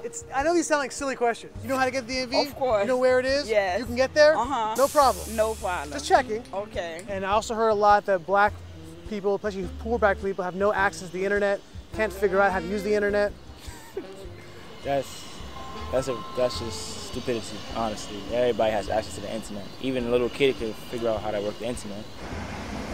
It's. 0.02 0.24
I 0.34 0.42
know 0.42 0.52
these 0.52 0.66
sound 0.66 0.80
like 0.80 0.92
silly 0.92 1.16
questions. 1.16 1.56
You 1.62 1.70
know 1.70 1.78
how 1.78 1.86
to 1.86 1.90
get 1.90 2.06
the 2.06 2.12
DMV? 2.26 2.48
Of 2.48 2.54
course. 2.56 2.82
You 2.82 2.88
know 2.88 2.98
where 2.98 3.20
it 3.20 3.24
is? 3.24 3.48
Yes. 3.48 3.78
You 3.78 3.86
can 3.86 3.96
get 3.96 4.12
there? 4.12 4.36
Uh-huh. 4.36 4.74
No 4.76 4.88
problem. 4.88 5.24
No 5.34 5.54
problem. 5.54 5.92
Just 5.94 6.04
checking. 6.06 6.42
Okay. 6.52 7.00
And 7.08 7.24
I 7.24 7.30
also 7.30 7.54
heard 7.54 7.70
a 7.70 7.74
lot 7.74 8.04
that 8.04 8.26
black 8.26 8.52
people, 9.08 9.36
especially 9.36 9.70
poor 9.78 9.98
black 9.98 10.20
people, 10.20 10.44
have 10.44 10.54
no 10.54 10.74
access 10.74 11.08
to 11.08 11.14
the 11.14 11.24
internet, 11.24 11.62
can't 11.94 12.12
figure 12.12 12.42
out 12.42 12.52
how 12.52 12.60
to 12.60 12.66
use 12.66 12.82
the 12.82 12.92
internet. 12.94 13.32
That's 14.84 15.24
that's 15.92 16.08
a 16.08 16.16
that's 16.36 16.58
just 16.60 17.08
stupidity, 17.08 17.56
honestly. 17.74 18.18
Everybody 18.32 18.72
has 18.72 18.90
access 18.90 19.14
to 19.14 19.20
the 19.22 19.34
internet. 19.34 19.64
Even 19.80 20.08
a 20.08 20.10
little 20.10 20.28
kid 20.28 20.58
can 20.58 20.74
figure 20.90 21.08
out 21.08 21.22
how 21.22 21.30
to 21.30 21.40
work 21.40 21.58
the 21.58 21.66
internet. 21.66 22.04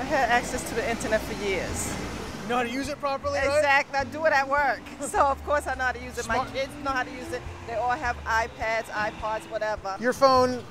I 0.01 0.05
had 0.05 0.31
access 0.31 0.67
to 0.71 0.75
the 0.75 0.91
internet 0.91 1.21
for 1.21 1.35
years. 1.45 1.95
You 2.43 2.49
know 2.49 2.57
how 2.57 2.63
to 2.63 2.71
use 2.71 2.89
it 2.89 2.99
properly, 3.01 3.39
right? 3.39 3.59
Exactly. 3.59 3.99
I 3.99 4.05
do 4.05 4.25
it 4.25 4.33
at 4.33 4.49
work. 4.49 4.81
So 5.03 5.19
of 5.19 5.45
course 5.45 5.67
I 5.67 5.75
know 5.75 5.85
how 5.85 5.93
to 5.93 6.03
use 6.03 6.17
it. 6.17 6.27
My 6.27 6.47
kids 6.47 6.73
know 6.83 6.91
how 6.91 7.03
to 7.03 7.11
use 7.11 7.31
it. 7.33 7.43
They 7.67 7.75
all 7.75 7.91
have 7.91 8.17
iPads, 8.25 8.85
iPods, 8.87 9.43
whatever. 9.51 9.97
Your 10.01 10.15
phone 10.15 10.65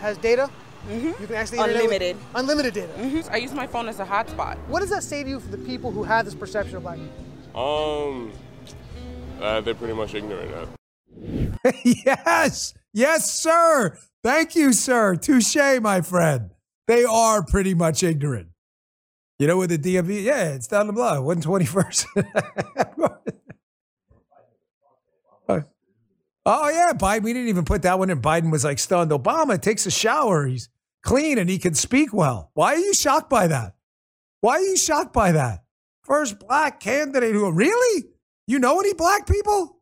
has 0.00 0.18
data. 0.18 0.50
Mm-hmm. 0.88 1.20
You 1.20 1.26
can 1.26 1.36
actually 1.36 1.58
the 1.58 1.64
internet 1.64 1.82
with- 1.84 1.92
Unlimited. 1.94 2.16
unlimited 2.34 2.74
data. 2.74 2.92
Mm-hmm. 2.98 3.32
I 3.32 3.38
use 3.38 3.54
my 3.54 3.66
phone 3.66 3.88
as 3.88 3.98
a 3.98 4.04
hotspot. 4.04 4.58
What 4.68 4.80
does 4.80 4.90
that 4.90 5.02
say 5.02 5.24
to 5.24 5.28
you 5.28 5.40
for 5.40 5.48
the 5.48 5.58
people 5.58 5.90
who 5.90 6.04
have 6.04 6.26
this 6.26 6.34
perception 6.34 6.76
of 6.76 6.82
black 6.82 6.98
people? 6.98 7.58
Um, 7.58 8.32
uh, 9.40 9.62
they're 9.62 9.74
pretty 9.74 9.94
much 9.94 10.14
ignorant 10.14 10.52
of. 10.52 10.68
yes, 11.84 12.74
yes, 12.92 13.32
sir. 13.32 13.96
Thank 14.22 14.54
you, 14.54 14.74
sir. 14.74 15.16
Touche, 15.16 15.80
my 15.80 16.02
friend. 16.02 16.50
They 16.86 17.04
are 17.04 17.42
pretty 17.42 17.72
much 17.74 18.02
ignorant. 18.02 18.48
You 19.38 19.46
know 19.46 19.58
where 19.58 19.66
the 19.66 19.78
DMV? 19.78 20.22
Yeah, 20.22 20.54
it's 20.54 20.66
down 20.66 20.86
the 20.86 20.94
block, 20.94 21.18
121st. 21.18 22.06
oh, 26.46 26.68
yeah, 26.70 26.92
Biden. 26.94 27.22
We 27.22 27.34
didn't 27.34 27.48
even 27.48 27.66
put 27.66 27.82
that 27.82 27.98
one 27.98 28.08
in. 28.08 28.22
Biden 28.22 28.50
was 28.50 28.64
like 28.64 28.78
stunned. 28.78 29.10
Obama 29.10 29.60
takes 29.60 29.84
a 29.84 29.90
shower. 29.90 30.46
He's 30.46 30.70
clean 31.02 31.38
and 31.38 31.50
he 31.50 31.58
can 31.58 31.74
speak 31.74 32.14
well. 32.14 32.50
Why 32.54 32.74
are 32.74 32.78
you 32.78 32.94
shocked 32.94 33.28
by 33.28 33.48
that? 33.48 33.74
Why 34.40 34.54
are 34.54 34.62
you 34.62 34.76
shocked 34.76 35.12
by 35.12 35.32
that? 35.32 35.64
First 36.02 36.38
black 36.38 36.80
candidate 36.80 37.32
who, 37.32 37.50
really? 37.50 38.06
You 38.46 38.58
know 38.58 38.80
any 38.80 38.94
black 38.94 39.26
people? 39.26 39.76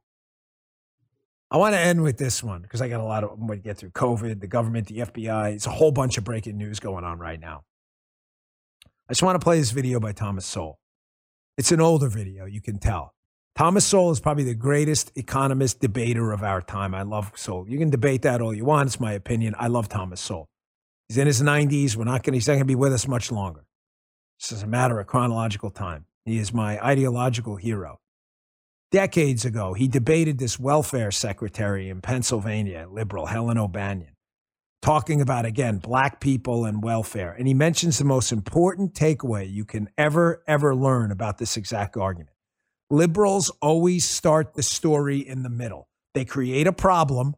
I 1.50 1.58
want 1.58 1.74
to 1.74 1.78
end 1.78 2.02
with 2.02 2.16
this 2.16 2.42
one 2.42 2.62
because 2.62 2.82
I 2.82 2.88
got 2.88 3.00
a 3.00 3.04
lot 3.04 3.22
of 3.22 3.38
them 3.38 3.46
to 3.46 3.56
get 3.56 3.76
through 3.76 3.90
COVID, 3.90 4.40
the 4.40 4.48
government, 4.48 4.88
the 4.88 4.98
FBI. 4.98 5.52
It's 5.52 5.66
a 5.66 5.70
whole 5.70 5.92
bunch 5.92 6.18
of 6.18 6.24
breaking 6.24 6.56
news 6.56 6.80
going 6.80 7.04
on 7.04 7.18
right 7.18 7.38
now. 7.38 7.62
I 9.06 9.12
just 9.12 9.22
want 9.22 9.38
to 9.38 9.44
play 9.44 9.58
this 9.58 9.70
video 9.70 10.00
by 10.00 10.12
Thomas 10.12 10.46
Sowell. 10.46 10.78
It's 11.58 11.70
an 11.70 11.80
older 11.80 12.08
video, 12.08 12.46
you 12.46 12.62
can 12.62 12.78
tell. 12.78 13.12
Thomas 13.54 13.84
Sowell 13.84 14.10
is 14.10 14.18
probably 14.18 14.44
the 14.44 14.54
greatest 14.54 15.12
economist 15.14 15.80
debater 15.80 16.32
of 16.32 16.42
our 16.42 16.62
time. 16.62 16.94
I 16.94 17.02
love 17.02 17.30
Sowell. 17.36 17.68
You 17.68 17.78
can 17.78 17.90
debate 17.90 18.22
that 18.22 18.40
all 18.40 18.54
you 18.54 18.64
want. 18.64 18.86
It's 18.86 18.98
my 18.98 19.12
opinion. 19.12 19.54
I 19.58 19.66
love 19.66 19.90
Thomas 19.90 20.22
Sowell. 20.22 20.48
He's 21.08 21.18
in 21.18 21.26
his 21.26 21.42
90s. 21.42 21.96
We're 21.96 22.04
not 22.04 22.22
going 22.22 22.32
he's 22.32 22.48
not 22.48 22.54
going 22.54 22.60
to 22.60 22.64
be 22.64 22.74
with 22.74 22.94
us 22.94 23.06
much 23.06 23.30
longer. 23.30 23.66
This 24.40 24.52
is 24.52 24.62
a 24.62 24.66
matter 24.66 24.98
of 24.98 25.06
chronological 25.06 25.70
time. 25.70 26.06
He 26.24 26.38
is 26.38 26.54
my 26.54 26.82
ideological 26.82 27.56
hero. 27.56 28.00
Decades 28.90 29.44
ago, 29.44 29.74
he 29.74 29.86
debated 29.86 30.38
this 30.38 30.58
welfare 30.58 31.10
secretary 31.10 31.90
in 31.90 32.00
Pennsylvania, 32.00 32.88
liberal 32.90 33.26
Helen 33.26 33.58
O'Bannon, 33.58 34.13
talking 34.84 35.22
about, 35.22 35.46
again, 35.46 35.78
black 35.78 36.20
people 36.20 36.66
and 36.66 36.82
welfare. 36.82 37.32
And 37.32 37.48
he 37.48 37.54
mentions 37.54 37.96
the 37.96 38.04
most 38.04 38.30
important 38.30 38.92
takeaway 38.92 39.50
you 39.50 39.64
can 39.64 39.88
ever, 39.96 40.42
ever 40.46 40.74
learn 40.74 41.10
about 41.10 41.38
this 41.38 41.56
exact 41.56 41.96
argument. 41.96 42.36
Liberals 42.90 43.48
always 43.62 44.06
start 44.06 44.52
the 44.52 44.62
story 44.62 45.26
in 45.26 45.42
the 45.42 45.48
middle. 45.48 45.88
They 46.12 46.26
create 46.26 46.66
a 46.66 46.72
problem, 46.72 47.34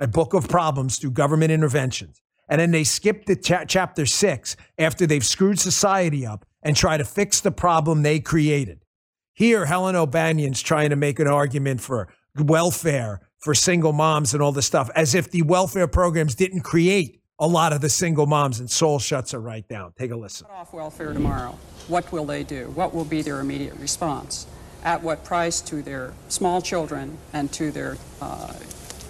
a 0.00 0.08
book 0.08 0.34
of 0.34 0.48
problems 0.48 0.98
through 0.98 1.12
government 1.12 1.52
interventions. 1.52 2.20
And 2.48 2.60
then 2.60 2.72
they 2.72 2.82
skip 2.82 3.24
to 3.26 3.36
cha- 3.36 3.66
chapter 3.66 4.04
six 4.04 4.56
after 4.76 5.06
they've 5.06 5.24
screwed 5.24 5.60
society 5.60 6.26
up 6.26 6.44
and 6.60 6.74
try 6.74 6.96
to 6.96 7.04
fix 7.04 7.40
the 7.40 7.52
problem 7.52 8.02
they 8.02 8.18
created. 8.18 8.84
Here, 9.32 9.66
Helen 9.66 9.94
O'Bannon's 9.94 10.60
trying 10.60 10.90
to 10.90 10.96
make 10.96 11.20
an 11.20 11.28
argument 11.28 11.80
for 11.82 12.08
welfare 12.36 13.20
for 13.40 13.54
single 13.54 13.92
moms 13.92 14.34
and 14.34 14.42
all 14.42 14.52
this 14.52 14.66
stuff, 14.66 14.90
as 14.94 15.14
if 15.14 15.30
the 15.30 15.42
welfare 15.42 15.86
programs 15.86 16.34
didn't 16.34 16.60
create 16.60 17.20
a 17.38 17.46
lot 17.46 17.72
of 17.72 17.80
the 17.80 17.88
single 17.88 18.26
moms. 18.26 18.60
And 18.60 18.70
Sowell 18.70 18.98
shuts 18.98 19.32
her 19.32 19.40
right 19.40 19.66
down. 19.66 19.92
Take 19.98 20.10
a 20.10 20.16
listen. 20.16 20.46
Off 20.50 20.72
welfare 20.72 21.12
tomorrow. 21.12 21.56
What 21.88 22.12
will 22.12 22.26
they 22.26 22.44
do? 22.44 22.70
What 22.74 22.94
will 22.94 23.04
be 23.04 23.22
their 23.22 23.40
immediate 23.40 23.74
response? 23.76 24.46
At 24.84 25.02
what 25.02 25.24
price 25.24 25.60
to 25.62 25.82
their 25.82 26.12
small 26.28 26.62
children 26.62 27.18
and 27.32 27.50
to 27.52 27.70
their 27.70 27.96
uh, 28.20 28.52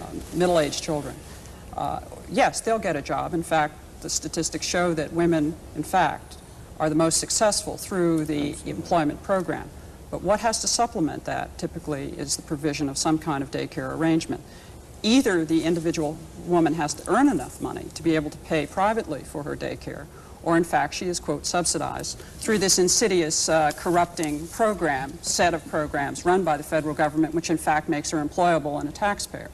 um, 0.03 0.21
middle-aged 0.35 0.83
children? 0.83 1.15
Uh, 1.77 2.01
yes, 2.31 2.61
they'll 2.61 2.79
get 2.79 2.97
a 2.97 3.03
job. 3.03 3.35
In 3.35 3.43
fact, 3.43 3.75
the 4.01 4.11
statistics 4.11 4.67
show 4.67 4.95
that 4.95 5.13
women, 5.13 5.55
in 5.77 5.83
fact, 5.83 6.39
are 6.79 6.89
the 6.89 6.95
most 6.95 7.19
successful 7.19 7.77
through 7.77 8.25
the 8.25 8.57
employment 8.65 9.23
program. 9.23 9.69
But 10.11 10.23
what 10.23 10.41
has 10.41 10.61
to 10.61 10.69
supplement 10.69 11.25
that 11.25 11.57
typically 11.59 12.11
is 12.19 12.37
the 12.37 12.43
provision 12.43 12.89
of 12.89 12.99
some 12.99 13.19
kind 13.19 13.43
of 13.43 13.51
daycare 13.51 13.97
arrangement. 13.97 14.43
Either 15.03 15.45
the 15.45 15.65
individual 15.65 16.19
woman 16.47 16.75
has 16.75 16.93
to 16.95 17.11
earn 17.11 17.29
enough 17.29 17.61
money 17.61 17.87
to 17.95 18.03
be 18.03 18.17
able 18.17 18.31
to 18.31 18.39
pay 18.39 18.67
privately 18.67 19.21
for 19.21 19.45
her 19.45 19.57
daycare, 19.57 20.07
or 20.43 20.57
in 20.57 20.65
fact 20.65 20.95
she 20.95 21.07
is, 21.07 21.21
quote, 21.21 21.47
subsidized 21.47 22.19
through 22.39 22.59
this 22.59 22.79
insidious 22.79 23.49
uh, 23.49 23.71
corrupting 23.77 24.47
program, 24.49 25.13
set 25.23 25.55
of 25.55 25.67
programs 25.69 26.25
run 26.25 26.45
by 26.45 26.57
the 26.57 26.63
federal 26.63 26.95
government, 26.95 27.35
which 27.35 27.51
in 27.51 27.57
fact 27.57 27.89
makes 27.89 28.11
her 28.11 28.23
employable 28.23 28.81
and 28.81 28.89
a 28.89 28.93
taxpayer. 28.93 29.51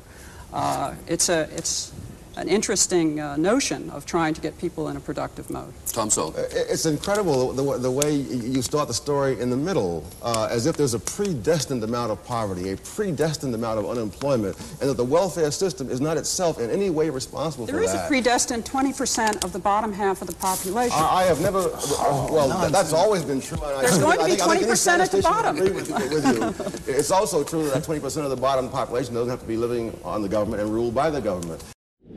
Uh, 0.52 0.94
it's, 1.06 1.28
a, 1.28 1.48
it's 1.52 1.92
an 2.36 2.48
interesting 2.48 3.18
uh, 3.18 3.36
notion 3.36 3.88
of 3.90 4.04
trying 4.04 4.34
to 4.34 4.40
get 4.40 4.56
people 4.58 4.88
in 4.88 4.96
a 4.96 5.00
productive 5.00 5.48
mode. 5.48 5.72
Tom 5.86 6.10
Sowell. 6.10 6.34
It's 6.36 6.84
incredible 6.84 7.52
the, 7.52 7.78
the, 7.78 7.90
way 7.90 8.14
you 8.14 8.60
start 8.60 8.88
the 8.88 8.94
story 8.94 9.40
in 9.40 9.48
the 9.48 9.56
middle, 9.56 10.04
uh, 10.22 10.48
as 10.50 10.66
if 10.66 10.76
there's 10.76 10.92
a 10.92 10.98
predestined 10.98 11.82
amount 11.82 12.12
of 12.12 12.22
poverty, 12.24 12.72
a 12.72 12.76
predestined 12.76 13.54
amount 13.54 13.78
of 13.78 13.86
unemployment, 13.86 14.56
and 14.80 14.90
that 14.90 14.98
the 14.98 15.04
welfare 15.04 15.50
system 15.50 15.90
is 15.90 16.00
not 16.00 16.18
itself 16.18 16.60
in 16.60 16.70
any 16.70 16.90
way 16.90 17.08
responsible 17.08 17.64
there 17.64 17.76
for 17.76 17.80
that. 17.80 17.86
There 17.86 17.96
is 17.96 18.04
a 18.04 18.08
predestined 18.08 18.64
20% 18.66 19.42
of 19.42 19.52
the 19.52 19.58
bottom 19.58 19.92
half 19.92 20.20
of 20.20 20.28
the 20.28 20.34
population. 20.34 20.98
I, 20.98 21.22
I 21.22 21.24
have 21.24 21.40
never, 21.40 21.60
uh, 21.60 22.28
well, 22.30 22.48
no, 22.48 22.68
that's 22.68 22.92
always 22.92 23.24
been 23.24 23.40
true. 23.40 23.56
There's 23.80 23.98
going 23.98 24.18
to 24.18 24.26
be 24.26 24.32
20% 24.32 24.98
at 24.98 25.10
the 25.10 25.22
bottom. 25.22 25.56
With, 25.56 25.90
with 25.90 26.86
you. 26.86 26.94
it's 26.94 27.10
also 27.10 27.42
true 27.42 27.68
that 27.70 27.82
20% 27.82 28.24
of 28.24 28.30
the 28.30 28.36
bottom 28.36 28.68
population 28.68 29.14
doesn't 29.14 29.30
have 29.30 29.40
to 29.40 29.46
be 29.46 29.56
living 29.56 29.98
on 30.04 30.20
the 30.20 30.28
government 30.28 30.62
and 30.62 30.70
ruled 30.70 30.94
by 30.94 31.08
the 31.08 31.20
government 31.20 31.62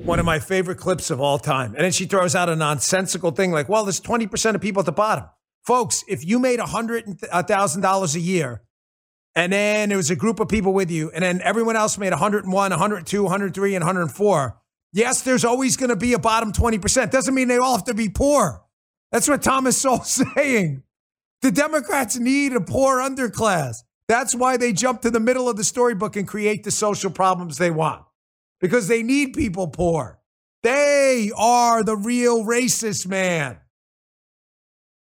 one 0.05 0.19
of 0.19 0.25
my 0.25 0.39
favorite 0.39 0.77
clips 0.77 1.11
of 1.11 1.19
all 1.19 1.37
time. 1.37 1.75
And 1.75 1.83
then 1.83 1.91
she 1.91 2.05
throws 2.05 2.35
out 2.35 2.49
a 2.49 2.55
nonsensical 2.55 3.31
thing 3.31 3.51
like, 3.51 3.69
well, 3.69 3.83
there's 3.83 4.01
20% 4.01 4.55
of 4.55 4.61
people 4.61 4.79
at 4.79 4.85
the 4.85 4.91
bottom. 4.91 5.25
Folks, 5.65 6.03
if 6.07 6.25
you 6.25 6.39
made 6.39 6.59
$100,000 6.59 8.15
a 8.15 8.19
year 8.19 8.61
and 9.35 9.53
then 9.53 9.89
there 9.89 9.97
was 9.97 10.09
a 10.09 10.15
group 10.15 10.39
of 10.39 10.47
people 10.47 10.73
with 10.73 10.89
you 10.89 11.11
and 11.11 11.23
then 11.23 11.41
everyone 11.43 11.75
else 11.75 11.97
made 11.97 12.11
101, 12.11 12.51
102, 12.51 13.23
103, 13.23 13.75
and 13.75 13.83
104, 13.83 14.57
yes, 14.93 15.21
there's 15.21 15.45
always 15.45 15.77
going 15.77 15.89
to 15.89 15.95
be 15.95 16.13
a 16.13 16.19
bottom 16.19 16.53
20%. 16.53 17.11
Doesn't 17.11 17.35
mean 17.35 17.47
they 17.47 17.57
all 17.57 17.75
have 17.75 17.85
to 17.85 17.93
be 17.93 18.09
poor. 18.09 18.63
That's 19.11 19.27
what 19.27 19.43
Thomas 19.43 19.77
Sowell's 19.81 20.21
saying. 20.35 20.83
The 21.41 21.51
Democrats 21.51 22.17
need 22.17 22.53
a 22.53 22.61
poor 22.61 22.97
underclass. 22.97 23.83
That's 24.07 24.33
why 24.33 24.57
they 24.57 24.73
jump 24.73 25.01
to 25.01 25.11
the 25.11 25.19
middle 25.19 25.47
of 25.47 25.55
the 25.55 25.63
storybook 25.63 26.15
and 26.15 26.27
create 26.27 26.63
the 26.63 26.71
social 26.71 27.11
problems 27.11 27.57
they 27.57 27.69
want 27.69 28.03
because 28.59 28.87
they 28.87 29.03
need 29.03 29.33
people 29.33 29.67
poor. 29.67 30.19
They 30.61 31.31
are 31.37 31.83
the 31.83 31.95
real 31.95 32.43
racist 32.43 33.07
man. 33.07 33.57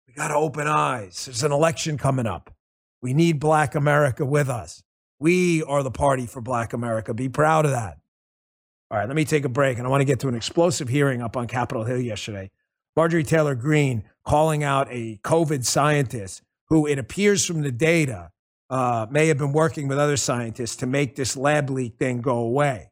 We 0.09 0.15
got 0.15 0.29
to 0.29 0.35
open 0.35 0.67
eyes. 0.67 1.27
There's 1.27 1.45
an 1.45 1.53
election 1.53 1.99
coming 1.99 2.27
up. 2.27 2.53
We 3.01 3.15
need 3.15 3.39
Black 3.39 3.75
America 3.75 4.25
with 4.25 4.49
us. 4.49 4.83
We 5.21 5.63
are 5.63 5.83
the 5.83 5.91
party 5.91 6.27
for 6.27 6.41
Black 6.41 6.73
America. 6.73 7.15
Be 7.15 7.29
proud 7.29 7.65
of 7.65 7.71
that. 7.71 7.99
All 8.91 8.99
right, 8.99 9.07
let 9.07 9.17
me 9.17 9.25
take 9.25 9.45
a 9.45 9.49
break. 9.49 9.79
And 9.79 9.87
I 9.87 9.91
want 9.91 10.01
to 10.01 10.05
get 10.05 10.21
to 10.21 10.29
an 10.29 10.35
explosive 10.35 10.89
hearing 10.89 11.23
up 11.23 11.37
on 11.37 11.47
Capitol 11.47 11.85
Hill 11.85 12.01
yesterday. 12.01 12.51
Marjorie 12.97 13.25
Taylor 13.25 13.55
Greene 13.55 14.05
calling 14.25 14.65
out 14.65 14.89
a 14.91 15.19
COVID 15.23 15.65
scientist 15.65 16.43
who, 16.69 16.87
it 16.87 16.99
appears 16.99 17.45
from 17.45 17.63
the 17.63 17.71
data, 17.71 18.31
uh, 18.69 19.07
may 19.11 19.29
have 19.29 19.39
been 19.39 19.53
working 19.53 19.87
with 19.87 19.99
other 19.99 20.17
scientists 20.17 20.77
to 20.77 20.87
make 20.87 21.15
this 21.15 21.37
lab 21.37 21.71
leak 21.71 21.99
thing 21.99 22.21
go 22.21 22.39
away 22.39 22.91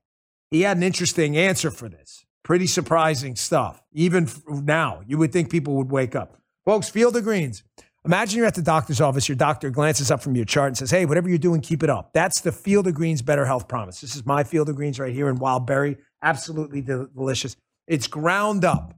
he 0.50 0.62
had 0.62 0.76
an 0.76 0.82
interesting 0.82 1.36
answer 1.36 1.70
for 1.70 1.88
this. 1.88 2.24
Pretty 2.42 2.66
surprising 2.66 3.36
stuff. 3.36 3.82
Even 3.92 4.28
now, 4.48 5.02
you 5.06 5.18
would 5.18 5.32
think 5.32 5.50
people 5.50 5.74
would 5.76 5.90
wake 5.90 6.14
up. 6.14 6.36
Folks, 6.64 6.88
Field 6.88 7.16
of 7.16 7.24
Greens. 7.24 7.62
Imagine 8.06 8.36
you're 8.36 8.46
at 8.46 8.54
the 8.54 8.62
doctor's 8.62 9.00
office. 9.00 9.28
Your 9.28 9.36
doctor 9.36 9.70
glances 9.70 10.10
up 10.10 10.22
from 10.22 10.36
your 10.36 10.44
chart 10.44 10.68
and 10.68 10.76
says, 10.76 10.90
Hey, 10.90 11.06
whatever 11.06 11.28
you're 11.28 11.38
doing, 11.38 11.62
keep 11.62 11.82
it 11.82 11.88
up. 11.88 12.12
That's 12.12 12.42
the 12.42 12.52
Field 12.52 12.86
of 12.86 12.94
Greens 12.94 13.22
Better 13.22 13.46
Health 13.46 13.66
Promise. 13.66 14.02
This 14.02 14.14
is 14.14 14.26
my 14.26 14.44
Field 14.44 14.68
of 14.68 14.76
Greens 14.76 15.00
right 15.00 15.12
here 15.12 15.28
in 15.30 15.36
Wild 15.36 15.66
Berry. 15.66 15.96
Absolutely 16.22 16.82
delicious. 16.82 17.56
It's 17.86 18.06
ground 18.06 18.64
up, 18.64 18.94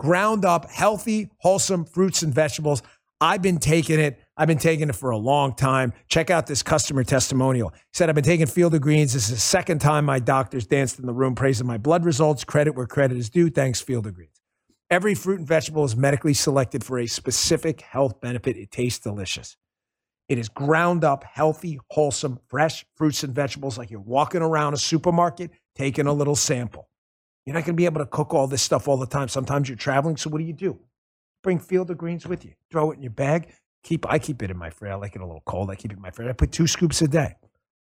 ground 0.00 0.46
up, 0.46 0.70
healthy, 0.70 1.30
wholesome 1.38 1.84
fruits 1.84 2.22
and 2.22 2.32
vegetables. 2.32 2.82
I've 3.20 3.42
been 3.42 3.58
taking 3.58 4.00
it. 4.00 4.18
I've 4.36 4.48
been 4.48 4.58
taking 4.58 4.90
it 4.90 4.94
for 4.94 5.10
a 5.10 5.16
long 5.16 5.54
time. 5.54 5.94
Check 6.08 6.28
out 6.28 6.46
this 6.46 6.62
customer 6.62 7.04
testimonial. 7.04 7.70
He 7.70 7.80
said, 7.94 8.08
I've 8.08 8.14
been 8.14 8.24
taking 8.24 8.46
Field 8.46 8.74
of 8.74 8.82
Greens. 8.82 9.14
This 9.14 9.30
is 9.30 9.36
the 9.36 9.40
second 9.40 9.80
time 9.80 10.04
my 10.04 10.18
doctors 10.18 10.66
danced 10.66 10.98
in 10.98 11.06
the 11.06 11.12
room 11.14 11.34
praising 11.34 11.66
my 11.66 11.78
blood 11.78 12.04
results. 12.04 12.44
Credit 12.44 12.74
where 12.74 12.86
credit 12.86 13.16
is 13.16 13.30
due. 13.30 13.48
Thanks, 13.48 13.80
Field 13.80 14.06
of 14.06 14.14
Greens. 14.14 14.40
Every 14.90 15.14
fruit 15.14 15.38
and 15.38 15.48
vegetable 15.48 15.84
is 15.84 15.96
medically 15.96 16.34
selected 16.34 16.84
for 16.84 16.98
a 16.98 17.06
specific 17.06 17.80
health 17.80 18.20
benefit. 18.20 18.56
It 18.56 18.70
tastes 18.70 19.00
delicious. 19.00 19.56
It 20.28 20.38
is 20.38 20.48
ground 20.48 21.02
up, 21.02 21.24
healthy, 21.24 21.80
wholesome, 21.90 22.38
fresh 22.48 22.84
fruits 22.96 23.22
and 23.22 23.34
vegetables 23.34 23.78
like 23.78 23.90
you're 23.90 24.00
walking 24.00 24.42
around 24.42 24.74
a 24.74 24.76
supermarket 24.76 25.50
taking 25.76 26.06
a 26.06 26.12
little 26.12 26.36
sample. 26.36 26.88
You're 27.46 27.54
not 27.54 27.60
going 27.60 27.74
to 27.74 27.80
be 27.80 27.84
able 27.84 28.00
to 28.00 28.06
cook 28.06 28.34
all 28.34 28.48
this 28.48 28.62
stuff 28.62 28.88
all 28.88 28.96
the 28.96 29.06
time. 29.06 29.28
Sometimes 29.28 29.68
you're 29.68 29.76
traveling. 29.76 30.16
So 30.16 30.28
what 30.28 30.38
do 30.38 30.44
you 30.44 30.52
do? 30.52 30.78
Bring 31.42 31.60
Field 31.60 31.90
of 31.90 31.98
Greens 31.98 32.26
with 32.26 32.44
you. 32.44 32.52
Throw 32.72 32.90
it 32.90 32.96
in 32.96 33.02
your 33.02 33.12
bag. 33.12 33.52
Keep 33.84 34.10
I 34.10 34.18
keep 34.18 34.42
it 34.42 34.50
in 34.50 34.56
my 34.56 34.70
fridge. 34.70 34.92
I 34.92 34.94
like 34.96 35.14
it 35.14 35.20
a 35.20 35.26
little 35.26 35.42
cold. 35.46 35.70
I 35.70 35.76
keep 35.76 35.92
it 35.92 35.96
in 35.96 36.02
my 36.02 36.10
fridge. 36.10 36.28
I 36.28 36.32
put 36.32 36.52
two 36.52 36.66
scoops 36.66 37.02
a 37.02 37.08
day. 37.08 37.34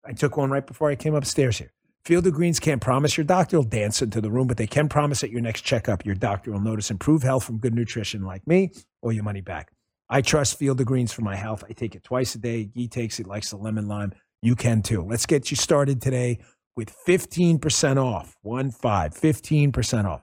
I 0.04 0.12
took 0.12 0.36
one 0.36 0.50
right 0.50 0.66
before 0.66 0.90
I 0.90 0.94
came 0.94 1.14
upstairs 1.14 1.58
here. 1.58 1.72
Field 2.04 2.26
of 2.26 2.34
Greens 2.34 2.60
can't 2.60 2.80
promise 2.80 3.16
your 3.16 3.24
doctor 3.24 3.56
will 3.56 3.64
dance 3.64 4.00
into 4.00 4.20
the 4.20 4.30
room, 4.30 4.46
but 4.46 4.56
they 4.56 4.66
can 4.66 4.88
promise 4.88 5.24
at 5.24 5.30
your 5.30 5.40
next 5.40 5.62
checkup 5.62 6.06
your 6.06 6.14
doctor 6.14 6.52
will 6.52 6.60
notice 6.60 6.90
improved 6.90 7.24
health 7.24 7.42
from 7.42 7.58
good 7.58 7.74
nutrition 7.74 8.22
like 8.22 8.46
me 8.46 8.70
or 9.02 9.12
your 9.12 9.24
money 9.24 9.40
back. 9.40 9.72
I 10.08 10.20
trust 10.20 10.58
Field 10.58 10.80
of 10.80 10.86
Greens 10.86 11.12
for 11.12 11.22
my 11.22 11.34
health. 11.34 11.64
I 11.68 11.72
take 11.72 11.96
it 11.96 12.04
twice 12.04 12.34
a 12.36 12.38
day. 12.38 12.66
Gee 12.66 12.86
takes 12.86 13.18
it, 13.18 13.26
likes 13.26 13.50
the 13.50 13.56
lemon 13.56 13.88
lime. 13.88 14.12
You 14.40 14.54
can 14.54 14.82
too. 14.82 15.02
Let's 15.02 15.26
get 15.26 15.50
you 15.50 15.56
started 15.56 16.00
today 16.00 16.38
with 16.76 16.94
15% 17.06 17.96
off. 17.96 18.36
One 18.42 18.70
five, 18.70 19.12
15% 19.14 20.04
off. 20.04 20.22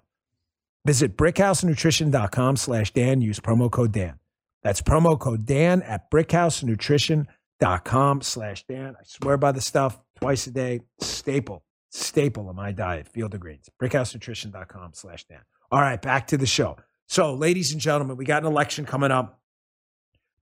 Visit 0.85 1.17
brickhousenutrition.com 1.17 2.55
slash 2.55 2.91
Dan. 2.91 3.21
Use 3.21 3.39
promo 3.39 3.69
code 3.69 3.91
Dan. 3.91 4.19
That's 4.63 4.81
promo 4.81 5.19
code 5.19 5.45
Dan 5.45 5.83
at 5.83 6.09
brickhousenutrition.com 6.11 8.21
slash 8.21 8.65
Dan. 8.65 8.95
I 8.99 9.03
swear 9.03 9.37
by 9.37 9.51
the 9.51 9.61
stuff 9.61 9.99
twice 10.19 10.47
a 10.47 10.51
day. 10.51 10.79
Staple, 10.99 11.63
staple 11.91 12.49
of 12.49 12.55
my 12.55 12.71
diet. 12.71 13.07
Field 13.07 13.33
of 13.33 13.39
Greens. 13.41 13.69
brickhousenutrition.com 13.81 14.91
slash 14.93 15.25
Dan. 15.25 15.41
All 15.71 15.81
right, 15.81 16.01
back 16.01 16.27
to 16.27 16.37
the 16.37 16.45
show. 16.45 16.77
So, 17.07 17.33
ladies 17.33 17.73
and 17.73 17.81
gentlemen, 17.81 18.15
we 18.17 18.25
got 18.25 18.43
an 18.43 18.51
election 18.51 18.85
coming 18.85 19.11
up. 19.11 19.39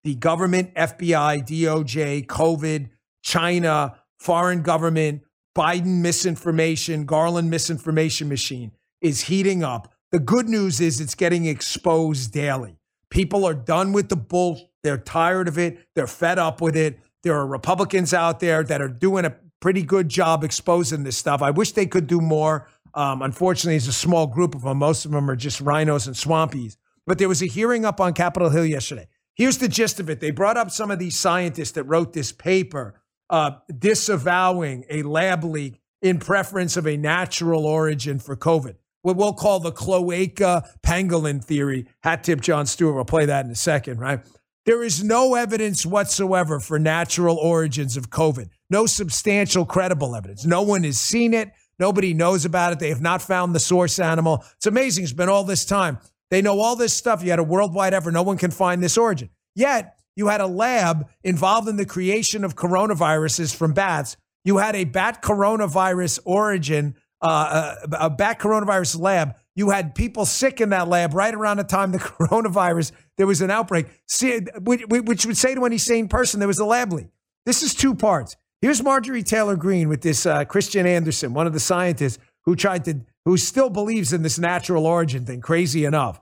The 0.04 0.16
government, 0.16 0.74
FBI, 0.76 1.46
DOJ, 1.46 2.26
COVID, 2.28 2.90
China, 3.24 3.96
foreign 4.20 4.62
government, 4.62 5.22
Biden 5.56 6.02
misinformation, 6.02 7.06
Garland 7.06 7.50
misinformation 7.50 8.28
machine 8.30 8.72
is 9.02 9.22
heating 9.22 9.64
up 9.64 9.92
the 10.12 10.20
good 10.20 10.50
news 10.50 10.82
is 10.82 11.00
it's 11.00 11.16
getting 11.16 11.46
exposed 11.46 12.34
daily. 12.34 12.78
People 13.12 13.46
are 13.46 13.54
done 13.54 13.92
with 13.92 14.10
the 14.10 14.16
bull. 14.16 14.72
They're 14.84 14.98
tired 14.98 15.48
of 15.48 15.60
it. 15.60 15.78
They're 15.94 16.08
fed 16.08 16.40
up 16.40 16.62
with 16.62 16.76
it. 16.76 17.00
There 17.22 17.36
are 17.36 17.46
Republicans 17.46 18.14
out 18.14 18.40
there 18.40 18.64
that 18.64 18.82
are 18.82 18.88
doing 18.88 19.26
a 19.26 19.36
pretty 19.60 19.84
good 19.84 20.10
job 20.10 20.44
exposing 20.44 21.04
this 21.04 21.18
stuff. 21.18 21.44
I 21.44 21.52
wish 21.52 21.74
they 21.74 21.86
could 21.86 22.08
do 22.08 22.20
more. 22.20 22.68
Um, 22.96 23.22
unfortunately, 23.22 23.76
it's 23.76 23.88
a 23.88 23.94
small 23.94 24.26
group 24.26 24.56
of 24.56 24.64
them. 24.64 24.80
Most 24.80 25.06
of 25.06 25.12
them 25.12 25.30
are 25.30 25.36
just 25.36 25.64
RINOs 25.64 26.08
and 26.08 26.16
swampies. 26.16 26.78
But 27.06 27.20
there 27.20 27.30
was 27.30 27.44
a 27.44 27.48
hearing 27.48 27.86
up 27.86 28.02
on 28.02 28.14
Capitol 28.14 28.50
Hill 28.50 28.66
yesterday. 28.66 29.08
Here's 29.36 29.58
the 29.60 29.68
gist 29.68 30.00
of 30.00 30.10
it. 30.10 30.20
They 30.20 30.32
brought 30.32 30.58
up 30.58 30.72
some 30.72 30.90
of 30.90 31.00
these 31.00 31.16
scientists 31.16 31.72
that 31.72 31.84
wrote 31.84 32.14
this 32.14 32.32
paper 32.32 33.02
uh, 33.30 33.52
disavowing 33.78 34.86
a 34.90 35.04
lab 35.04 35.44
leak 35.44 35.80
in 36.02 36.20
preference 36.20 36.78
of 36.78 36.88
a 36.88 36.98
natural 36.98 37.66
origin 37.66 38.20
for 38.20 38.36
COVID 38.36 38.76
what 39.02 39.16
we'll 39.16 39.34
call 39.34 39.60
the 39.60 39.72
cloaca 39.72 40.68
pangolin 40.84 41.44
theory. 41.44 41.88
Hat 42.04 42.24
tip 42.24 42.42
Jon 42.42 42.66
Stewart. 42.66 42.96
We'll 42.96 43.06
play 43.06 43.26
that 43.26 43.46
in 43.46 43.52
a 43.52 43.56
second, 43.56 44.00
right? 44.00 44.22
There 44.66 44.84
is 44.84 45.04
no 45.04 45.34
evidence 45.34 45.86
whatsoever 45.86 46.60
for 46.60 46.78
natural 46.78 47.38
origins 47.38 47.98
of 47.98 48.12
COVID. 48.12 48.50
No 48.70 48.86
substantial, 48.86 49.66
credible 49.66 50.16
evidence. 50.16 50.46
No 50.46 50.62
one 50.62 50.84
has 50.84 51.00
seen 51.00 51.34
it. 51.34 51.52
Nobody 51.80 52.14
knows 52.14 52.46
about 52.46 52.74
it. 52.74 52.80
They 52.80 52.90
have 52.90 53.02
not 53.02 53.24
found 53.24 53.56
the 53.56 53.60
source 53.60 53.98
animal. 53.98 54.46
It's 54.58 54.68
amazing. 54.68 55.04
It's 55.04 55.14
been 55.14 55.30
all 55.30 55.44
this 55.44 55.66
time. 55.66 55.98
They 56.30 56.44
know 56.44 56.60
all 56.60 56.76
this 56.76 56.94
stuff. 56.94 57.24
You 57.24 57.32
had 57.32 57.40
a 57.40 57.44
worldwide 57.44 57.96
effort. 57.96 58.12
No 58.12 58.22
one 58.22 58.38
can 58.38 58.52
find 58.52 58.84
this 58.84 59.00
origin. 59.00 59.30
Yet, 59.56 59.96
you 60.16 60.28
had 60.28 60.42
a 60.42 60.48
lab 60.48 61.10
involved 61.24 61.68
in 61.68 61.78
the 61.78 61.86
creation 61.86 62.44
of 62.44 62.56
coronaviruses 62.56 63.56
from 63.56 63.74
bats. 63.74 64.16
You 64.46 64.58
had 64.58 64.76
a 64.76 64.84
bat 64.84 65.24
coronavirus 65.24 66.20
origin, 66.24 66.96
uh, 67.22 67.76
a, 67.92 68.06
a 68.06 68.10
bat 68.10 68.40
coronavirus 68.40 69.00
lab. 69.00 69.36
You 69.56 69.70
had 69.70 69.96
people 69.96 70.26
sick 70.26 70.62
in 70.62 70.70
that 70.70 70.88
lab 70.88 71.14
right 71.14 71.34
around 71.34 71.58
the 71.58 71.64
time 71.64 71.92
the 71.92 72.00
coronavirus, 72.00 72.92
there 73.18 73.28
was 73.28 73.42
an 73.42 73.52
outbreak, 73.52 73.88
See, 74.08 74.40
which 74.62 75.26
would 75.26 75.38
say 75.38 75.56
to 75.56 75.66
any 75.66 75.78
sane 75.78 76.08
person 76.08 76.40
there 76.40 76.48
was 76.48 76.60
a 76.60 76.66
lab 76.66 76.94
leak. 76.94 77.08
This 77.46 77.64
is 77.64 77.74
two 77.74 77.96
parts. 77.96 78.36
Here's 78.62 78.84
Marjorie 78.84 79.24
Taylor 79.24 79.56
Greene 79.56 79.90
with 79.90 80.02
this 80.02 80.26
uh, 80.26 80.46
Kristian 80.46 80.86
Andersen, 80.86 81.34
one 81.34 81.48
of 81.48 81.54
the 81.54 81.60
scientists 81.60 82.20
who 82.46 82.56
tried 82.56 82.86
to, 82.86 83.02
who 83.26 83.38
still 83.38 83.70
believes 83.70 84.14
in 84.14 84.22
this 84.22 84.38
natural 84.38 84.86
origin 84.86 85.26
thing, 85.26 85.42
crazy 85.42 85.86
enough. 85.86 86.22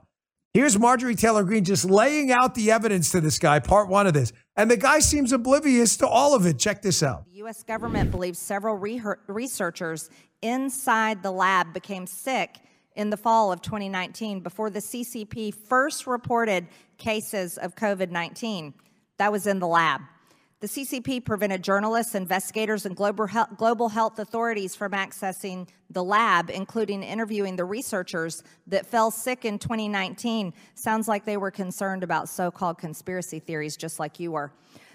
Here's 0.52 0.76
Marjorie 0.76 1.14
Taylor 1.14 1.44
Greene 1.44 1.64
just 1.64 1.84
laying 1.84 2.32
out 2.32 2.56
the 2.56 2.72
evidence 2.72 3.12
to 3.12 3.20
this 3.20 3.38
guy, 3.38 3.60
part 3.60 3.88
one 3.88 4.08
of 4.08 4.14
this. 4.14 4.32
And 4.56 4.68
the 4.68 4.76
guy 4.76 4.98
seems 4.98 5.32
oblivious 5.32 5.96
to 5.98 6.08
all 6.08 6.34
of 6.34 6.44
it. 6.44 6.58
Check 6.58 6.82
this 6.82 7.04
out. 7.04 7.24
The 7.26 7.36
U.S. 7.36 7.62
government 7.62 8.10
believes 8.10 8.40
several 8.40 8.74
re- 8.74 9.00
researchers 9.28 10.10
inside 10.42 11.22
the 11.22 11.30
lab 11.30 11.72
became 11.72 12.06
sick 12.06 12.58
in 12.94 13.10
the 13.10 13.16
fall 13.16 13.52
of 13.52 13.62
2019 13.62 14.40
before 14.40 14.70
the 14.70 14.80
CCP 14.80 15.54
first 15.54 16.06
reported 16.06 16.66
cases 16.98 17.58
of 17.58 17.74
COVID 17.74 18.10
19. 18.10 18.74
That 19.18 19.32
was 19.32 19.46
in 19.46 19.58
the 19.58 19.66
lab. 19.66 20.02
The 20.60 20.66
CCP 20.66 21.24
prevented 21.24 21.64
journalists, 21.64 22.14
investigators, 22.14 22.84
and 22.84 22.94
global 22.94 23.88
health 23.88 24.18
authorities 24.18 24.76
from 24.76 24.92
accessing 24.92 25.68
the 25.88 26.04
lab, 26.04 26.50
including 26.50 27.02
interviewing 27.02 27.56
the 27.56 27.64
researchers 27.64 28.42
that 28.66 28.84
fell 28.84 29.10
sick 29.10 29.46
in 29.46 29.58
2019. 29.58 30.52
Sounds 30.74 31.08
like 31.08 31.24
they 31.24 31.38
were 31.38 31.50
concerned 31.50 32.02
about 32.02 32.28
so 32.28 32.50
called 32.50 32.76
conspiracy 32.76 33.38
theories, 33.38 33.74
just 33.74 33.98
like 33.98 34.20
you 34.20 34.32
were. 34.32 34.52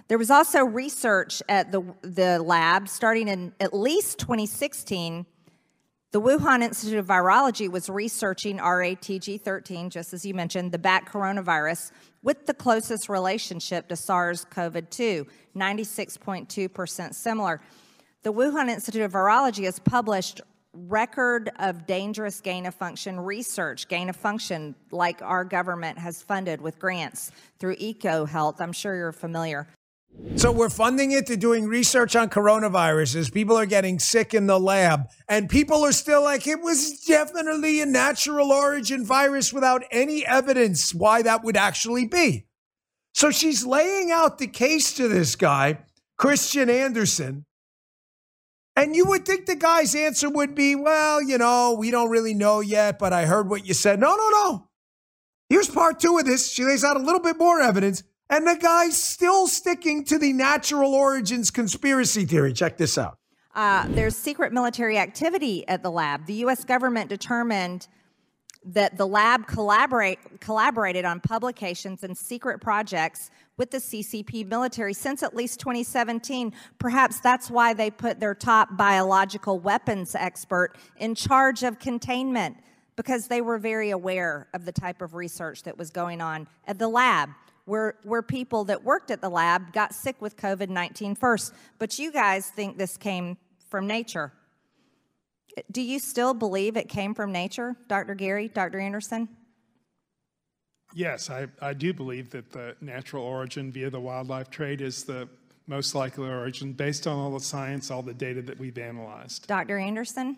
There 0.08 0.20
was 0.20 0.30
also 0.30 0.64
research 0.64 1.42
at 1.50 1.72
the, 1.72 1.82
the 2.04 2.40
lab 2.44 2.88
starting 2.88 3.28
in 3.28 3.52
at 3.60 3.74
least 3.74 4.20
2016 4.20 5.26
the 6.16 6.22
Wuhan 6.22 6.64
Institute 6.64 6.98
of 6.98 7.08
Virology 7.08 7.70
was 7.70 7.90
researching 7.90 8.58
RATG13, 8.58 9.90
just 9.90 10.14
as 10.14 10.26
you 10.26 10.34
mentioned, 10.34 10.72
the 10.72 10.80
bat 10.80 11.06
coronavirus, 11.06 11.92
with 12.24 12.46
the 12.46 12.54
closest 12.54 13.10
relationship 13.10 13.90
to 13.90 13.98
SARS 13.98 14.46
CoV 14.46 14.90
2, 14.90 15.28
96.2% 15.54 17.14
similar. 17.14 17.60
The 18.24 18.32
Wuhan 18.32 18.70
Institute 18.70 19.02
of 19.02 19.12
Virology 19.12 19.66
has 19.66 19.80
published 19.80 20.40
record 20.72 21.52
of 21.60 21.86
dangerous 21.86 22.40
gain 22.40 22.66
of 22.66 22.74
function 22.76 23.20
research, 23.20 23.90
gain 23.90 24.08
of 24.08 24.16
function, 24.16 24.74
like 24.92 25.22
our 25.22 25.44
government 25.44 25.98
has 25.98 26.22
funded 26.22 26.62
with 26.62 26.80
grants 26.80 27.32
through 27.60 27.76
EcoHealth. 27.76 28.62
I'm 28.62 28.72
sure 28.72 28.96
you're 28.96 29.12
familiar. 29.12 29.68
So 30.36 30.52
we're 30.52 30.70
funding 30.70 31.12
it 31.12 31.28
to 31.28 31.38
doing 31.38 31.66
research 31.66 32.16
on 32.16 32.30
coronaviruses. 32.30 33.34
People 33.34 33.58
are 33.58 33.66
getting 33.66 34.00
sick 34.00 34.34
in 34.34 34.48
the 34.48 34.60
lab, 34.60 35.08
and 35.30 35.50
people 35.50 35.84
are 35.86 35.92
still 35.92 36.24
like, 36.24 36.46
it 36.46 36.62
was 36.62 37.02
definitely 37.02 37.82
a 37.82 37.86
natural 37.86 38.52
origin 38.52 39.06
virus 39.06 39.54
without 39.54 39.84
any 39.92 40.26
evidence 40.26 40.94
why 40.94 41.22
that 41.22 41.44
would 41.44 41.56
actually 41.56 42.06
be. 42.08 42.48
So 43.14 43.32
she's 43.32 43.66
laying 43.66 44.12
out 44.12 44.38
the 44.38 44.48
case 44.48 44.94
to 44.96 45.08
this 45.08 45.38
guy, 45.38 45.80
Kristian 46.20 46.70
Andersen. 46.70 47.46
And 48.76 48.94
you 48.94 49.06
would 49.06 49.26
think 49.26 49.46
the 49.46 49.56
guy's 49.56 49.96
answer 49.96 50.30
would 50.30 50.54
be, 50.54 50.76
well, 50.76 51.22
you 51.22 51.38
know, 51.38 51.78
we 51.80 51.92
don't 51.92 52.10
really 52.10 52.34
know 52.34 52.60
yet, 52.60 53.00
but 53.00 53.14
I 53.14 53.26
heard 53.26 53.50
what 53.50 53.66
you 53.66 53.74
said. 53.74 54.02
No, 54.02 54.16
no, 54.18 54.30
no. 54.30 54.68
Here's 55.50 55.70
part 55.70 56.00
two 56.02 56.18
of 56.18 56.26
this. 56.26 56.52
She 56.52 56.66
lays 56.66 56.84
out 56.84 56.98
a 56.98 57.04
little 57.04 57.22
bit 57.22 57.38
more 57.38 57.62
evidence. 57.62 58.04
And 58.30 58.48
the 58.48 58.56
guy's 58.56 59.02
still 59.02 59.48
sticking 59.48 60.04
to 60.06 60.18
the 60.18 60.34
natural 60.34 60.94
origins 60.94 61.52
conspiracy 61.52 62.26
theory. 62.26 62.54
Check 62.54 62.78
this 62.78 62.98
out. 62.98 63.18
Uh, 63.54 63.86
there's 63.90 64.16
secret 64.16 64.52
military 64.52 64.98
activity 64.98 65.66
at 65.68 65.84
the 65.84 65.92
lab. 65.92 66.26
The 66.26 66.34
U.S. 66.36 66.66
government 66.66 67.10
determined 67.10 67.88
that 68.66 68.98
the 68.98 69.06
lab 69.06 69.46
collaborate, 69.46 70.42
collaborated 70.42 71.06
on 71.06 71.20
publications 71.20 72.04
and 72.04 72.18
secret 72.18 72.60
projects 72.60 73.30
with 73.58 73.70
the 73.70 73.78
CCP 73.78 74.46
military 74.48 74.94
since 74.94 75.22
at 75.22 75.36
least 75.36 75.60
2017. 75.60 76.52
Perhaps 76.80 77.20
that's 77.20 77.50
why 77.50 77.74
they 77.74 77.92
put 77.92 78.20
their 78.20 78.34
top 78.34 78.76
biological 78.76 79.60
weapons 79.60 80.16
expert 80.16 80.74
in 80.98 81.14
charge 81.14 81.64
of 81.64 81.80
containment, 81.80 82.58
because 82.96 83.28
they 83.28 83.40
were 83.40 83.60
very 83.60 83.92
aware 83.92 84.48
of 84.54 84.66
the 84.66 84.72
type 84.72 85.02
of 85.02 85.14
research 85.14 85.64
that 85.64 85.78
was 85.78 85.92
going 85.92 86.20
on 86.20 86.48
at 86.68 86.80
the 86.80 86.88
lab 86.88 87.30
where, 87.66 87.96
where 88.04 88.22
people 88.22 88.64
that 88.66 88.84
worked 88.84 89.12
at 89.12 89.22
the 89.22 89.30
lab 89.30 89.74
got 89.74 89.94
sick 89.94 90.22
with 90.22 90.38
COVID 90.38 90.70
19 90.70 91.16
first. 91.16 91.54
But 91.80 92.00
you 92.00 92.12
guys 92.12 92.48
think 92.50 92.78
this 92.78 92.98
came 92.98 93.38
from 93.70 93.88
nature. 93.88 94.32
Do 95.72 95.82
you 95.82 96.00
still 96.00 96.34
believe 96.34 96.78
it 96.78 96.90
came 96.90 97.14
from 97.14 97.32
nature, 97.32 97.76
Dr. 97.88 98.14
Garry, 98.14 98.50
Dr. 98.50 98.80
Andersen? 98.80 99.30
Yes, 100.94 101.30
I, 101.30 101.48
I 101.62 101.74
do 101.74 101.94
believe 101.94 102.30
that 102.32 102.52
the 102.52 102.76
natural 102.82 103.24
origin 103.24 103.72
via 103.72 103.90
the 103.90 104.00
wildlife 104.00 104.50
trade 104.50 104.82
is 104.82 105.04
the 105.04 105.28
most 105.68 105.96
likely 105.96 106.30
origin 106.30 106.74
based 106.74 107.08
on 107.08 107.18
all 107.18 107.32
the 107.32 107.40
science, 107.40 107.90
all 107.90 108.02
the 108.02 108.14
data 108.14 108.42
that 108.44 108.60
we've 108.60 108.78
analyzed. 108.78 109.48
Dr. 109.48 109.78
Andersen? 109.78 110.38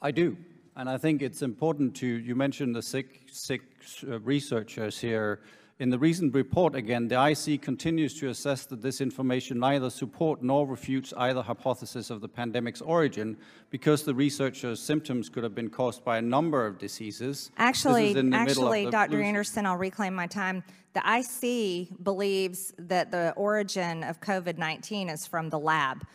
I 0.00 0.10
do. 0.10 0.36
And 0.78 0.88
I 0.88 0.96
think 0.96 1.22
it's 1.22 1.42
important 1.42 1.96
to, 1.96 2.06
you 2.06 2.36
mentioned 2.36 2.72
the 2.72 2.82
sick, 2.82 3.22
sick 3.32 3.62
uh, 4.06 4.20
researchers 4.20 4.96
here. 4.96 5.40
In 5.80 5.90
the 5.90 5.98
recent 5.98 6.32
report, 6.34 6.76
again, 6.76 7.08
the 7.08 7.20
IC 7.20 7.62
continues 7.62 8.14
to 8.20 8.28
assess 8.28 8.64
that 8.66 8.80
this 8.80 9.00
information 9.00 9.58
neither 9.58 9.90
support 9.90 10.40
nor 10.40 10.68
refutes 10.68 11.12
either 11.16 11.42
hypothesis 11.42 12.10
of 12.10 12.20
the 12.20 12.28
pandemic's 12.28 12.80
origin 12.80 13.36
because 13.70 14.04
the 14.04 14.14
researchers' 14.14 14.80
symptoms 14.80 15.28
could 15.28 15.42
have 15.42 15.54
been 15.54 15.68
caused 15.68 16.04
by 16.04 16.18
a 16.18 16.22
number 16.22 16.64
of 16.64 16.78
diseases. 16.78 17.50
Actually, 17.58 18.16
actually, 18.32 18.88
Dr. 18.88 19.20
Andersen, 19.20 19.66
I'll 19.66 19.76
reclaim 19.76 20.14
my 20.14 20.28
time. 20.28 20.62
The 20.94 21.02
IC 21.04 22.04
believes 22.04 22.72
that 22.78 23.10
the 23.10 23.32
origin 23.36 24.04
of 24.04 24.20
COVID-19 24.20 25.12
is 25.12 25.26
from 25.26 25.50
the 25.50 25.58
lab. 25.58 26.06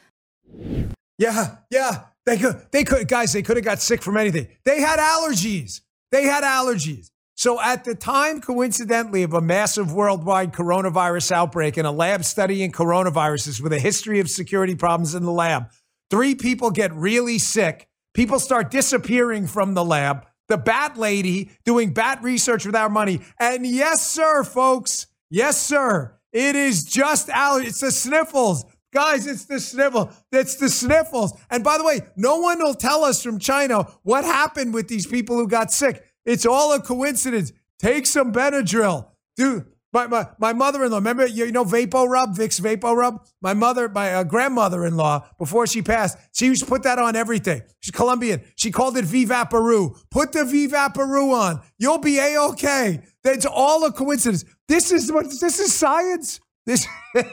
Yeah, 1.17 1.57
yeah. 1.69 2.03
They 2.25 2.37
could, 2.37 2.65
they 2.71 2.83
could, 2.83 3.07
guys, 3.07 3.33
they 3.33 3.41
could 3.41 3.57
have 3.57 3.65
got 3.65 3.81
sick 3.81 4.01
from 4.01 4.17
anything. 4.17 4.47
They 4.63 4.79
had 4.79 4.99
allergies. 4.99 5.81
They 6.11 6.23
had 6.23 6.43
allergies. 6.43 7.09
So 7.35 7.59
at 7.59 7.83
the 7.83 7.95
time, 7.95 8.41
coincidentally, 8.41 9.23
of 9.23 9.33
a 9.33 9.41
massive 9.41 9.91
worldwide 9.91 10.53
coronavirus 10.53 11.31
outbreak 11.31 11.77
and 11.77 11.87
a 11.87 11.91
lab 11.91 12.23
studying 12.23 12.71
coronaviruses 12.71 13.59
with 13.59 13.73
a 13.73 13.79
history 13.79 14.19
of 14.19 14.29
security 14.29 14.75
problems 14.75 15.15
in 15.15 15.23
the 15.23 15.31
lab, 15.31 15.69
three 16.09 16.35
people 16.35 16.69
get 16.69 16.93
really 16.93 17.39
sick. 17.39 17.89
People 18.13 18.39
start 18.39 18.69
disappearing 18.69 19.47
from 19.47 19.73
the 19.73 19.83
lab. 19.83 20.27
The 20.47 20.57
bat 20.57 20.97
lady 20.97 21.49
doing 21.65 21.93
bat 21.93 22.21
research 22.21 22.65
with 22.65 22.75
our 22.75 22.89
money. 22.89 23.21
And 23.39 23.65
yes, 23.65 24.05
sir, 24.07 24.43
folks. 24.43 25.07
Yes, 25.29 25.59
sir. 25.59 26.19
It 26.31 26.55
is 26.55 26.83
just 26.83 27.29
allergies. 27.29 27.67
It's 27.67 27.79
the 27.79 27.91
sniffles. 27.91 28.65
Guys, 28.93 29.25
it's 29.25 29.45
the 29.45 29.59
sniffle. 29.59 30.11
It's 30.31 30.55
the 30.55 30.69
sniffles. 30.69 31.33
And 31.49 31.63
by 31.63 31.77
the 31.79 31.83
way, 31.83 32.01
no 32.15 32.37
one 32.37 32.59
will 32.59 32.75
tell 32.75 33.03
us 33.03 33.23
from 33.23 33.39
China 33.39 33.87
what 34.03 34.23
happened 34.23 34.73
with 34.73 34.87
these 34.87 35.07
people 35.07 35.35
who 35.35 35.47
got 35.47 35.71
sick. 35.71 36.03
It's 36.25 36.45
all 36.45 36.73
a 36.73 36.79
coincidence. 36.79 37.51
Take 37.79 38.05
some 38.05 38.31
Benadryl. 38.31 39.07
Dude, 39.35 39.65
my, 39.93 40.07
my, 40.07 40.27
my 40.39 40.53
mother-in-law, 40.53 40.97
remember, 40.97 41.27
you, 41.27 41.51
know 41.51 41.65
Vapo 41.65 42.07
Rub, 42.07 42.35
Vicks 42.35 42.61
Vapo 42.61 42.95
Rub? 42.95 43.23
My 43.41 43.53
mother, 43.53 43.89
my 43.89 44.13
uh, 44.13 44.23
grandmother-in-law, 44.23 45.27
before 45.37 45.67
she 45.67 45.81
passed, 45.81 46.17
she 46.31 46.45
used 46.45 46.63
to 46.63 46.69
put 46.69 46.83
that 46.83 46.97
on 46.97 47.15
everything. 47.15 47.61
She's 47.79 47.91
Colombian. 47.91 48.41
She 48.55 48.71
called 48.71 48.97
it 48.97 49.05
Vivaporub. 49.05 50.03
Put 50.09 50.31
the 50.31 50.39
Vivaporub 50.39 51.33
on. 51.33 51.61
You'll 51.77 51.99
be 51.99 52.19
A-okay. 52.19 53.01
That's 53.23 53.45
all 53.45 53.85
a 53.85 53.91
coincidence. 53.91 54.45
This 54.67 54.91
is 54.91 55.11
what, 55.11 55.25
this 55.25 55.59
is 55.59 55.73
science. 55.73 56.39
This, 56.65 56.87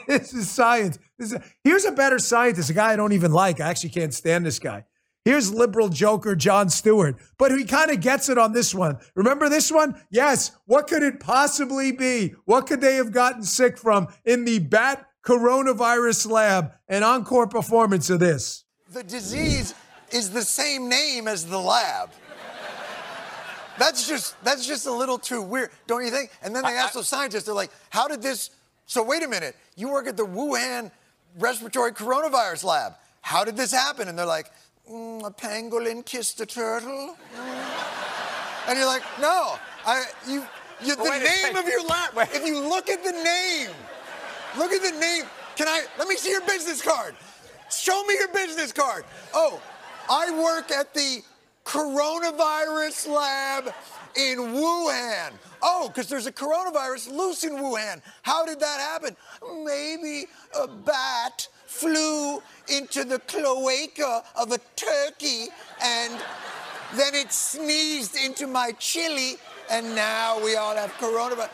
this 0.07 0.33
is 0.33 0.49
science. 0.49 0.99
This 1.21 1.33
is, 1.33 1.39
here's 1.63 1.85
a 1.85 1.91
better 1.91 2.17
scientist, 2.17 2.71
a 2.71 2.73
guy 2.73 2.93
I 2.93 2.95
don't 2.95 3.13
even 3.13 3.31
like. 3.31 3.61
I 3.61 3.69
actually 3.69 3.91
can't 3.91 4.11
stand 4.11 4.43
this 4.43 4.57
guy. 4.57 4.85
Here's 5.23 5.53
liberal 5.53 5.87
joker 5.87 6.35
Jon 6.35 6.67
Stewart, 6.67 7.15
but 7.37 7.51
he 7.51 7.63
kind 7.63 7.91
of 7.91 8.01
gets 8.01 8.27
it 8.27 8.39
on 8.39 8.53
this 8.53 8.73
one. 8.73 8.97
Remember 9.13 9.47
this 9.47 9.71
one? 9.71 10.01
Yes. 10.09 10.57
What 10.65 10.87
could 10.87 11.03
it 11.03 11.19
possibly 11.19 11.91
be? 11.91 12.33
What 12.45 12.65
could 12.65 12.81
they 12.81 12.95
have 12.95 13.11
gotten 13.11 13.43
sick 13.43 13.77
from 13.77 14.07
in 14.25 14.45
the 14.45 14.57
bat 14.57 15.05
coronavirus 15.23 16.27
lab? 16.31 16.71
An 16.87 17.03
encore 17.03 17.45
performance 17.45 18.09
of 18.09 18.19
this. 18.19 18.63
The 18.89 19.03
disease 19.03 19.75
is 20.11 20.31
the 20.31 20.41
same 20.41 20.89
name 20.89 21.27
as 21.27 21.45
the 21.45 21.59
lab. 21.59 22.09
That's 23.77 24.07
just 24.07 24.43
that's 24.43 24.65
just 24.65 24.87
a 24.87 24.91
little 24.91 25.19
too 25.19 25.43
weird, 25.43 25.69
don't 25.85 26.03
you 26.03 26.09
think? 26.09 26.31
And 26.41 26.55
then 26.55 26.63
they 26.63 26.77
ask 26.77 26.93
those 26.93 27.07
scientists, 27.07 27.43
they're 27.43 27.53
like, 27.53 27.71
"How 27.91 28.07
did 28.07 28.23
this?" 28.23 28.49
So 28.87 29.03
wait 29.03 29.21
a 29.23 29.27
minute, 29.27 29.55
you 29.75 29.89
work 29.89 30.07
at 30.07 30.17
the 30.17 30.25
Wuhan 30.25 30.91
respiratory 31.39 31.91
coronavirus 31.91 32.63
lab. 32.63 32.93
How 33.21 33.43
did 33.43 33.57
this 33.57 33.71
happen? 33.71 34.07
And 34.07 34.17
they're 34.17 34.25
like, 34.25 34.51
mm, 34.89 35.25
"A 35.25 35.31
pangolin 35.31 36.05
kissed 36.05 36.39
a 36.41 36.45
turtle." 36.45 37.15
and 38.67 38.77
you're 38.77 38.87
like, 38.87 39.03
"No, 39.19 39.57
I 39.85 40.05
you." 40.27 40.45
you 40.83 40.95
the 40.95 41.03
Wait 41.03 41.23
name 41.23 41.55
of 41.55 41.67
your 41.67 41.83
lab. 41.83 42.15
Wait. 42.15 42.29
If 42.33 42.45
you 42.45 42.59
look 42.59 42.89
at 42.89 43.03
the 43.03 43.11
name, 43.11 43.69
look 44.57 44.71
at 44.71 44.81
the 44.81 44.99
name. 44.99 45.25
Can 45.55 45.67
I? 45.67 45.83
Let 45.97 46.07
me 46.07 46.15
see 46.15 46.29
your 46.29 46.41
business 46.41 46.81
card. 46.81 47.15
Show 47.69 48.03
me 48.03 48.15
your 48.15 48.29
business 48.29 48.71
card. 48.71 49.05
Oh, 49.33 49.61
I 50.09 50.31
work 50.41 50.71
at 50.71 50.93
the 50.93 51.21
coronavirus 51.65 53.09
lab 53.09 53.73
in 54.15 54.37
Wuhan. 54.37 55.31
Oh, 55.83 55.87
because 55.87 56.07
there's 56.07 56.27
a 56.27 56.31
coronavirus 56.31 57.11
loose 57.11 57.43
in 57.43 57.53
Wuhan. 57.53 58.03
How 58.21 58.45
did 58.45 58.59
that 58.59 58.79
happen? 58.79 59.15
Maybe 59.65 60.27
a 60.55 60.67
bat 60.67 61.47
flew 61.65 62.39
into 62.67 63.03
the 63.03 63.17
cloaca 63.17 64.21
of 64.39 64.51
a 64.51 64.59
turkey 64.75 65.47
and 65.83 66.21
then 66.93 67.15
it 67.15 67.31
sneezed 67.33 68.15
into 68.15 68.45
my 68.45 68.73
chili, 68.73 69.37
and 69.71 69.95
now 69.95 70.43
we 70.43 70.55
all 70.55 70.75
have 70.75 70.91
coronavirus. 70.93 71.49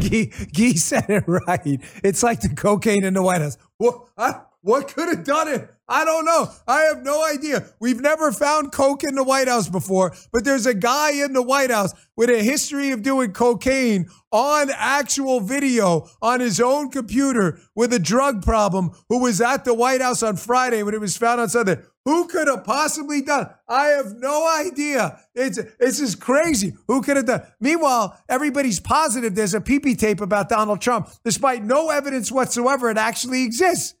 Gee, 0.00 0.26
Guy 0.52 0.74
said 0.74 1.06
it 1.08 1.24
right. 1.26 1.80
It's 2.04 2.22
like 2.22 2.40
the 2.40 2.50
cocaine 2.50 3.02
in 3.02 3.14
the 3.14 3.22
White 3.22 3.40
House. 3.40 3.58
What, 3.78 4.10
I, 4.16 4.42
what 4.64 4.88
could 4.88 5.10
have 5.10 5.24
done 5.24 5.46
it? 5.48 5.68
I 5.86 6.06
don't 6.06 6.24
know. 6.24 6.48
I 6.66 6.84
have 6.84 7.02
no 7.02 7.22
idea. 7.22 7.66
We've 7.78 8.00
never 8.00 8.32
found 8.32 8.72
coke 8.72 9.04
in 9.04 9.14
the 9.14 9.22
White 9.22 9.46
House 9.46 9.68
before, 9.68 10.14
but 10.32 10.42
there's 10.42 10.64
a 10.64 10.72
guy 10.72 11.22
in 11.22 11.34
the 11.34 11.42
White 11.42 11.70
House 11.70 11.92
with 12.16 12.30
a 12.30 12.42
history 12.42 12.90
of 12.90 13.02
doing 13.02 13.32
cocaine 13.32 14.08
on 14.32 14.70
actual 14.74 15.40
video 15.40 16.08
on 16.22 16.40
his 16.40 16.62
own 16.62 16.90
computer 16.90 17.60
with 17.74 17.92
a 17.92 17.98
drug 17.98 18.42
problem 18.42 18.92
who 19.10 19.18
was 19.18 19.42
at 19.42 19.66
the 19.66 19.74
White 19.74 20.00
House 20.00 20.22
on 20.22 20.36
Friday 20.36 20.82
when 20.82 20.94
it 20.94 21.00
was 21.00 21.18
found 21.18 21.42
on 21.42 21.50
Sunday. 21.50 21.76
Who 22.06 22.26
could 22.26 22.48
have 22.48 22.64
possibly 22.64 23.20
done? 23.20 23.50
I 23.68 23.88
have 23.88 24.14
no 24.16 24.48
idea. 24.48 25.20
It's 25.34 25.58
it's 25.58 25.98
just 25.98 26.20
crazy. 26.20 26.72
Who 26.88 27.02
could 27.02 27.18
have 27.18 27.26
done? 27.26 27.42
Meanwhile, 27.60 28.18
everybody's 28.30 28.80
positive 28.80 29.34
there's 29.34 29.54
a 29.54 29.60
PP 29.60 29.98
tape 29.98 30.22
about 30.22 30.48
Donald 30.48 30.80
Trump, 30.80 31.10
despite 31.22 31.62
no 31.62 31.90
evidence 31.90 32.32
whatsoever 32.32 32.90
it 32.90 32.96
actually 32.96 33.44
exists. 33.44 33.94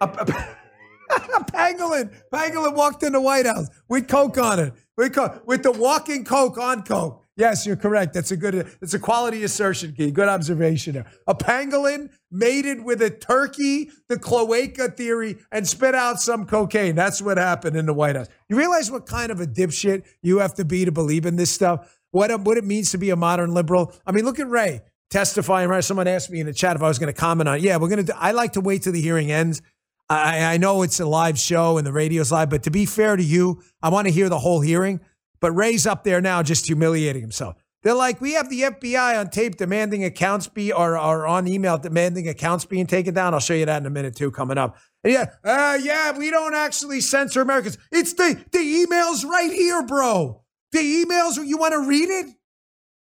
A, 0.00 0.04
a, 1.10 1.44
pangolin, 1.44 2.12
pangolin 2.32 2.74
walked 2.74 3.02
in 3.02 3.12
the 3.12 3.20
White 3.20 3.46
House 3.46 3.68
with 3.88 4.08
coke 4.08 4.38
on 4.38 4.58
it, 4.58 4.72
with, 4.96 5.16
with 5.46 5.62
the 5.62 5.72
walking 5.72 6.24
coke 6.24 6.58
on 6.58 6.82
coke. 6.82 7.20
Yes, 7.40 7.66
you're 7.66 7.76
correct. 7.76 8.12
That's 8.12 8.30
a 8.32 8.36
good. 8.36 8.70
It's 8.82 8.92
a 8.92 8.98
quality 8.98 9.42
assertion, 9.44 9.94
Key. 9.94 10.10
Good 10.10 10.28
observation 10.28 10.92
there. 10.92 11.06
A 11.26 11.34
pangolin 11.34 12.10
mated 12.30 12.84
with 12.84 13.00
a 13.00 13.08
turkey, 13.08 13.90
the 14.08 14.18
cloaca 14.18 14.90
theory, 14.90 15.38
and 15.50 15.66
spit 15.66 15.94
out 15.94 16.20
some 16.20 16.44
cocaine. 16.44 16.94
That's 16.94 17.22
what 17.22 17.38
happened 17.38 17.76
in 17.76 17.86
the 17.86 17.94
White 17.94 18.16
House. 18.16 18.26
You 18.50 18.56
realize 18.56 18.90
what 18.90 19.06
kind 19.06 19.32
of 19.32 19.40
a 19.40 19.46
dipshit 19.46 20.04
you 20.20 20.40
have 20.40 20.54
to 20.56 20.66
be 20.66 20.84
to 20.84 20.92
believe 20.92 21.24
in 21.24 21.36
this 21.36 21.50
stuff? 21.50 21.98
What 22.10 22.30
um, 22.30 22.44
what 22.44 22.58
it 22.58 22.64
means 22.64 22.90
to 22.90 22.98
be 22.98 23.08
a 23.08 23.16
modern 23.16 23.54
liberal? 23.54 23.94
I 24.06 24.12
mean, 24.12 24.26
look 24.26 24.38
at 24.38 24.48
Wray 24.48 24.82
testifying. 25.08 25.68
Right? 25.68 25.82
Someone 25.82 26.08
asked 26.08 26.30
me 26.30 26.40
in 26.40 26.46
the 26.46 26.52
chat 26.52 26.76
if 26.76 26.82
I 26.82 26.88
was 26.88 26.98
going 26.98 27.12
to 27.12 27.18
comment 27.18 27.48
on. 27.48 27.56
it. 27.56 27.62
Yeah, 27.62 27.78
we're 27.78 27.88
going 27.88 28.04
to. 28.04 28.16
I 28.18 28.32
like 28.32 28.52
to 28.52 28.60
wait 28.60 28.82
till 28.82 28.92
the 28.92 29.00
hearing 29.00 29.30
ends. 29.30 29.62
I, 30.10 30.54
I 30.54 30.56
know 30.56 30.82
it's 30.82 30.98
a 30.98 31.06
live 31.06 31.38
show 31.38 31.78
and 31.78 31.86
the 31.86 31.92
radio's 31.92 32.32
live, 32.32 32.50
but 32.50 32.64
to 32.64 32.70
be 32.70 32.84
fair 32.84 33.14
to 33.14 33.22
you, 33.22 33.62
I 33.80 33.90
want 33.90 34.08
to 34.08 34.12
hear 34.12 34.28
the 34.28 34.40
whole 34.40 34.60
hearing. 34.60 35.00
But 35.40 35.52
Wray's 35.52 35.86
up 35.86 36.02
there 36.04 36.20
now 36.20 36.42
just 36.42 36.66
humiliating 36.66 37.22
himself. 37.22 37.54
They're 37.82 37.94
like, 37.94 38.20
we 38.20 38.34
have 38.34 38.50
the 38.50 38.62
FBI 38.62 39.18
on 39.18 39.30
tape 39.30 39.56
demanding 39.56 40.04
accounts 40.04 40.48
be 40.48 40.70
or, 40.70 40.98
or 40.98 41.26
on 41.26 41.48
email 41.48 41.78
demanding 41.78 42.28
accounts 42.28 42.66
being 42.66 42.86
taken 42.86 43.14
down. 43.14 43.32
I'll 43.32 43.40
show 43.40 43.54
you 43.54 43.64
that 43.64 43.80
in 43.80 43.86
a 43.86 43.90
minute 43.90 44.16
too, 44.16 44.30
coming 44.30 44.58
up. 44.58 44.76
And 45.02 45.12
yeah, 45.14 45.26
uh, 45.42 45.78
yeah, 45.80 46.18
we 46.18 46.30
don't 46.30 46.54
actually 46.54 47.00
censor 47.00 47.40
Americans. 47.40 47.78
It's 47.90 48.12
the 48.12 48.38
the 48.52 48.58
emails 48.58 49.24
right 49.24 49.50
here, 49.50 49.82
bro. 49.82 50.42
The 50.72 50.78
emails. 50.78 51.42
You 51.42 51.56
want 51.56 51.72
to 51.72 51.88
read 51.88 52.10
it? 52.10 52.26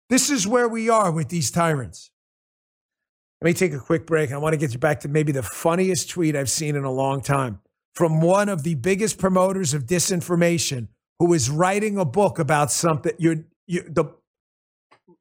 This 0.09 0.29
is 0.29 0.45
where 0.45 0.67
we 0.67 0.89
are 0.89 1.09
with 1.09 1.29
these 1.29 1.51
tyrants. 1.51 2.11
Let 3.41 3.47
me 3.49 3.53
take 3.53 3.73
a 3.73 3.79
quick 3.79 4.05
break. 4.05 4.31
I 4.31 4.37
want 4.37 4.53
to 4.53 4.57
get 4.57 4.73
you 4.73 4.79
back 4.79 5.01
to 5.01 5.07
maybe 5.07 5.31
the 5.31 5.43
funniest 5.43 6.09
tweet 6.09 6.35
I've 6.35 6.49
seen 6.49 6.75
in 6.75 6.83
a 6.83 6.91
long 6.91 7.21
time 7.21 7.59
from 7.93 8.21
one 8.21 8.49
of 8.49 8.63
the 8.63 8.75
biggest 8.75 9.17
promoters 9.17 9.73
of 9.73 9.85
disinformation 9.85 10.87
who 11.19 11.33
is 11.33 11.49
writing 11.49 11.97
a 11.97 12.05
book 12.05 12.39
about 12.39 12.71
something. 12.71 13.13
You're, 13.17 13.43
you, 13.67 13.83
the, 13.83 14.05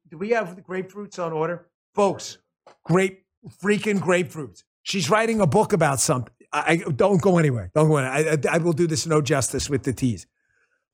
do 0.09 0.17
we 0.17 0.29
have 0.29 0.55
the 0.55 0.61
grapefruits 0.61 1.19
on 1.19 1.33
order? 1.33 1.67
Folks, 1.93 2.37
grape, 2.83 3.23
freaking 3.63 3.99
grapefruits. 3.99 4.63
She's 4.83 5.09
writing 5.09 5.41
a 5.41 5.47
book 5.47 5.73
about 5.73 5.99
something. 5.99 6.33
I, 6.51 6.83
I 6.87 6.91
don't 6.91 7.21
go 7.21 7.37
anywhere. 7.37 7.71
Don't 7.73 7.89
go 7.89 7.97
anywhere. 7.97 8.39
I, 8.45 8.49
I, 8.49 8.55
I 8.55 8.57
will 8.59 8.73
do 8.73 8.87
this 8.87 9.05
no 9.05 9.21
justice 9.21 9.69
with 9.69 9.83
the 9.83 9.93
T's. 9.93 10.25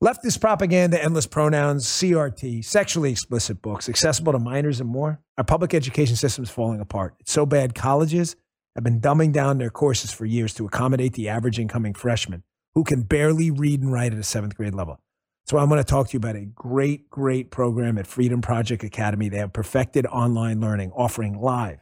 Leftist 0.03 0.41
propaganda, 0.41 0.99
endless 0.99 1.27
pronouns, 1.27 1.85
CRT, 1.85 2.65
sexually 2.65 3.11
explicit 3.11 3.61
books, 3.61 3.87
accessible 3.87 4.33
to 4.33 4.39
minors 4.39 4.79
and 4.79 4.89
more. 4.89 5.21
Our 5.37 5.43
public 5.43 5.75
education 5.75 6.15
system 6.15 6.43
is 6.43 6.49
falling 6.49 6.79
apart. 6.79 7.13
It's 7.19 7.31
so 7.31 7.45
bad, 7.45 7.75
colleges 7.75 8.35
have 8.73 8.83
been 8.83 8.99
dumbing 8.99 9.31
down 9.31 9.59
their 9.59 9.69
courses 9.69 10.11
for 10.11 10.25
years 10.25 10.55
to 10.55 10.65
accommodate 10.65 11.13
the 11.13 11.29
average 11.29 11.59
incoming 11.59 11.93
freshman 11.93 12.41
who 12.73 12.83
can 12.83 13.03
barely 13.03 13.51
read 13.51 13.83
and 13.83 13.93
write 13.93 14.11
at 14.11 14.17
a 14.17 14.23
seventh 14.23 14.55
grade 14.55 14.73
level. 14.73 14.99
So 15.45 15.59
I'm 15.59 15.69
going 15.69 15.77
to 15.77 15.83
talk 15.83 16.07
to 16.07 16.13
you 16.13 16.17
about 16.17 16.35
a 16.35 16.45
great, 16.45 17.11
great 17.11 17.51
program 17.51 17.99
at 17.99 18.07
Freedom 18.07 18.41
Project 18.41 18.83
Academy. 18.83 19.29
They 19.29 19.37
have 19.37 19.53
perfected 19.53 20.07
online 20.07 20.59
learning, 20.61 20.93
offering 20.93 21.39
live, 21.39 21.77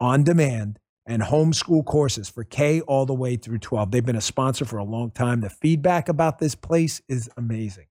on 0.00 0.24
demand, 0.24 0.80
and 1.06 1.22
homeschool 1.22 1.84
courses 1.84 2.28
for 2.28 2.44
K 2.44 2.80
all 2.82 3.06
the 3.06 3.14
way 3.14 3.36
through 3.36 3.58
12. 3.58 3.90
They've 3.90 4.04
been 4.04 4.16
a 4.16 4.20
sponsor 4.20 4.64
for 4.64 4.78
a 4.78 4.84
long 4.84 5.10
time. 5.10 5.40
The 5.40 5.50
feedback 5.50 6.08
about 6.08 6.38
this 6.38 6.54
place 6.54 7.02
is 7.08 7.28
amazing. 7.36 7.86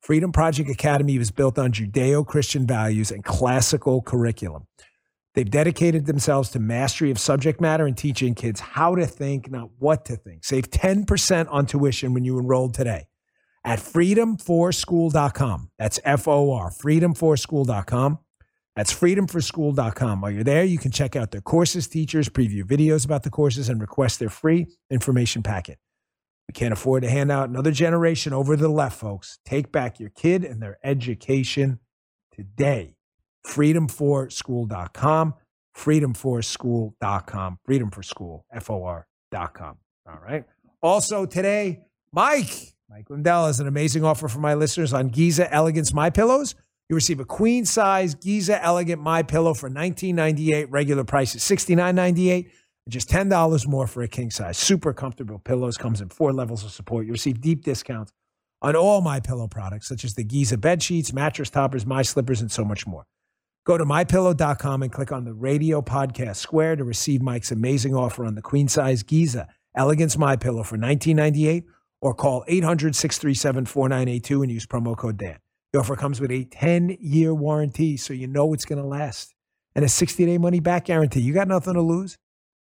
Freedom 0.00 0.32
Project 0.32 0.68
Academy 0.68 1.16
was 1.18 1.30
built 1.30 1.58
on 1.58 1.72
Judeo 1.72 2.26
Christian 2.26 2.66
values 2.66 3.10
and 3.10 3.24
classical 3.24 4.02
curriculum. 4.02 4.66
They've 5.34 5.48
dedicated 5.48 6.06
themselves 6.06 6.50
to 6.50 6.58
mastery 6.58 7.10
of 7.10 7.18
subject 7.18 7.60
matter 7.60 7.86
and 7.86 7.96
teaching 7.96 8.34
kids 8.34 8.60
how 8.60 8.94
to 8.96 9.06
think, 9.06 9.50
not 9.50 9.70
what 9.78 10.04
to 10.06 10.16
think. 10.16 10.44
Save 10.44 10.70
10% 10.70 11.46
on 11.50 11.66
tuition 11.66 12.12
when 12.12 12.24
you 12.24 12.38
enroll 12.38 12.68
today 12.68 13.06
at 13.64 13.78
freedomforschool.com. 13.78 15.70
That's 15.78 16.00
F 16.04 16.28
O 16.28 16.52
R, 16.52 16.70
freedomforschool.com. 16.70 18.18
That's 18.74 18.92
freedomforschool.com. 18.92 20.20
While 20.20 20.30
you're 20.30 20.44
there, 20.44 20.64
you 20.64 20.78
can 20.78 20.90
check 20.90 21.14
out 21.14 21.30
their 21.30 21.42
courses, 21.42 21.86
teachers, 21.86 22.28
preview 22.28 22.62
videos 22.62 23.04
about 23.04 23.22
the 23.22 23.30
courses, 23.30 23.68
and 23.68 23.80
request 23.80 24.18
their 24.18 24.30
free 24.30 24.66
information 24.90 25.42
packet. 25.42 25.78
We 26.48 26.52
can't 26.52 26.72
afford 26.72 27.02
to 27.02 27.10
hand 27.10 27.30
out 27.30 27.48
another 27.48 27.70
generation 27.70 28.32
over 28.32 28.56
to 28.56 28.62
the 28.62 28.68
left, 28.68 28.98
folks. 28.98 29.38
Take 29.44 29.72
back 29.72 30.00
your 30.00 30.10
kid 30.10 30.44
and 30.44 30.62
their 30.62 30.78
education 30.82 31.80
today. 32.34 32.96
Freedomforschool.com, 33.46 35.34
freedomforschool.com, 35.76 37.58
freedomforschool, 37.68 38.42
F-O-R.com. 38.52 39.76
All 40.08 40.20
right. 40.24 40.44
Also 40.82 41.26
today, 41.26 41.80
Mike, 42.12 42.74
Mike 42.88 43.08
Lindell 43.08 43.46
has 43.46 43.60
an 43.60 43.68
amazing 43.68 44.04
offer 44.04 44.28
for 44.28 44.40
my 44.40 44.54
listeners 44.54 44.92
on 44.92 45.08
Giza 45.08 45.52
Elegance 45.52 45.92
My 45.92 46.10
Pillows. 46.10 46.54
You 46.88 46.94
receive 46.94 47.20
a 47.20 47.24
queen 47.24 47.64
size 47.64 48.14
Giza 48.14 48.62
Elegant 48.62 49.00
My 49.00 49.22
Pillow 49.22 49.54
for 49.54 49.70
$19.98. 49.70 50.66
Regular 50.68 51.04
price 51.04 51.34
is 51.34 51.42
$69.98. 51.42 52.50
Just 52.88 53.08
$10 53.08 53.66
more 53.66 53.86
for 53.86 54.02
a 54.02 54.08
king 54.08 54.30
size. 54.30 54.58
Super 54.58 54.92
comfortable 54.92 55.38
pillows. 55.38 55.76
Comes 55.78 56.00
in 56.00 56.08
four 56.08 56.32
levels 56.32 56.64
of 56.64 56.72
support. 56.72 57.06
You 57.06 57.12
receive 57.12 57.40
deep 57.40 57.62
discounts 57.62 58.12
on 58.60 58.76
all 58.76 59.00
my 59.00 59.20
pillow 59.20 59.48
products, 59.48 59.88
such 59.88 60.04
as 60.04 60.14
the 60.14 60.24
Giza 60.24 60.58
bed 60.58 60.82
sheets, 60.82 61.12
mattress 61.12 61.50
toppers, 61.50 61.86
my 61.86 62.02
slippers, 62.02 62.40
and 62.40 62.50
so 62.50 62.64
much 62.64 62.86
more. 62.86 63.04
Go 63.64 63.78
to 63.78 63.84
mypillow.com 63.84 64.82
and 64.82 64.90
click 64.92 65.12
on 65.12 65.24
the 65.24 65.32
radio 65.32 65.82
podcast 65.82 66.36
square 66.36 66.74
to 66.74 66.82
receive 66.82 67.22
Mike's 67.22 67.52
amazing 67.52 67.94
offer 67.94 68.24
on 68.24 68.34
the 68.34 68.42
queen 68.42 68.66
size 68.66 69.04
Giza 69.04 69.46
Elegance 69.76 70.18
My 70.18 70.36
Pillow 70.36 70.64
for 70.64 70.76
$19.98 70.76 71.64
or 72.00 72.14
call 72.14 72.44
800 72.48 72.96
637 72.96 73.66
4982 73.66 74.42
and 74.42 74.50
use 74.50 74.66
promo 74.66 74.96
code 74.96 75.16
Dan. 75.18 75.38
The 75.72 75.78
offer 75.78 75.96
comes 75.96 76.20
with 76.20 76.30
a 76.30 76.44
10 76.44 76.98
year 77.00 77.34
warranty, 77.34 77.96
so 77.96 78.12
you 78.12 78.26
know 78.26 78.52
it's 78.52 78.66
going 78.66 78.80
to 78.80 78.86
last, 78.86 79.34
and 79.74 79.84
a 79.84 79.88
60 79.88 80.26
day 80.26 80.38
money 80.38 80.60
back 80.60 80.84
guarantee. 80.84 81.20
You 81.20 81.32
got 81.32 81.48
nothing 81.48 81.74
to 81.74 81.80
lose. 81.80 82.18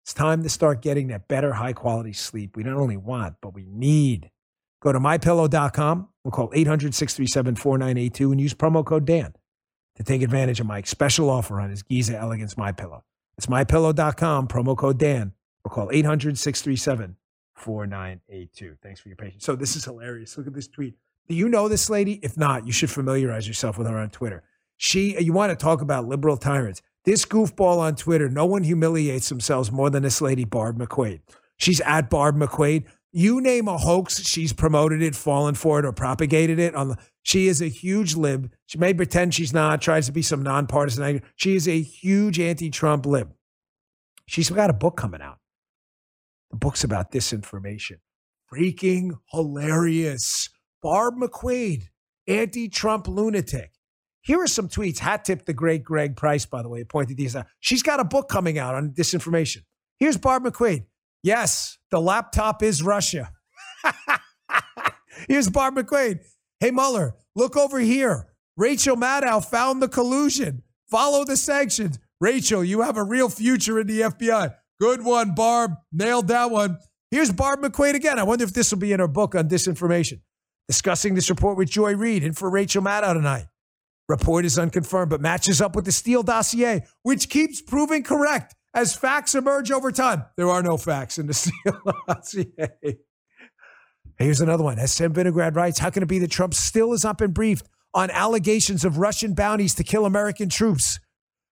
It's 0.04 0.14
time 0.14 0.42
to 0.42 0.48
start 0.48 0.82
getting 0.82 1.08
that 1.08 1.28
better, 1.28 1.52
high 1.52 1.72
quality 1.72 2.12
sleep 2.12 2.56
we 2.56 2.62
not 2.62 2.76
only 2.76 2.96
want, 2.96 3.36
but 3.40 3.54
we 3.54 3.64
need. 3.64 4.30
Go 4.80 4.92
to 4.92 5.00
mypillow.com 5.00 6.08
or 6.24 6.30
call 6.30 6.50
800 6.54 6.94
637 6.94 7.56
4982 7.56 8.32
and 8.32 8.40
use 8.40 8.54
promo 8.54 8.84
code 8.84 9.04
Dan 9.04 9.34
to 9.96 10.02
take 10.02 10.22
advantage 10.22 10.60
of 10.60 10.66
Mike's 10.66 10.90
special 10.90 11.30
offer 11.30 11.60
on 11.60 11.70
his 11.70 11.82
Giza 11.82 12.16
Elegance 12.16 12.56
My 12.56 12.72
Pillow. 12.72 13.04
It's 13.38 13.46
mypillow.com, 13.46 14.48
promo 14.48 14.76
code 14.76 14.98
Dan, 14.98 15.32
or 15.64 15.70
call 15.70 15.90
800 15.92 16.38
637 16.38 17.16
4982. 17.54 18.76
Thanks 18.82 19.00
for 19.00 19.08
your 19.08 19.16
patience. 19.16 19.44
So, 19.44 19.56
this 19.56 19.76
is 19.76 19.84
hilarious. 19.84 20.36
Look 20.36 20.46
at 20.46 20.54
this 20.54 20.68
tweet. 20.68 20.94
Do 21.28 21.34
you 21.34 21.48
know 21.48 21.68
this 21.68 21.90
lady? 21.90 22.20
If 22.22 22.36
not, 22.36 22.66
you 22.66 22.72
should 22.72 22.90
familiarize 22.90 23.48
yourself 23.48 23.78
with 23.78 23.88
her 23.88 23.98
on 23.98 24.10
Twitter. 24.10 24.42
She, 24.76 25.16
uh, 25.16 25.20
you 25.20 25.32
want 25.32 25.50
to 25.50 25.56
talk 25.56 25.80
about 25.80 26.06
liberal 26.06 26.36
tyrants. 26.36 26.82
This 27.04 27.24
goofball 27.24 27.78
on 27.78 27.96
Twitter, 27.96 28.28
no 28.28 28.46
one 28.46 28.64
humiliates 28.64 29.28
themselves 29.28 29.72
more 29.72 29.90
than 29.90 30.02
this 30.02 30.20
lady, 30.20 30.44
Barb 30.44 30.78
McQuade. 30.78 31.20
She's 31.56 31.80
at 31.82 32.10
Barb 32.10 32.36
McQuade. 32.36 32.84
You 33.12 33.40
name 33.40 33.66
a 33.66 33.78
hoax, 33.78 34.20
she's 34.22 34.52
promoted 34.52 35.00
it, 35.02 35.14
fallen 35.14 35.54
for 35.54 35.78
it, 35.78 35.84
or 35.86 35.92
propagated 35.92 36.58
it. 36.58 36.74
On 36.74 36.88
the, 36.88 36.98
she 37.22 37.48
is 37.48 37.62
a 37.62 37.68
huge 37.68 38.14
lib. 38.14 38.52
She 38.66 38.76
may 38.76 38.92
pretend 38.92 39.34
she's 39.34 39.54
not, 39.54 39.80
tries 39.80 40.06
to 40.06 40.12
be 40.12 40.22
some 40.22 40.42
nonpartisan. 40.42 41.22
She 41.36 41.56
is 41.56 41.66
a 41.66 41.80
huge 41.80 42.38
anti-Trump 42.38 43.06
lib. 43.06 43.32
She's 44.26 44.50
got 44.50 44.70
a 44.70 44.74
book 44.74 44.96
coming 44.96 45.22
out. 45.22 45.38
The 46.50 46.56
book's 46.56 46.84
about 46.84 47.10
disinformation. 47.10 48.00
Freaking 48.52 49.12
hilarious. 49.32 50.50
Barb 50.86 51.16
McQuade, 51.16 51.88
anti-Trump 52.28 53.08
lunatic. 53.08 53.72
Here 54.22 54.40
are 54.40 54.46
some 54.46 54.68
tweets. 54.68 55.00
Hat 55.00 55.24
tip 55.24 55.44
the 55.44 55.52
great 55.52 55.82
Greg 55.82 56.14
Price, 56.14 56.46
by 56.46 56.62
the 56.62 56.68
way, 56.68 56.84
pointed 56.84 57.16
these 57.16 57.34
out. 57.34 57.46
She's 57.58 57.82
got 57.82 57.98
a 57.98 58.04
book 58.04 58.28
coming 58.28 58.56
out 58.56 58.76
on 58.76 58.90
disinformation. 58.90 59.64
Here's 59.98 60.16
Barb 60.16 60.44
McQuade. 60.44 60.86
Yes, 61.24 61.78
the 61.90 62.00
laptop 62.00 62.62
is 62.62 62.84
Russia. 62.84 63.32
Here's 65.28 65.50
Barb 65.50 65.74
McQuade. 65.74 66.20
Hey, 66.60 66.70
Mueller, 66.70 67.16
look 67.34 67.56
over 67.56 67.80
here. 67.80 68.28
Rachel 68.56 68.94
Maddow 68.94 69.44
found 69.44 69.82
the 69.82 69.88
collusion. 69.88 70.62
Follow 70.88 71.24
the 71.24 71.36
sanctions. 71.36 71.98
Rachel, 72.20 72.62
you 72.62 72.82
have 72.82 72.96
a 72.96 73.02
real 73.02 73.28
future 73.28 73.80
in 73.80 73.88
the 73.88 74.02
FBI. 74.02 74.54
Good 74.80 75.04
one, 75.04 75.34
Barb. 75.34 75.72
Nailed 75.90 76.28
that 76.28 76.52
one. 76.52 76.78
Here's 77.10 77.32
Barb 77.32 77.60
McQuade 77.60 77.94
again. 77.94 78.20
I 78.20 78.22
wonder 78.22 78.44
if 78.44 78.52
this 78.52 78.70
will 78.70 78.78
be 78.78 78.92
in 78.92 79.00
her 79.00 79.08
book 79.08 79.34
on 79.34 79.48
disinformation. 79.48 80.20
Discussing 80.68 81.14
this 81.14 81.30
report 81.30 81.56
with 81.56 81.70
Joy 81.70 81.94
Reid 81.94 82.24
and 82.24 82.36
for 82.36 82.50
Rachel 82.50 82.82
Maddow 82.82 83.14
tonight. 83.14 83.46
Report 84.08 84.44
is 84.44 84.58
unconfirmed, 84.58 85.10
but 85.10 85.20
matches 85.20 85.60
up 85.60 85.76
with 85.76 85.84
the 85.84 85.92
Steele 85.92 86.22
dossier, 86.22 86.84
which 87.02 87.28
keeps 87.28 87.60
proving 87.60 88.02
correct 88.02 88.54
as 88.74 88.94
facts 88.94 89.34
emerge 89.34 89.70
over 89.70 89.90
time. 89.90 90.24
There 90.36 90.50
are 90.50 90.62
no 90.62 90.76
facts 90.76 91.18
in 91.18 91.26
the 91.26 91.34
Steele 91.34 91.80
dossier. 92.08 92.98
Here's 94.18 94.40
another 94.40 94.64
one. 94.64 94.78
As 94.78 94.92
Sam 94.92 95.12
Vinograd 95.12 95.54
writes, 95.54 95.78
how 95.78 95.90
can 95.90 96.02
it 96.02 96.08
be 96.08 96.18
that 96.20 96.30
Trump 96.30 96.54
still 96.54 96.92
has 96.92 97.04
not 97.04 97.18
been 97.18 97.32
briefed 97.32 97.68
on 97.94 98.10
allegations 98.10 98.84
of 98.84 98.98
Russian 98.98 99.34
bounties 99.34 99.74
to 99.74 99.84
kill 99.84 100.04
American 100.06 100.48
troops? 100.48 100.98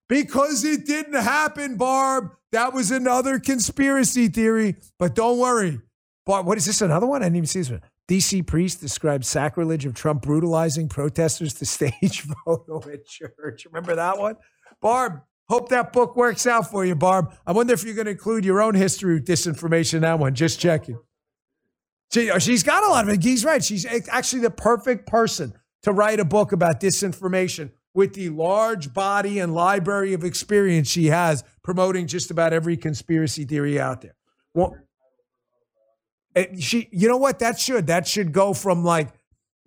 Because 0.08 0.64
it 0.64 0.86
didn't 0.86 1.14
happen, 1.14 1.76
Barb. 1.76 2.30
That 2.52 2.72
was 2.72 2.90
another 2.90 3.38
conspiracy 3.38 4.28
theory. 4.28 4.76
But 4.98 5.14
don't 5.14 5.38
worry. 5.38 5.80
Barb, 6.26 6.46
what 6.46 6.56
is 6.58 6.66
this? 6.66 6.80
Another 6.80 7.06
one? 7.06 7.22
I 7.22 7.26
didn't 7.26 7.36
even 7.36 7.46
see 7.46 7.60
this 7.60 7.70
one. 7.70 7.82
DC 8.08 8.46
priest 8.46 8.80
described 8.80 9.24
sacrilege 9.24 9.86
of 9.86 9.94
Trump 9.94 10.22
brutalizing 10.22 10.88
protesters 10.88 11.54
to 11.54 11.64
stage 11.64 12.20
photo 12.44 12.82
at 12.90 13.06
church. 13.06 13.64
Remember 13.66 13.94
that 13.96 14.18
one? 14.18 14.36
Barb, 14.80 15.22
hope 15.48 15.70
that 15.70 15.92
book 15.92 16.16
works 16.16 16.46
out 16.46 16.70
for 16.70 16.84
you, 16.84 16.94
Barb. 16.94 17.32
I 17.46 17.52
wonder 17.52 17.72
if 17.72 17.84
you're 17.84 17.94
going 17.94 18.04
to 18.06 18.12
include 18.12 18.44
your 18.44 18.60
own 18.60 18.74
history 18.74 19.16
of 19.16 19.24
disinformation 19.24 19.94
in 19.94 20.02
that 20.02 20.18
one. 20.18 20.34
Just 20.34 20.60
checking. 20.60 20.98
She, 22.12 22.30
uh, 22.30 22.38
she's 22.38 22.62
got 22.62 22.84
a 22.84 22.88
lot 22.88 23.08
of 23.08 23.14
it. 23.14 23.22
He's 23.22 23.44
right. 23.44 23.64
She's 23.64 23.86
actually 24.08 24.42
the 24.42 24.50
perfect 24.50 25.06
person 25.06 25.54
to 25.82 25.92
write 25.92 26.20
a 26.20 26.24
book 26.24 26.52
about 26.52 26.80
disinformation 26.80 27.70
with 27.94 28.14
the 28.14 28.28
large 28.28 28.92
body 28.92 29.38
and 29.38 29.54
library 29.54 30.12
of 30.12 30.24
experience 30.24 30.88
she 30.88 31.06
has 31.06 31.44
promoting 31.62 32.06
just 32.06 32.30
about 32.30 32.52
every 32.52 32.76
conspiracy 32.76 33.44
theory 33.44 33.80
out 33.80 34.02
there. 34.02 34.16
Well, 34.52 34.76
she, 36.58 36.88
you 36.90 37.08
know 37.08 37.16
what? 37.16 37.38
That 37.38 37.58
should 37.58 37.86
that 37.86 38.06
should 38.06 38.32
go 38.32 38.54
from 38.54 38.84
like 38.84 39.08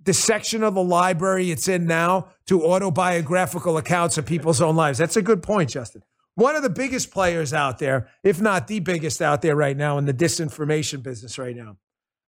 the 0.03 0.13
section 0.13 0.63
of 0.63 0.73
the 0.73 0.83
library 0.83 1.51
it's 1.51 1.67
in 1.67 1.85
now 1.85 2.29
to 2.47 2.63
autobiographical 2.63 3.77
accounts 3.77 4.17
of 4.17 4.25
people's 4.25 4.61
own 4.61 4.75
lives. 4.75 4.97
That's 4.97 5.17
a 5.17 5.21
good 5.21 5.43
point, 5.43 5.69
Justin. 5.69 6.01
One 6.35 6.55
of 6.55 6.63
the 6.63 6.69
biggest 6.69 7.11
players 7.11 7.53
out 7.53 7.79
there, 7.79 8.09
if 8.23 8.39
not 8.39 8.67
the 8.67 8.79
biggest 8.79 9.21
out 9.21 9.41
there 9.41 9.55
right 9.55 9.75
now 9.75 9.97
in 9.97 10.05
the 10.05 10.13
disinformation 10.13 11.03
business 11.03 11.37
right 11.37 11.55
now, 11.55 11.77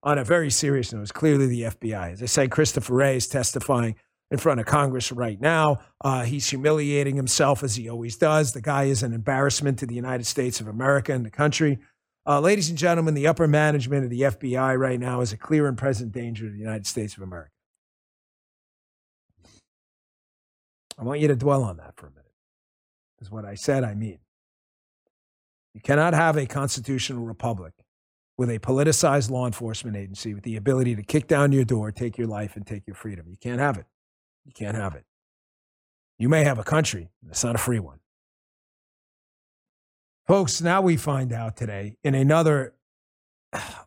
on 0.02 0.18
a 0.18 0.24
very 0.24 0.50
serious 0.50 0.92
note, 0.92 1.04
is 1.04 1.12
clearly 1.12 1.48
the 1.48 1.62
FBI. 1.64 2.14
As 2.14 2.24
I 2.24 2.26
said, 2.26 2.52
Christopher 2.52 2.96
Wray 2.96 3.18
is 3.18 3.28
testifying 3.28 3.96
in 4.32 4.38
front 4.38 4.60
of 4.60 4.66
Congress 4.66 5.12
right 5.12 5.40
now. 5.40 5.78
Uh, 6.04 6.24
he's 6.24 6.50
humiliating 6.50 7.16
himself 7.16 7.64
as 7.64 7.76
he 7.76 7.90
always 7.90 8.18
does. 8.18 8.54
The 8.54 8.62
guy 8.62 8.86
is 8.86 9.04
an 9.04 9.14
embarrassment 9.14 9.80
to 9.80 9.86
the 9.86 9.96
United 9.96 10.26
States 10.26 10.60
of 10.60 10.68
America 10.68 11.14
and 11.14 11.26
the 11.26 11.32
country. 11.32 11.80
Uh, 12.26 12.40
ladies 12.40 12.70
and 12.70 12.78
gentlemen, 12.78 13.14
the 13.14 13.28
upper 13.28 13.48
management 13.48 14.04
of 14.04 14.10
the 14.10 14.22
FBI 14.22 14.78
right 14.78 15.00
now 15.00 15.22
is 15.22 15.34
a 15.34 15.38
clear 15.38 15.68
and 15.68 15.78
present 15.78 16.12
danger 16.12 16.46
to 16.46 16.52
the 16.52 16.60
United 16.60 16.86
States 16.86 17.16
of 17.18 17.24
America. 17.24 17.52
I 20.98 21.04
want 21.04 21.22
you 21.22 21.28
to 21.30 21.36
dwell 21.36 21.64
on 21.64 21.78
that 21.78 21.96
for 21.96 22.08
a 22.08 22.12
minute. 22.12 22.26
Because 23.18 23.32
what 23.32 23.46
I 23.46 23.56
said, 23.56 23.84
I 23.84 23.96
mean. 23.96 24.20
You 25.74 25.82
cannot 25.82 26.14
have 26.14 26.36
a 26.36 26.46
constitutional 26.46 27.24
republic 27.26 27.74
with 28.38 28.50
a 28.50 28.60
politicized 28.60 29.30
law 29.30 29.46
enforcement 29.46 29.96
agency 29.96 30.34
with 30.34 30.44
the 30.44 30.56
ability 30.56 30.96
to 30.96 31.04
kick 31.04 31.28
down 31.28 31.52
your 31.52 31.64
door, 31.64 31.92
take 31.92 32.18
your 32.18 32.28
life, 32.28 32.56
and 32.56 32.66
take 32.66 32.88
your 32.88 32.96
freedom. 32.96 33.28
You 33.30 33.38
can't 33.38 33.60
have 33.60 33.78
it. 33.78 33.86
You 34.46 34.52
can't 34.54 34.76
have 34.76 34.96
it. 34.96 35.06
You 36.18 36.28
may 36.28 36.44
have 36.44 36.58
a 36.58 36.64
country, 36.64 37.10
but 37.22 37.32
it's 37.32 37.44
not 37.44 37.56
a 37.56 37.60
free 37.60 37.80
one. 37.80 38.00
Folks, 40.30 40.62
now 40.62 40.80
we 40.80 40.96
find 40.96 41.34
out 41.34 41.58
today 41.58 41.98
in 42.04 42.14
another, 42.14 42.76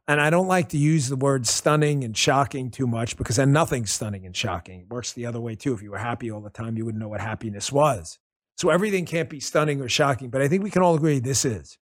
and 0.08 0.20
I 0.20 0.28
don't 0.28 0.48
like 0.48 0.70
to 0.70 0.76
use 0.76 1.08
the 1.08 1.14
word 1.14 1.46
stunning 1.46 2.02
and 2.02 2.16
shocking 2.16 2.72
too 2.72 2.88
much 2.88 3.16
because 3.16 3.36
then 3.36 3.52
nothing's 3.52 3.92
stunning 3.92 4.26
and 4.26 4.36
shocking. 4.36 4.80
It 4.80 4.88
works 4.90 5.12
the 5.12 5.24
other 5.24 5.40
way 5.40 5.54
too. 5.54 5.72
If 5.72 5.82
you 5.82 5.92
were 5.92 5.98
happy 5.98 6.32
all 6.32 6.40
the 6.40 6.50
time, 6.50 6.76
you 6.76 6.84
wouldn't 6.84 7.00
know 7.00 7.08
what 7.08 7.20
happiness 7.20 7.70
was. 7.70 8.18
So 8.56 8.70
everything 8.70 9.04
can't 9.04 9.30
be 9.30 9.38
stunning 9.38 9.80
or 9.80 9.88
shocking, 9.88 10.30
but 10.30 10.42
I 10.42 10.48
think 10.48 10.64
we 10.64 10.70
can 10.72 10.82
all 10.82 10.96
agree 10.96 11.20
this 11.20 11.44
is. 11.44 11.78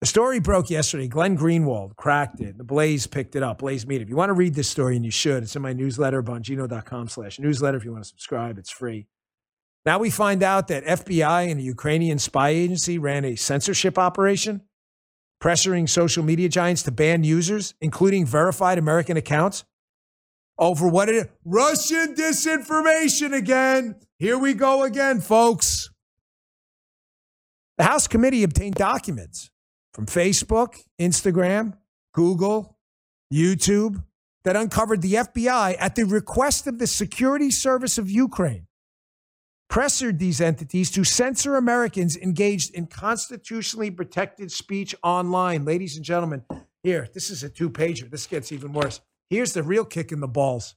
The 0.00 0.06
story 0.06 0.40
broke 0.40 0.70
yesterday. 0.70 1.06
Glenn 1.06 1.36
Greenwald 1.36 1.94
cracked 1.96 2.40
it. 2.40 2.56
The 2.56 2.64
Blaze 2.64 3.06
picked 3.06 3.36
it 3.36 3.42
up. 3.42 3.58
Blaze 3.58 3.86
Media. 3.86 4.02
If 4.02 4.08
you 4.08 4.16
want 4.16 4.30
to 4.30 4.34
read 4.34 4.54
this 4.54 4.70
story, 4.70 4.96
and 4.96 5.04
you 5.04 5.10
should, 5.10 5.42
it's 5.42 5.54
in 5.54 5.60
my 5.60 5.74
newsletter, 5.74 6.22
bongino.com 6.22 7.08
slash 7.08 7.38
newsletter. 7.38 7.76
If 7.76 7.84
you 7.84 7.92
want 7.92 8.04
to 8.04 8.08
subscribe, 8.08 8.56
it's 8.56 8.70
free. 8.70 9.08
Now 9.84 9.98
we 9.98 10.10
find 10.10 10.42
out 10.42 10.68
that 10.68 10.84
FBI 10.84 11.50
and 11.50 11.58
a 11.58 11.62
Ukrainian 11.62 12.18
spy 12.18 12.50
agency 12.50 12.98
ran 12.98 13.24
a 13.24 13.34
censorship 13.34 13.98
operation, 13.98 14.62
pressuring 15.42 15.88
social 15.88 16.22
media 16.22 16.48
giants 16.48 16.84
to 16.84 16.92
ban 16.92 17.24
users, 17.24 17.74
including 17.80 18.24
verified 18.24 18.78
American 18.78 19.16
accounts, 19.16 19.64
over 20.56 20.86
what 20.86 21.08
it 21.08 21.14
is 21.16 21.26
Russian 21.44 22.14
disinformation 22.14 23.34
again. 23.34 23.96
Here 24.18 24.38
we 24.38 24.54
go 24.54 24.84
again, 24.84 25.20
folks. 25.20 25.90
The 27.78 27.84
House 27.84 28.06
committee 28.06 28.44
obtained 28.44 28.76
documents 28.76 29.50
from 29.92 30.06
Facebook, 30.06 30.76
Instagram, 31.00 31.74
Google, 32.14 32.78
YouTube 33.32 34.04
that 34.44 34.54
uncovered 34.54 35.02
the 35.02 35.14
FBI 35.14 35.76
at 35.80 35.96
the 35.96 36.04
request 36.04 36.68
of 36.68 36.78
the 36.78 36.86
Security 36.86 37.50
Service 37.50 37.98
of 37.98 38.08
Ukraine 38.08 38.66
pressured 39.72 40.18
these 40.18 40.40
entities 40.42 40.90
to 40.90 41.02
censor 41.02 41.56
Americans 41.56 42.14
engaged 42.18 42.74
in 42.74 42.86
constitutionally 42.86 43.90
protected 43.90 44.52
speech 44.52 44.94
online. 45.02 45.64
Ladies 45.64 45.96
and 45.96 46.04
gentlemen, 46.04 46.44
here, 46.82 47.08
this 47.14 47.30
is 47.30 47.42
a 47.42 47.48
two 47.48 47.70
pager. 47.70 48.10
This 48.10 48.26
gets 48.26 48.52
even 48.52 48.74
worse. 48.74 49.00
Here's 49.30 49.54
the 49.54 49.62
real 49.62 49.86
kick 49.86 50.12
in 50.12 50.20
the 50.20 50.28
balls. 50.28 50.74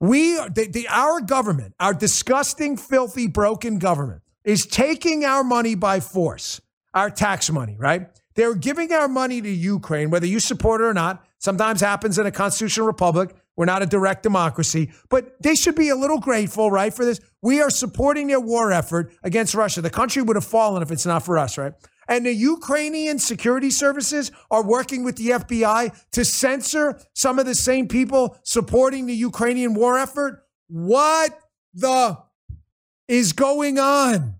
We, 0.00 0.34
the, 0.34 0.68
the, 0.70 0.88
our 0.88 1.20
government, 1.20 1.74
our 1.80 1.94
disgusting, 1.94 2.76
filthy, 2.76 3.26
broken 3.26 3.78
government, 3.78 4.22
is 4.44 4.66
taking 4.66 5.24
our 5.24 5.42
money 5.42 5.74
by 5.74 6.00
force, 6.00 6.60
our 6.92 7.08
tax 7.08 7.50
money, 7.50 7.76
right? 7.78 8.08
They're 8.34 8.54
giving 8.54 8.92
our 8.92 9.08
money 9.08 9.40
to 9.40 9.48
Ukraine, 9.48 10.10
whether 10.10 10.26
you 10.26 10.40
support 10.40 10.80
it 10.80 10.84
or 10.84 10.94
not. 10.94 11.24
Sometimes 11.38 11.80
happens 11.80 12.18
in 12.18 12.26
a 12.26 12.30
constitutional 12.30 12.86
republic. 12.86 13.34
We're 13.56 13.66
not 13.66 13.82
a 13.82 13.86
direct 13.86 14.22
democracy, 14.22 14.90
but 15.08 15.40
they 15.40 15.54
should 15.54 15.76
be 15.76 15.88
a 15.88 15.96
little 15.96 16.18
grateful, 16.18 16.70
right, 16.70 16.92
for 16.92 17.04
this. 17.04 17.20
We 17.40 17.60
are 17.60 17.70
supporting 17.70 18.26
their 18.26 18.40
war 18.40 18.72
effort 18.72 19.12
against 19.22 19.54
Russia. 19.54 19.80
The 19.80 19.90
country 19.90 20.22
would 20.22 20.36
have 20.36 20.44
fallen 20.44 20.82
if 20.82 20.90
it's 20.90 21.06
not 21.06 21.24
for 21.24 21.38
us, 21.38 21.56
right? 21.56 21.72
And 22.08 22.26
the 22.26 22.32
Ukrainian 22.32 23.18
security 23.18 23.70
services 23.70 24.30
are 24.50 24.62
working 24.62 25.04
with 25.04 25.16
the 25.16 25.30
FBI 25.30 26.10
to 26.12 26.24
censor 26.24 27.00
some 27.14 27.38
of 27.38 27.46
the 27.46 27.54
same 27.54 27.88
people 27.88 28.36
supporting 28.42 29.06
the 29.06 29.14
Ukrainian 29.14 29.74
war 29.74 29.98
effort. 29.98 30.42
What 30.68 31.38
the 31.72 32.18
is 33.08 33.32
going 33.32 33.78
on? 33.78 34.36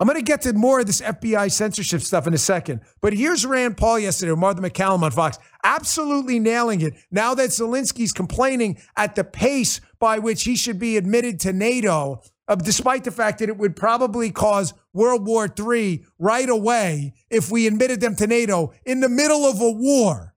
I'm 0.00 0.06
going 0.06 0.18
to 0.18 0.24
get 0.24 0.42
to 0.42 0.52
more 0.52 0.78
of 0.78 0.86
this 0.86 1.00
FBI 1.00 1.50
censorship 1.50 2.02
stuff 2.02 2.28
in 2.28 2.34
a 2.34 2.38
second. 2.38 2.82
But 3.00 3.14
here's 3.14 3.44
Rand 3.44 3.76
Paul 3.76 3.98
yesterday, 3.98 4.30
with 4.30 4.38
Martha 4.38 4.62
MacCallum 4.62 5.02
on 5.02 5.10
Fox, 5.10 5.38
absolutely 5.64 6.38
nailing 6.38 6.80
it. 6.82 6.94
Now 7.10 7.34
that 7.34 7.50
Zelensky's 7.50 8.12
complaining 8.12 8.78
at 8.96 9.16
the 9.16 9.24
pace 9.24 9.80
by 9.98 10.20
which 10.20 10.44
he 10.44 10.54
should 10.54 10.78
be 10.78 10.96
admitted 10.96 11.40
to 11.40 11.52
NATO, 11.52 12.22
uh, 12.46 12.54
despite 12.54 13.02
the 13.02 13.10
fact 13.10 13.40
that 13.40 13.48
it 13.48 13.58
would 13.58 13.74
probably 13.74 14.30
cause 14.30 14.72
World 14.92 15.26
War 15.26 15.48
III 15.48 16.04
right 16.18 16.48
away 16.48 17.14
if 17.28 17.50
we 17.50 17.66
admitted 17.66 18.00
them 18.00 18.14
to 18.16 18.26
NATO 18.28 18.72
in 18.86 19.00
the 19.00 19.08
middle 19.08 19.44
of 19.46 19.60
a 19.60 19.70
war. 19.70 20.34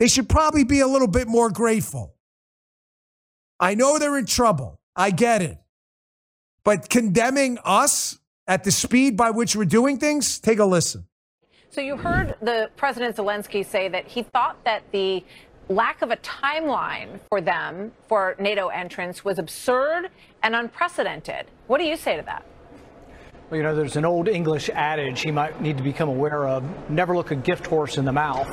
They 0.00 0.08
should 0.08 0.28
probably 0.28 0.64
be 0.64 0.80
a 0.80 0.86
little 0.86 1.08
bit 1.08 1.28
more 1.28 1.50
grateful. 1.50 2.16
I 3.60 3.74
know 3.74 3.98
they're 3.98 4.18
in 4.18 4.26
trouble. 4.26 4.80
I 4.96 5.10
get 5.10 5.42
it. 5.42 5.58
But 6.64 6.88
condemning 6.88 7.58
us 7.64 8.18
at 8.48 8.64
the 8.64 8.72
speed 8.72 9.16
by 9.16 9.30
which 9.30 9.54
we're 9.54 9.64
doing 9.64 9.98
things, 9.98 10.38
take 10.38 10.58
a 10.58 10.64
listen. 10.64 11.06
So 11.70 11.82
you 11.82 11.96
heard 11.96 12.34
the 12.40 12.70
President 12.76 13.14
Zelensky 13.14 13.64
say 13.64 13.88
that 13.88 14.08
he 14.08 14.22
thought 14.22 14.56
that 14.64 14.82
the 14.90 15.22
lack 15.68 16.00
of 16.00 16.10
a 16.10 16.16
timeline 16.16 17.20
for 17.28 17.42
them 17.42 17.92
for 18.08 18.34
NATO 18.38 18.68
entrance 18.68 19.22
was 19.22 19.38
absurd 19.38 20.08
and 20.42 20.56
unprecedented. 20.56 21.44
What 21.66 21.78
do 21.78 21.84
you 21.84 21.96
say 21.96 22.16
to 22.16 22.22
that? 22.22 22.42
Well, 23.50 23.56
you 23.56 23.62
know, 23.62 23.74
there's 23.74 23.96
an 23.96 24.04
old 24.04 24.28
English 24.28 24.68
adage 24.68 25.22
he 25.22 25.30
might 25.30 25.58
need 25.62 25.78
to 25.78 25.82
become 25.82 26.10
aware 26.10 26.46
of 26.46 26.90
never 26.90 27.16
look 27.16 27.30
a 27.30 27.34
gift 27.34 27.66
horse 27.66 27.96
in 27.96 28.04
the 28.04 28.12
mouth. 28.12 28.46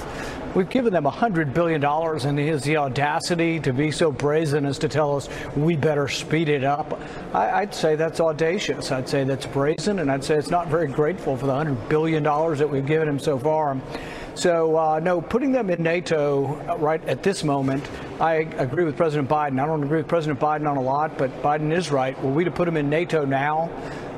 We've 0.55 0.69
given 0.69 0.93
them 0.93 1.03
$100 1.03 1.53
billion, 1.53 1.83
and 1.83 2.39
he 2.39 2.47
has 2.47 2.63
the 2.63 2.77
audacity 2.77 3.59
to 3.59 3.73
be 3.73 3.91
so 3.91 4.09
brazen 4.09 4.65
as 4.65 4.79
to 4.79 4.87
tell 4.87 5.17
us 5.17 5.27
we 5.57 5.75
better 5.75 6.07
speed 6.07 6.47
it 6.47 6.63
up. 6.63 6.97
I, 7.33 7.65
would 7.65 7.73
say 7.73 7.97
that's 7.97 8.21
audacious. 8.21 8.89
I'd 8.89 9.09
say 9.09 9.25
that's 9.25 9.45
brazen, 9.45 9.99
and 9.99 10.09
I'd 10.09 10.23
say 10.23 10.35
it's 10.35 10.49
not 10.49 10.69
very 10.69 10.87
grateful 10.87 11.35
for 11.35 11.45
the 11.45 11.51
$100 11.51 11.89
billion 11.89 12.23
that 12.23 12.69
we've 12.69 12.85
given 12.85 13.09
him 13.09 13.19
so 13.19 13.37
far. 13.37 13.77
So, 14.35 14.77
uh, 14.77 14.99
no, 14.99 15.19
putting 15.19 15.51
them 15.51 15.69
in 15.69 15.83
NATO 15.83 16.55
right 16.77 17.03
at 17.05 17.21
this 17.21 17.43
moment, 17.43 17.85
I 18.21 18.47
agree 18.57 18.85
with 18.85 18.95
President 18.95 19.27
Biden. 19.27 19.59
I 19.59 19.65
don't 19.65 19.83
agree 19.83 19.97
with 19.97 20.07
President 20.07 20.39
Biden 20.39 20.69
on 20.69 20.77
a 20.77 20.81
lot, 20.81 21.17
but 21.17 21.41
Biden 21.41 21.73
is 21.73 21.91
right. 21.91 22.21
Were 22.23 22.31
we 22.31 22.45
to 22.45 22.51
put 22.51 22.63
them 22.63 22.77
in 22.77 22.89
NATO 22.89 23.25
now, 23.25 23.69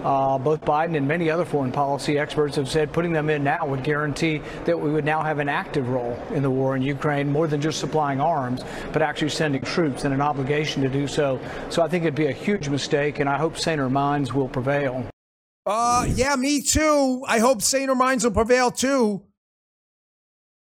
uh, 0.03 0.37
both 0.37 0.61
Biden 0.61 0.95
and 0.95 1.07
many 1.07 1.29
other 1.29 1.45
foreign 1.45 1.71
policy 1.71 2.17
experts 2.17 2.55
have 2.55 2.69
said 2.69 2.91
putting 2.91 3.13
them 3.13 3.29
in 3.29 3.43
now 3.43 3.65
would 3.65 3.83
guarantee 3.83 4.41
that 4.65 4.79
we 4.79 4.91
would 4.91 5.05
now 5.05 5.21
have 5.21 5.39
an 5.39 5.49
active 5.49 5.89
role 5.89 6.17
in 6.33 6.43
the 6.43 6.49
war 6.49 6.75
in 6.75 6.81
Ukraine, 6.81 7.31
more 7.31 7.47
than 7.47 7.61
just 7.61 7.79
supplying 7.79 8.21
arms, 8.21 8.63
but 8.93 9.01
actually 9.01 9.29
sending 9.29 9.61
troops 9.61 10.05
and 10.05 10.13
an 10.13 10.21
obligation 10.21 10.81
to 10.83 10.89
do 10.89 11.07
so. 11.07 11.39
So 11.69 11.81
I 11.81 11.87
think 11.87 12.03
it'd 12.03 12.15
be 12.15 12.27
a 12.27 12.31
huge 12.31 12.69
mistake, 12.69 13.19
and 13.19 13.29
I 13.29 13.37
hope 13.37 13.57
saner 13.57 13.89
minds 13.89 14.33
will 14.33 14.47
prevail. 14.47 15.05
Uh, 15.65 16.05
yeah, 16.09 16.35
me 16.35 16.61
too. 16.61 17.23
I 17.27 17.39
hope 17.39 17.61
saner 17.61 17.95
minds 17.95 18.23
will 18.23 18.31
prevail 18.31 18.71
too. 18.71 19.23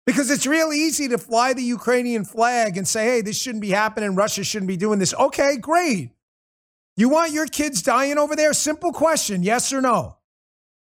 Because 0.06 0.30
it's 0.30 0.46
real 0.46 0.74
easy 0.74 1.08
to 1.10 1.18
fly 1.18 1.54
the 1.54 1.64
Ukrainian 1.64 2.26
flag 2.26 2.78
and 2.78 2.86
say, 2.88 3.06
hey, 3.06 3.22
this 3.22 3.38
shouldn't 3.38 3.62
be 3.62 3.70
happening. 3.70 4.16
Russia 4.16 4.44
shouldn't 4.44 4.68
be 4.68 4.78
doing 4.78 5.00
this. 5.00 5.14
Okay, 5.14 5.58
great. 5.58 6.12
You 6.96 7.10
want 7.10 7.32
your 7.32 7.48
kids 7.48 7.82
dying 7.82 8.18
over 8.18 8.36
there? 8.36 8.54
Simple 8.54 8.91
question 8.91 9.44
yes 9.44 9.74
or 9.74 9.82
no? 9.82 10.18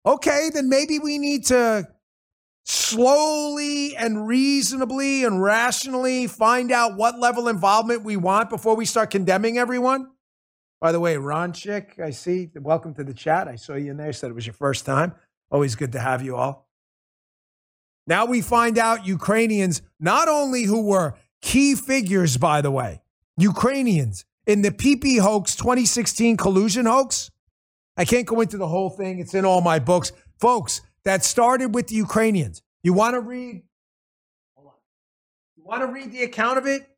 Okay, 0.07 0.51
then 0.53 0.68
maybe 0.68 0.99
we 0.99 1.18
need 1.18 1.46
to 1.46 1.88
slowly 2.64 3.96
and 3.96 4.26
reasonably 4.26 5.24
and 5.24 5.42
rationally 5.42 6.26
find 6.26 6.70
out 6.70 6.96
what 6.96 7.18
level 7.18 7.49
involvement 7.49 8.05
we 8.05 8.16
want 8.16 8.51
before 8.51 8.76
we 8.76 8.84
start 8.84 9.11
condemning 9.11 9.59
everyone. 9.59 10.09
By 10.80 10.92
the 10.92 11.01
way, 11.01 11.16
Ron 11.16 11.53
Chick, 11.53 11.99
I 12.03 12.11
see. 12.11 12.51
Welcome 12.55 12.94
to 12.94 13.05
the 13.05 13.14
chat. 13.14 13.49
I 13.49 13.57
saw 13.57 13.74
you 13.74 13.90
in 13.90 13.96
there. 13.96 14.12
Said 14.12 14.30
it 14.30 14.34
was 14.34 14.46
your 14.46 14.55
first 14.55 14.86
time. 14.86 15.14
Always 15.51 15.74
good 15.74 15.92
to 15.92 15.99
have 15.99 16.22
you 16.22 16.36
all. 16.36 16.68
Now 18.07 18.26
we 18.26 18.40
find 18.40 18.78
out 18.78 19.07
Ukrainians, 19.07 19.82
not 19.99 20.28
only 20.28 20.62
who 20.62 20.86
were 20.86 21.14
key 21.42 21.74
figures, 21.74 22.36
by 22.36 22.61
the 22.61 22.70
way, 22.70 23.03
Ukrainians 23.36 24.24
in 24.49 24.62
the 24.62 24.70
PP 24.70 25.20
hoax 25.20 25.55
2016 25.55 26.36
collusion 26.36 26.86
hoax. 26.86 27.30
I 27.96 28.05
can't 28.05 28.26
go 28.26 28.40
into 28.40 28.57
the 28.57 28.66
whole 28.66 28.90
thing, 28.90 29.20
it's 29.20 29.34
in 29.34 29.44
all 29.44 29.61
my 29.61 29.78
books. 29.78 30.11
Folks, 30.40 30.80
that 31.05 31.24
started 31.24 31.74
with 31.74 31.88
the 31.88 31.96
Ukrainians. 31.96 32.62
You 32.82 32.94
want 32.94 33.14
to 33.14 33.20
read? 33.20 33.62
You 34.57 35.64
want 35.64 35.82
to 35.82 35.86
read 35.86 36.11
the 36.11 36.22
account 36.22 36.59
of 36.59 36.66
it? 36.66 36.88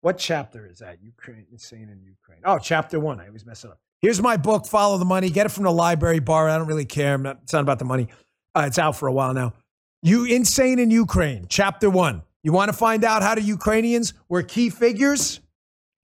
What 0.00 0.18
chapter 0.18 0.66
is 0.66 0.78
that? 0.78 0.98
Ukraine, 1.02 1.46
insane 1.50 1.88
in 1.90 2.00
Ukraine. 2.04 2.40
Oh, 2.44 2.58
chapter 2.58 3.00
one. 3.00 3.20
I 3.20 3.26
always 3.26 3.44
mess 3.44 3.64
it 3.64 3.70
up. 3.70 3.80
Here's 4.00 4.22
my 4.22 4.36
book, 4.36 4.66
Follow 4.66 4.98
the 4.98 5.04
Money. 5.04 5.30
Get 5.30 5.46
it 5.46 5.48
from 5.48 5.64
the 5.64 5.72
library 5.72 6.20
bar. 6.20 6.48
I 6.48 6.58
don't 6.58 6.68
really 6.68 6.84
care. 6.84 7.18
Not, 7.18 7.40
it's 7.42 7.52
not 7.52 7.62
about 7.62 7.80
the 7.80 7.86
money. 7.86 8.08
Uh, 8.54 8.64
it's 8.66 8.78
out 8.78 8.94
for 8.94 9.08
a 9.08 9.12
while 9.12 9.34
now. 9.34 9.54
You 10.02 10.24
Insane 10.26 10.78
in 10.78 10.90
Ukraine, 10.92 11.46
chapter 11.48 11.90
one. 11.90 12.22
You 12.44 12.52
want 12.52 12.70
to 12.70 12.76
find 12.76 13.02
out 13.02 13.22
how 13.22 13.34
the 13.34 13.42
Ukrainians 13.42 14.14
were 14.28 14.42
key 14.42 14.70
figures? 14.70 15.40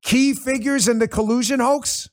Key 0.03 0.35
figures 0.35 0.89
in 0.89 0.99
the 0.99 1.09
collusion 1.09 1.61
hoax? 1.61 2.11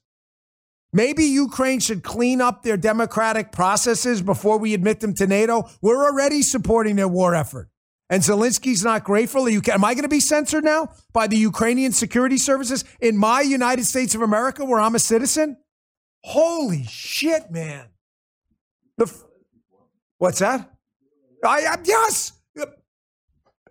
Maybe 0.92 1.26
Ukraine 1.26 1.80
should 1.80 2.04
clean 2.04 2.42
up 2.42 2.64
their 2.64 2.78
democratic 2.78 3.52
processes 3.52 4.22
before 4.22 4.58
we 4.58 4.74
admit 4.74 5.02
them 5.02 5.14
to 5.16 5.28
NATO. 5.28 5.70
We're 5.82 6.04
already 6.04 6.42
supporting 6.42 6.96
their 6.96 7.08
war 7.08 7.36
effort. 7.36 7.70
And 8.10 8.24
Zelensky's 8.24 8.84
not 8.84 9.04
grateful. 9.04 9.48
You, 9.48 9.62
am 9.72 9.86
I 9.86 9.94
going 9.94 10.04
to 10.04 10.10
be 10.10 10.20
censored 10.20 10.64
now 10.64 10.90
by 11.14 11.28
the 11.28 11.38
Ukrainian 11.38 11.92
security 11.92 12.38
services 12.38 12.84
in 13.00 13.18
my 13.18 13.42
United 13.42 13.86
States 13.86 14.16
of 14.16 14.24
America 14.24 14.66
where 14.66 14.80
I'm 14.80 14.96
a 14.96 15.00
citizen? 15.00 15.58
Holy 16.24 16.84
shit, 16.86 17.52
man. 17.52 17.86
The, 18.98 19.14
what's 20.18 20.40
that? 20.40 20.72
I, 21.46 21.66
I 21.66 21.78
yes. 21.84 22.34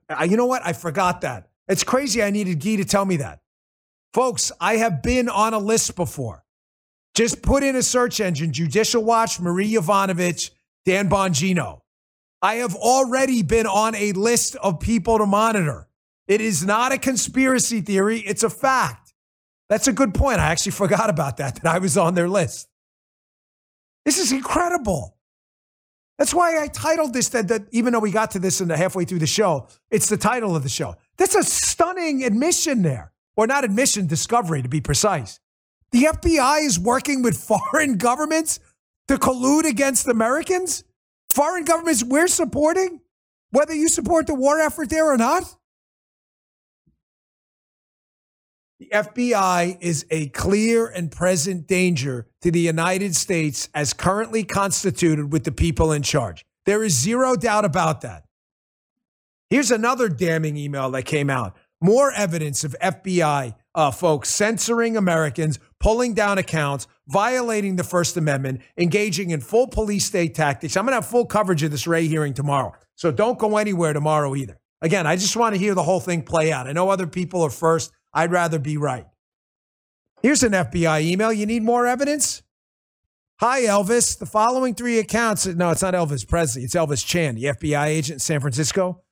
I, 0.08 0.24
you 0.24 0.36
know 0.36 0.46
what? 0.46 0.62
I 0.64 0.72
forgot 0.72 1.22
that. 1.22 1.48
It's 1.66 1.84
crazy. 1.84 2.22
I 2.22 2.30
needed 2.30 2.64
Guy 2.64 2.76
to 2.76 2.84
tell 2.84 3.04
me 3.04 3.16
that. 3.18 3.40
Folks, 4.12 4.50
I 4.60 4.76
have 4.76 5.02
been 5.02 5.28
on 5.28 5.54
a 5.54 5.58
list 5.58 5.94
before. 5.96 6.44
Just 7.14 7.42
put 7.42 7.62
in 7.62 7.76
a 7.76 7.82
search 7.82 8.20
engine 8.20 8.52
Judicial 8.52 9.02
Watch, 9.02 9.40
Marie 9.40 9.72
Yovanovitch, 9.72 10.50
Dan 10.84 11.08
Bongino. 11.08 11.80
I 12.40 12.56
have 12.56 12.76
already 12.76 13.42
been 13.42 13.66
on 13.66 13.94
a 13.94 14.12
list 14.12 14.56
of 14.56 14.80
people 14.80 15.18
to 15.18 15.26
monitor. 15.26 15.88
It 16.28 16.40
is 16.40 16.64
not 16.64 16.92
a 16.92 16.98
conspiracy 16.98 17.80
theory, 17.80 18.20
it's 18.20 18.42
a 18.42 18.50
fact. 18.50 19.14
That's 19.68 19.88
a 19.88 19.92
good 19.92 20.14
point. 20.14 20.38
I 20.38 20.46
actually 20.46 20.72
forgot 20.72 21.10
about 21.10 21.38
that, 21.38 21.56
that 21.56 21.66
I 21.66 21.78
was 21.78 21.98
on 21.98 22.14
their 22.14 22.28
list. 22.28 22.68
This 24.04 24.18
is 24.18 24.32
incredible. 24.32 25.16
That's 26.16 26.32
why 26.32 26.62
I 26.62 26.68
titled 26.68 27.12
this 27.12 27.28
that, 27.30 27.48
that 27.48 27.62
even 27.70 27.92
though 27.92 27.98
we 27.98 28.10
got 28.10 28.30
to 28.32 28.38
this 28.38 28.60
in 28.60 28.68
the 28.68 28.76
halfway 28.76 29.04
through 29.04 29.18
the 29.18 29.26
show, 29.26 29.68
it's 29.90 30.08
the 30.08 30.16
title 30.16 30.56
of 30.56 30.62
the 30.62 30.68
show. 30.68 30.96
That's 31.16 31.34
a 31.34 31.42
stunning 31.42 32.24
admission 32.24 32.82
there 32.82 33.12
or 33.38 33.46
not 33.46 33.64
admission, 33.64 34.08
discovery 34.08 34.62
to 34.62 34.68
be 34.68 34.80
precise. 34.80 35.38
The 35.92 36.08
FBI 36.12 36.66
is 36.66 36.76
working 36.76 37.22
with 37.22 37.38
foreign 37.72 37.96
governments 37.96 38.58
to 39.06 39.16
collude 39.16 39.64
against 39.64 40.08
Americans? 40.08 40.82
Foreign 41.30 41.64
governments 41.64 42.02
we're 42.02 42.26
supporting, 42.26 43.00
whether 43.52 43.72
you 43.72 43.88
support 43.88 44.26
the 44.26 44.34
war 44.34 44.58
effort 44.60 44.90
there 44.90 45.06
or 45.06 45.16
not? 45.16 45.44
The 48.80 48.88
FBI 48.92 49.78
is 49.80 50.04
a 50.10 50.28
clear 50.30 50.88
and 50.88 51.10
present 51.10 51.68
danger 51.68 52.26
to 52.42 52.50
the 52.50 52.60
United 52.60 53.14
States 53.14 53.68
as 53.72 53.92
currently 53.92 54.42
constituted 54.42 55.32
with 55.32 55.44
the 55.44 55.52
people 55.52 55.92
in 55.92 56.02
charge. 56.02 56.44
There 56.66 56.82
is 56.82 56.92
zero 56.98 57.36
doubt 57.36 57.64
about 57.64 58.00
that. 58.00 58.24
Here's 59.48 59.70
another 59.70 60.08
damning 60.08 60.56
email 60.56 60.90
that 60.90 61.04
came 61.04 61.30
out 61.30 61.56
more 61.80 62.12
evidence 62.12 62.64
of 62.64 62.74
FBI 62.82 63.54
uh, 63.74 63.90
folks 63.90 64.28
censoring 64.30 64.96
Americans, 64.96 65.58
pulling 65.78 66.14
down 66.14 66.38
accounts, 66.38 66.86
violating 67.06 67.76
the 67.76 67.84
First 67.84 68.16
Amendment, 68.16 68.60
engaging 68.76 69.30
in 69.30 69.40
full 69.40 69.68
police 69.68 70.04
state 70.04 70.34
tactics. 70.34 70.76
I'm 70.76 70.84
going 70.84 70.92
to 70.92 70.96
have 70.96 71.06
full 71.06 71.26
coverage 71.26 71.62
of 71.62 71.70
this 71.70 71.86
Wray 71.86 72.08
hearing 72.08 72.34
tomorrow. 72.34 72.72
So 72.96 73.12
don't 73.12 73.38
go 73.38 73.56
anywhere 73.56 73.92
tomorrow 73.92 74.34
either. 74.34 74.58
Again, 74.82 75.06
I 75.06 75.16
just 75.16 75.36
want 75.36 75.54
to 75.54 75.60
hear 75.60 75.74
the 75.74 75.82
whole 75.82 76.00
thing 76.00 76.22
play 76.22 76.52
out. 76.52 76.66
I 76.66 76.72
know 76.72 76.88
other 76.88 77.06
people 77.06 77.42
are 77.42 77.50
first. 77.50 77.92
I'd 78.12 78.32
rather 78.32 78.58
be 78.58 78.76
right. 78.76 79.06
Here's 80.22 80.42
an 80.42 80.52
FBI 80.52 81.02
email. 81.02 81.32
You 81.32 81.46
need 81.46 81.62
more 81.62 81.86
evidence? 81.86 82.42
Hi, 83.40 83.62
Elvis. 83.62 84.18
The 84.18 84.26
following 84.26 84.74
three 84.74 84.98
accounts. 84.98 85.46
No, 85.46 85.70
it's 85.70 85.82
not 85.82 85.94
Elvis 85.94 86.26
Presley. 86.26 86.64
It's 86.64 86.74
Elvis 86.74 87.06
Chan, 87.06 87.36
the 87.36 87.44
FBI 87.44 87.86
agent 87.86 88.16
in 88.16 88.18
San 88.18 88.40
Francisco. 88.40 89.02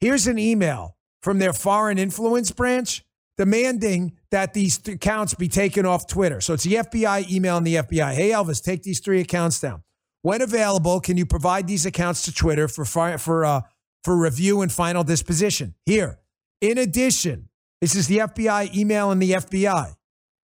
Here's 0.00 0.26
an 0.26 0.38
email 0.38 0.96
from 1.22 1.38
their 1.38 1.52
foreign 1.52 1.98
influence 1.98 2.50
branch 2.50 3.04
demanding 3.36 4.12
that 4.30 4.52
these 4.52 4.78
th- 4.78 4.96
accounts 4.96 5.34
be 5.34 5.48
taken 5.48 5.86
off 5.86 6.06
Twitter. 6.06 6.40
So 6.40 6.54
it's 6.54 6.64
the 6.64 6.74
FBI 6.74 7.30
email 7.30 7.58
emailing 7.58 7.64
the 7.64 7.74
FBI. 7.76 8.12
Hey, 8.12 8.30
Elvis, 8.30 8.62
take 8.62 8.82
these 8.82 9.00
three 9.00 9.20
accounts 9.20 9.60
down. 9.60 9.82
When 10.22 10.42
available, 10.42 11.00
can 11.00 11.16
you 11.16 11.24
provide 11.24 11.66
these 11.68 11.86
accounts 11.86 12.22
to 12.22 12.34
Twitter 12.34 12.66
for 12.68 12.84
fi- 12.84 13.16
for 13.16 13.44
uh, 13.44 13.60
for 14.02 14.16
review 14.16 14.60
and 14.60 14.70
final 14.70 15.04
disposition? 15.04 15.74
Here. 15.86 16.18
In 16.60 16.76
addition, 16.76 17.48
this 17.80 17.94
is 17.94 18.08
the 18.08 18.18
FBI 18.18 18.74
email 18.74 19.12
emailing 19.12 19.20
the 19.20 19.32
FBI. 19.32 19.94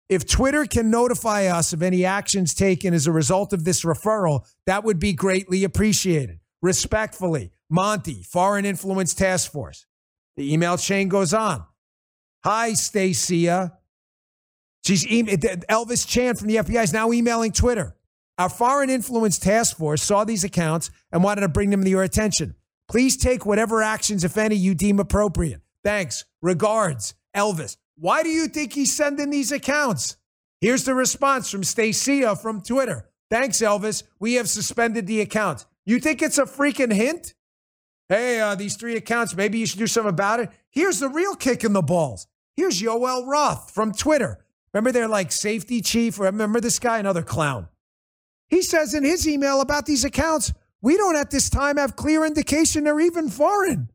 If 0.10 0.28
Twitter 0.28 0.66
can 0.66 0.92
notify 0.92 1.46
us 1.48 1.74
of 1.74 1.82
any 1.82 2.06
actions 2.06 2.54
taken 2.54 2.94
as 2.94 3.08
a 3.08 3.12
result 3.12 3.52
of 3.52 3.64
this 3.64 3.84
referral, 3.84 4.46
that 4.68 4.84
would 4.84 5.00
be 5.00 5.14
greatly 5.14 5.64
appreciated. 5.64 6.40
Respectfully, 6.62 7.52
Monty, 7.70 8.22
Foreign 8.22 8.66
Influence 8.66 9.16
Task 9.16 9.52
Force. 9.52 9.88
The 10.38 10.54
email 10.54 10.78
chain 10.78 11.10
goes 11.10 11.34
on. 11.34 11.64
Hi, 12.44 12.74
Stacia. 12.74 13.78
She's 14.86 15.06
e- 15.08 15.24
Elvis 15.24 16.08
Chan 16.08 16.36
from 16.36 16.48
the 16.48 16.58
FBI 16.58 16.84
is 16.84 16.94
now 16.94 17.12
emailing 17.12 17.52
Twitter. 17.52 17.96
Our 18.38 18.50
Foreign 18.50 18.90
Influence 18.90 19.38
Task 19.38 19.78
Force 19.78 20.02
saw 20.02 20.24
these 20.24 20.44
accounts 20.44 20.90
and 21.12 21.24
wanted 21.24 21.42
to 21.42 21.48
bring 21.48 21.70
them 21.70 21.84
to 21.84 21.90
your 21.90 22.04
attention. 22.04 22.56
Please 22.90 23.16
take 23.16 23.46
whatever 23.46 23.82
actions, 23.82 24.24
if 24.24 24.38
any, 24.38 24.56
you 24.56 24.74
deem 24.74 25.00
appropriate. 25.00 25.62
Thanks. 25.84 26.26
Regards, 26.42 27.14
Elvis. 27.36 27.78
Why 27.96 28.24
do 28.24 28.30
you 28.30 28.48
think 28.48 28.74
he's 28.74 28.96
sending 28.96 29.30
these 29.30 29.52
accounts? 29.52 30.18
Here's 30.60 30.84
the 30.84 30.96
response 30.96 31.50
from 31.50 31.64
Stacia 31.64 32.36
from 32.36 32.62
Twitter. 32.62 33.10
Thanks, 33.30 33.60
Elvis. 33.60 34.04
We 34.20 34.34
have 34.36 34.50
suspended 34.50 35.08
the 35.08 35.22
account. 35.22 35.66
You 35.86 36.00
think 36.00 36.22
it's 36.22 36.38
a 36.38 36.46
freaking 36.46 36.94
hint? 36.94 37.34
Hey, 38.10 38.40
uh, 38.40 38.56
these 38.56 38.76
three 38.76 38.96
accounts, 38.96 39.36
maybe 39.36 39.58
you 39.58 39.66
should 39.66 39.80
do 39.80 39.88
something 39.88 40.10
about 40.10 40.40
it. 40.40 40.50
Here's 40.70 41.00
the 41.00 41.10
real 41.10 41.36
kick 41.36 41.64
in 41.64 41.74
the 41.74 41.82
balls. 41.82 42.28
Here's 42.56 42.82
Yoel 42.82 43.28
Roth 43.28 43.72
from 43.72 43.92
Twitter. 43.92 44.44
Remember 44.74 44.92
their 44.92 45.08
like 45.08 45.32
safety 45.32 45.82
chief? 45.82 46.20
Remember 46.20 46.60
this 46.60 46.80
guy? 46.80 47.00
Another 47.00 47.22
clown. 47.22 47.68
He 48.50 48.62
says 48.62 48.94
in 48.94 49.04
his 49.04 49.28
email 49.28 49.62
about 49.62 49.86
these 49.86 50.04
accounts, 50.04 50.54
we 50.82 50.98
don't 50.98 51.16
at 51.16 51.32
this 51.32 51.50
time 51.50 51.78
have 51.78 51.96
clear 51.96 52.26
indication 52.26 52.84
they're 52.84 53.00
even 53.00 53.30
foreign. 53.30 53.90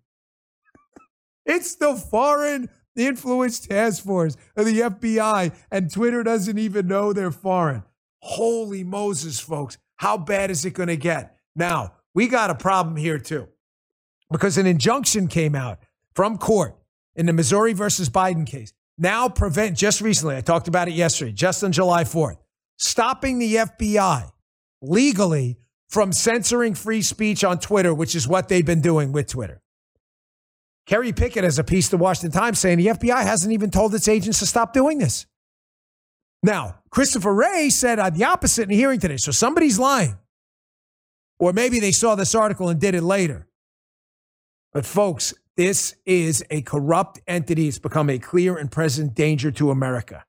it's 1.47 1.77
the 1.77 1.95
foreign 1.95 2.71
influence 2.97 3.61
task 3.61 4.05
force 4.05 4.37
of 4.57 4.67
the 4.67 4.81
FBI, 4.81 5.55
and 5.71 5.93
Twitter 5.93 6.23
doesn't 6.23 6.59
even 6.59 6.87
know 6.89 7.13
they're 7.13 7.31
foreign. 7.31 7.83
Holy 8.21 8.85
Moses, 8.85 9.39
folks. 9.39 9.79
How 9.97 10.17
bad 10.17 10.51
is 10.51 10.65
it 10.65 10.75
going 10.75 10.89
to 10.89 10.97
get? 10.97 11.37
Now, 11.55 11.93
we 12.15 12.29
got 12.29 12.51
a 12.51 12.55
problem 12.55 12.97
here 12.97 13.19
too, 13.19 13.49
because 14.31 14.59
an 14.59 14.67
injunction 14.67 15.29
came 15.29 15.55
out 15.55 15.79
from 16.15 16.39
court 16.39 16.77
in 17.15 17.27
the 17.27 17.33
Missouri 17.33 17.73
versus 17.73 18.09
Biden 18.11 18.47
case. 18.47 18.73
Now, 18.97 19.29
prevent, 19.29 19.77
just 19.77 20.01
recently, 20.01 20.37
I 20.37 20.41
talked 20.41 20.69
about 20.69 20.89
it 20.89 20.95
yesterday, 20.95 21.33
just 21.33 21.63
on 21.63 21.73
July 21.73 22.05
4th, 22.05 22.39
stopping 22.77 23.39
the 23.39 23.55
FBI 23.55 24.31
legally 24.83 25.59
from 25.89 26.13
censoring 26.13 26.75
free 26.75 27.03
speech 27.03 27.45
on 27.45 27.59
Twitter, 27.59 27.95
which 27.95 28.15
is 28.15 28.29
what 28.29 28.49
they've 28.49 28.67
been 28.67 28.81
doing 28.81 29.13
with 29.13 29.29
Twitter. 29.29 29.63
Kerry 30.87 31.13
Picket 31.13 31.45
has 31.45 31.59
a 31.59 31.65
piece 31.65 31.87
to 31.87 31.97
the 31.97 32.03
Washington 32.03 32.39
Times 32.39 32.59
saying 32.59 32.79
the 32.79 32.87
FBI 32.87 33.23
hasn't 33.23 33.53
even 33.53 33.71
told 33.71 33.95
its 33.95 34.09
agents 34.09 34.39
to 34.39 34.47
stop 34.47 34.73
doing 34.73 34.99
this. 34.99 35.27
Now, 36.43 36.79
Christopher 36.91 37.35
Wray 37.35 37.69
said 37.71 37.99
uh, 37.99 38.11
the 38.11 38.25
opposite 38.25 38.65
in 38.65 38.71
a 38.71 38.75
hearing 38.75 39.01
today. 39.01 39.17
So 39.17 39.33
somebody's 39.33 39.79
lying. 39.79 40.17
Or 41.39 41.53
maybe 41.53 41.79
they 41.79 41.93
saw 41.93 42.15
this 42.15 42.35
article 42.35 42.69
and 42.69 42.81
did 42.81 42.95
it 42.95 43.03
later. 43.03 43.48
But 44.79 44.87
folks, 44.87 45.35
this 45.57 45.97
is 46.07 46.45
a 46.51 46.63
corrupt 46.63 47.19
entity. 47.27 47.67
It's 47.67 47.81
become 47.81 48.09
a 48.09 48.21
clear 48.21 48.57
and 48.57 48.71
present 48.71 49.13
danger 49.13 49.51
to 49.51 49.73
America. 49.73 50.25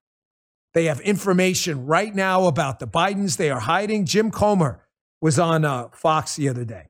They 0.74 0.86
have 0.86 1.00
information 1.02 1.86
right 1.86 2.16
now 2.16 2.48
about 2.48 2.80
the 2.80 2.88
Bidens. 2.88 3.38
They 3.38 3.52
are 3.52 3.60
hiding. 3.60 4.08
Jim 4.08 4.32
Comer 4.32 4.84
was 5.22 5.38
on 5.38 5.66
uh, 5.66 5.90
Fox 5.90 6.36
the 6.36 6.50
other 6.50 6.66
day. 6.66 6.88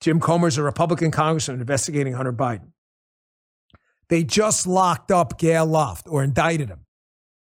Jim 0.00 0.20
Comer's 0.20 0.56
a 0.56 0.62
Republican 0.62 1.10
congressman 1.10 1.60
investigating 1.60 2.14
Hunter 2.14 2.32
Biden. 2.32 2.72
They 4.08 4.24
just 4.24 4.66
locked 4.66 5.10
up 5.10 5.38
Gal 5.38 5.66
Luft 5.66 6.06
or 6.08 6.24
indicted 6.24 6.70
him, 6.70 6.86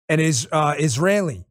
an 0.08 0.18
is, 0.18 0.48
uh, 0.50 0.74
Israeli 0.76 1.44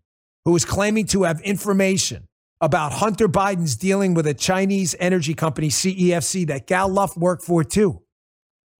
who 0.44 0.54
is 0.58 0.66
claiming 0.66 1.06
to 1.06 1.24
have 1.24 1.40
information 1.40 2.28
about 2.62 2.94
Hunter 2.94 3.28
Biden's 3.28 3.76
dealing 3.76 4.14
with 4.14 4.28
a 4.28 4.34
Chinese 4.34 4.96
energy 5.00 5.34
company, 5.34 5.70
CEFC, 5.70 6.48
that 6.48 6.68
Gal 6.68 6.88
Luft 6.88 7.18
worked 7.18 7.44
for 7.44 7.64
too. 7.64 8.04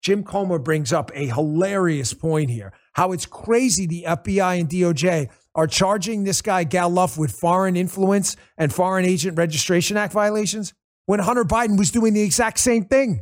Jim 0.02 0.24
Comer 0.24 0.60
brings 0.60 0.94
up 0.94 1.12
a 1.14 1.28
hilarious 1.28 2.14
point 2.14 2.50
here 2.50 2.74
how 2.94 3.12
it's 3.12 3.26
crazy 3.26 3.86
the 3.86 4.06
FBI 4.08 4.60
and 4.60 4.70
DOJ 4.70 5.30
are 5.56 5.68
charging 5.68 6.24
this 6.24 6.42
guy, 6.42 6.64
Gal 6.64 6.90
Luft, 6.90 7.18
with 7.18 7.32
foreign 7.32 7.76
influence 7.76 8.36
and 8.58 8.74
Foreign 8.74 9.06
Agent 9.06 9.38
Registration 9.38 9.98
Act 9.98 10.14
violations 10.14 10.74
when 11.06 11.20
Hunter 11.20 11.44
Biden 11.44 11.78
was 11.78 11.92
doing 11.92 12.14
the 12.14 12.22
exact 12.22 12.60
same 12.60 12.86
thing. 12.86 13.22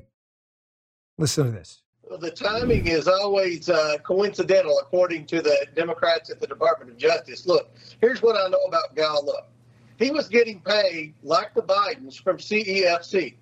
Listen 1.18 1.46
to 1.46 1.52
this. 1.52 1.82
The 2.20 2.32
timing 2.32 2.88
is 2.88 3.08
always 3.08 3.70
uh, 3.70 3.98
coincidental, 4.04 4.80
according 4.80 5.28
to 5.28 5.42
the 5.42 5.68
Democrats 5.76 6.32
at 6.32 6.40
the 6.40 6.48
Department 6.48 6.92
of 6.92 6.98
Justice. 6.98 7.46
Look, 7.46 7.70
here's 8.02 8.22
what 8.22 8.36
I 8.36 8.50
know 8.50 8.62
about 8.68 8.96
Gal 8.96 9.24
Luft. 9.26 9.50
He 10.00 10.12
was 10.12 10.30
getting 10.30 10.62
paid, 10.62 11.14
like 11.24 11.54
the 11.54 11.62
Bidens, 11.62 12.20
from 12.22 12.38
CEFC. 12.38 13.36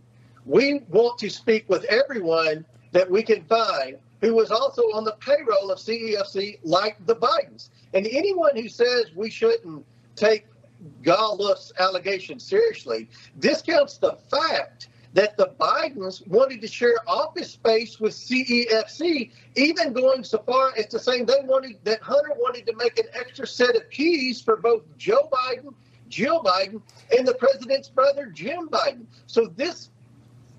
We 0.46 0.82
want 0.90 1.20
to 1.20 1.30
speak 1.30 1.70
with 1.70 1.84
everyone 1.86 2.66
that 2.94 3.10
we 3.10 3.22
can 3.22 3.44
find 3.44 3.98
who 4.22 4.34
was 4.34 4.50
also 4.50 4.82
on 4.94 5.04
the 5.04 5.16
payroll 5.20 5.70
of 5.70 5.78
CEFC, 5.78 6.58
like 6.64 6.98
the 7.06 7.16
Bidens. 7.16 7.70
And 7.94 8.08
anyone 8.08 8.56
who 8.56 8.68
says 8.68 9.06
we 9.16 9.30
shouldn't 9.30 9.86
take 10.16 10.48
Gal 11.04 11.38
Luft's 11.38 11.72
allegations 11.80 12.44
seriously 12.44 13.08
discounts 13.40 13.98
the 13.98 14.18
fact 14.32 14.90
that 15.14 15.38
the 15.38 15.52
Bidens 15.60 16.28
wanted 16.28 16.62
to 16.62 16.68
share 16.68 16.96
office 17.08 17.52
space 17.52 18.00
with 18.00 18.14
CEFC, 18.14 19.32
even 19.56 19.94
going 19.94 20.24
so 20.24 20.40
far 20.40 20.74
as 20.78 20.88
to 20.88 21.00
say 21.00 21.22
they 21.24 21.42
wanted 21.44 21.78
that 21.84 22.02
Hunter 22.02 22.34
wanted 22.38 22.66
to 22.66 22.76
make 22.76 22.98
an 23.00 23.06
extra 23.14 23.46
set 23.46 23.76
of 23.76 23.90
keys 23.92 24.42
for 24.42 24.58
both 24.58 24.84
Joe 24.98 25.30
Biden, 25.32 25.74
Jill 26.10 26.44
Biden, 26.44 26.82
and 27.18 27.28
the 27.28 27.34
president's 27.36 27.90
brother 27.90 28.28
Jim 28.28 28.70
Biden. 28.70 29.06
So 29.26 29.48
this 29.56 29.90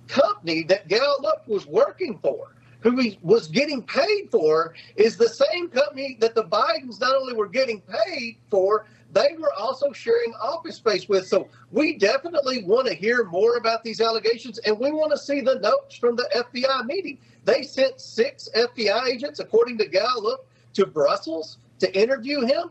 company 0.07 0.63
that 0.65 0.89
Gal 0.89 1.17
Luft 1.21 1.49
was 1.49 1.67
working 1.67 2.19
for 2.19 2.55
who 2.81 2.97
he 2.99 3.19
was 3.23 3.49
getting 3.49 3.83
paid 3.83 4.31
for 4.31 4.75
is 4.97 5.17
the 5.17 5.29
same 5.29 5.69
company 5.69 6.17
that 6.21 6.35
the 6.35 6.45
Bidens 6.45 7.01
not 7.01 7.15
only 7.17 7.35
were 7.35 7.49
getting 7.49 7.81
paid 7.83 8.37
for, 8.51 8.87
they 9.13 9.35
were 9.39 9.53
also 9.55 9.93
sharing 9.93 10.33
office 10.35 10.77
space 10.77 11.09
with. 11.09 11.27
So 11.27 11.49
we 11.73 11.97
definitely 11.97 12.63
want 12.65 12.87
to 12.87 12.95
hear 12.95 13.25
more 13.25 13.57
about 13.57 13.83
these 13.83 14.01
allegations 14.01 14.59
and 14.59 14.79
we 14.79 14.93
want 14.93 15.11
to 15.13 15.19
see 15.19 15.41
the 15.41 15.57
notes 15.57 15.97
from 15.97 16.15
the 16.15 16.29
FBI 16.35 16.87
meeting. 16.87 17.19
They 17.45 17.63
sent 17.63 18.01
six 18.01 18.49
FBI 18.55 19.07
agents, 19.07 19.41
according 19.41 19.79
to 19.79 19.87
Gal 19.87 20.23
Luft, 20.23 20.45
to 20.75 20.87
Brussels 20.87 21.59
to 21.81 21.99
interview 21.99 22.43
him. 22.43 22.71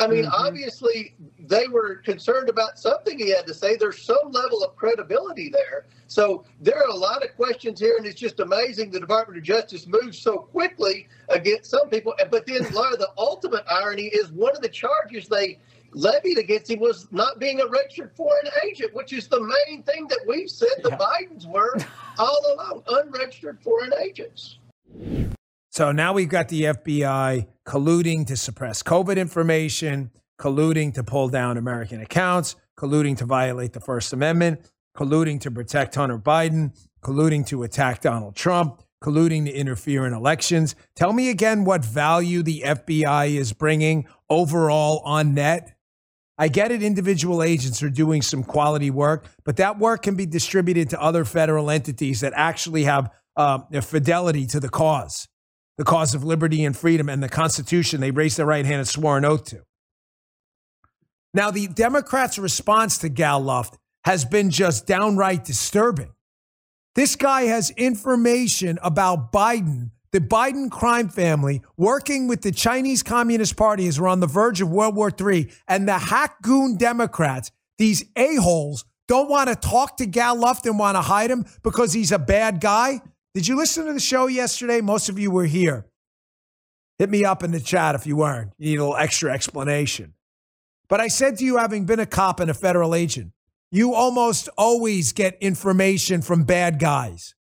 I 0.00 0.08
mean, 0.08 0.24
mm-hmm. 0.24 0.46
obviously, 0.46 1.14
they 1.38 1.68
were 1.68 1.96
concerned 1.96 2.48
about 2.48 2.78
something 2.78 3.18
he 3.18 3.30
had 3.30 3.46
to 3.46 3.54
say. 3.54 3.76
There's 3.76 4.02
some 4.02 4.32
level 4.32 4.64
of 4.64 4.74
credibility 4.74 5.50
there. 5.50 5.86
So 6.08 6.44
there 6.60 6.78
are 6.78 6.88
a 6.88 6.96
lot 6.96 7.24
of 7.24 7.34
questions 7.36 7.78
here, 7.78 7.96
and 7.96 8.04
it's 8.04 8.18
just 8.18 8.40
amazing 8.40 8.90
the 8.90 8.98
Department 8.98 9.38
of 9.38 9.44
Justice 9.44 9.86
moves 9.86 10.18
so 10.18 10.38
quickly 10.38 11.08
against 11.28 11.70
some 11.70 11.88
people. 11.90 12.14
But 12.30 12.46
then, 12.46 12.66
Laura, 12.72 12.96
the 12.96 13.10
ultimate 13.16 13.64
irony 13.70 14.06
is 14.06 14.32
one 14.32 14.54
of 14.56 14.62
the 14.62 14.68
charges 14.68 15.28
they 15.28 15.60
levied 15.92 16.38
against 16.38 16.70
him 16.70 16.80
was 16.80 17.06
not 17.12 17.38
being 17.38 17.60
a 17.60 17.66
registered 17.66 18.10
foreign 18.16 18.48
agent, 18.66 18.92
which 18.94 19.12
is 19.12 19.28
the 19.28 19.40
main 19.40 19.84
thing 19.84 20.08
that 20.08 20.20
we've 20.26 20.50
said 20.50 20.70
the 20.82 20.90
Bidens 20.90 21.46
were 21.46 21.76
all 22.18 22.40
along 22.54 22.82
unregistered 22.88 23.60
foreign 23.62 23.92
agents. 24.02 24.58
So 25.70 25.92
now 25.92 26.12
we've 26.12 26.28
got 26.28 26.48
the 26.48 26.64
FBI 26.64 27.46
colluding 27.66 28.26
to 28.26 28.36
suppress 28.36 28.82
COVID 28.82 29.16
information, 29.16 30.10
colluding 30.38 30.92
to 30.94 31.02
pull 31.02 31.28
down 31.28 31.56
American 31.56 32.00
accounts, 32.00 32.56
colluding 32.78 33.16
to 33.18 33.24
violate 33.24 33.72
the 33.72 33.80
First 33.80 34.12
Amendment, 34.12 34.70
colluding 34.96 35.40
to 35.40 35.50
protect 35.50 35.94
Hunter 35.94 36.18
Biden, 36.18 36.76
colluding 37.02 37.46
to 37.46 37.62
attack 37.62 38.00
Donald 38.00 38.36
Trump, 38.36 38.82
colluding 39.02 39.44
to 39.46 39.52
interfere 39.52 40.06
in 40.06 40.12
elections. 40.12 40.74
Tell 40.96 41.12
me 41.12 41.30
again 41.30 41.64
what 41.64 41.84
value 41.84 42.42
the 42.42 42.62
FBI 42.64 43.36
is 43.36 43.52
bringing 43.52 44.06
overall 44.28 45.00
on 45.04 45.34
net. 45.34 45.76
I 46.36 46.48
get 46.48 46.72
it, 46.72 46.82
individual 46.82 47.42
agents 47.42 47.82
are 47.82 47.90
doing 47.90 48.20
some 48.20 48.42
quality 48.42 48.90
work, 48.90 49.26
but 49.44 49.56
that 49.56 49.78
work 49.78 50.02
can 50.02 50.16
be 50.16 50.26
distributed 50.26 50.90
to 50.90 51.00
other 51.00 51.24
federal 51.24 51.70
entities 51.70 52.20
that 52.20 52.32
actually 52.34 52.84
have 52.84 53.10
uh, 53.36 53.60
fidelity 53.80 54.46
to 54.46 54.58
the 54.58 54.68
cause 54.68 55.28
the 55.76 55.84
cause 55.84 56.14
of 56.14 56.24
liberty 56.24 56.64
and 56.64 56.76
freedom 56.76 57.08
and 57.08 57.22
the 57.22 57.28
Constitution 57.28 58.00
they 58.00 58.10
raised 58.10 58.36
their 58.36 58.46
right 58.46 58.64
hand 58.64 58.78
and 58.78 58.88
swore 58.88 59.18
an 59.18 59.24
oath 59.24 59.44
to. 59.46 59.62
Now, 61.32 61.50
the 61.50 61.66
Democrats' 61.66 62.38
response 62.38 62.98
to 62.98 63.08
Gal 63.08 63.40
Luft 63.40 63.76
has 64.04 64.24
been 64.24 64.50
just 64.50 64.86
downright 64.86 65.44
disturbing. 65.44 66.12
This 66.94 67.16
guy 67.16 67.42
has 67.42 67.70
information 67.70 68.78
about 68.82 69.32
Biden, 69.32 69.90
the 70.12 70.20
Biden 70.20 70.70
crime 70.70 71.08
family, 71.08 71.60
working 71.76 72.28
with 72.28 72.42
the 72.42 72.52
Chinese 72.52 73.02
Communist 73.02 73.56
Party 73.56 73.88
as 73.88 74.00
we're 74.00 74.06
on 74.06 74.20
the 74.20 74.28
verge 74.28 74.60
of 74.60 74.70
World 74.70 74.94
War 74.94 75.10
III, 75.10 75.50
and 75.66 75.88
the 75.88 75.98
hack 75.98 76.40
goon 76.40 76.76
Democrats, 76.76 77.50
these 77.78 78.04
a-holes, 78.14 78.84
don't 79.08 79.28
want 79.28 79.48
to 79.48 79.56
talk 79.56 79.96
to 79.96 80.06
Gal 80.06 80.36
Luft 80.36 80.66
and 80.66 80.78
want 80.78 80.96
to 80.96 81.02
hide 81.02 81.30
him 81.30 81.44
because 81.64 81.92
he's 81.92 82.12
a 82.12 82.18
bad 82.18 82.60
guy. 82.60 83.00
Did 83.34 83.48
you 83.48 83.56
listen 83.56 83.86
to 83.86 83.92
the 83.92 84.00
show 84.00 84.28
yesterday? 84.28 84.80
Most 84.80 85.08
of 85.08 85.18
you 85.18 85.30
were 85.30 85.46
here. 85.46 85.86
Hit 86.98 87.10
me 87.10 87.24
up 87.24 87.42
in 87.42 87.50
the 87.50 87.60
chat 87.60 87.96
if 87.96 88.06
you 88.06 88.16
weren't. 88.16 88.52
You 88.58 88.70
need 88.70 88.76
a 88.78 88.84
little 88.84 88.96
extra 88.96 89.32
explanation. 89.32 90.14
But 90.88 91.00
I 91.00 91.08
said 91.08 91.38
to 91.38 91.44
you, 91.44 91.56
having 91.56 91.86
been 91.86 91.98
a 91.98 92.06
cop 92.06 92.38
and 92.38 92.50
a 92.50 92.54
federal 92.54 92.94
agent, 92.94 93.32
you 93.72 93.94
almost 93.94 94.48
always 94.56 95.12
get 95.12 95.36
information 95.40 96.22
from 96.22 96.44
bad 96.44 96.78
guys. 96.78 97.34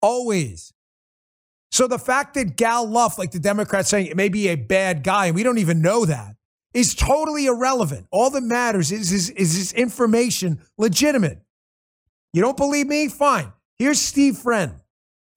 Always. 0.00 0.72
So 1.72 1.88
the 1.88 1.98
fact 1.98 2.34
that 2.34 2.56
Gal 2.56 2.86
Luft, 2.86 3.18
like 3.18 3.32
the 3.32 3.40
Democrats 3.40 3.88
saying 3.88 4.06
it 4.06 4.16
may 4.16 4.28
be 4.28 4.48
a 4.48 4.56
bad 4.56 5.02
guy, 5.02 5.26
and 5.26 5.34
we 5.34 5.42
don't 5.42 5.58
even 5.58 5.82
know 5.82 6.04
that, 6.04 6.36
is 6.72 6.94
totally 6.94 7.46
irrelevant. 7.46 8.06
All 8.12 8.30
that 8.30 8.42
matters 8.42 8.92
is, 8.92 9.10
is, 9.10 9.30
is 9.30 9.58
this 9.58 9.72
information 9.72 10.60
legitimate? 10.78 11.40
You 12.32 12.42
don't 12.42 12.56
believe 12.56 12.86
me? 12.86 13.08
Fine. 13.08 13.52
Here's 13.78 14.00
Steve 14.00 14.38
Friend, 14.38 14.74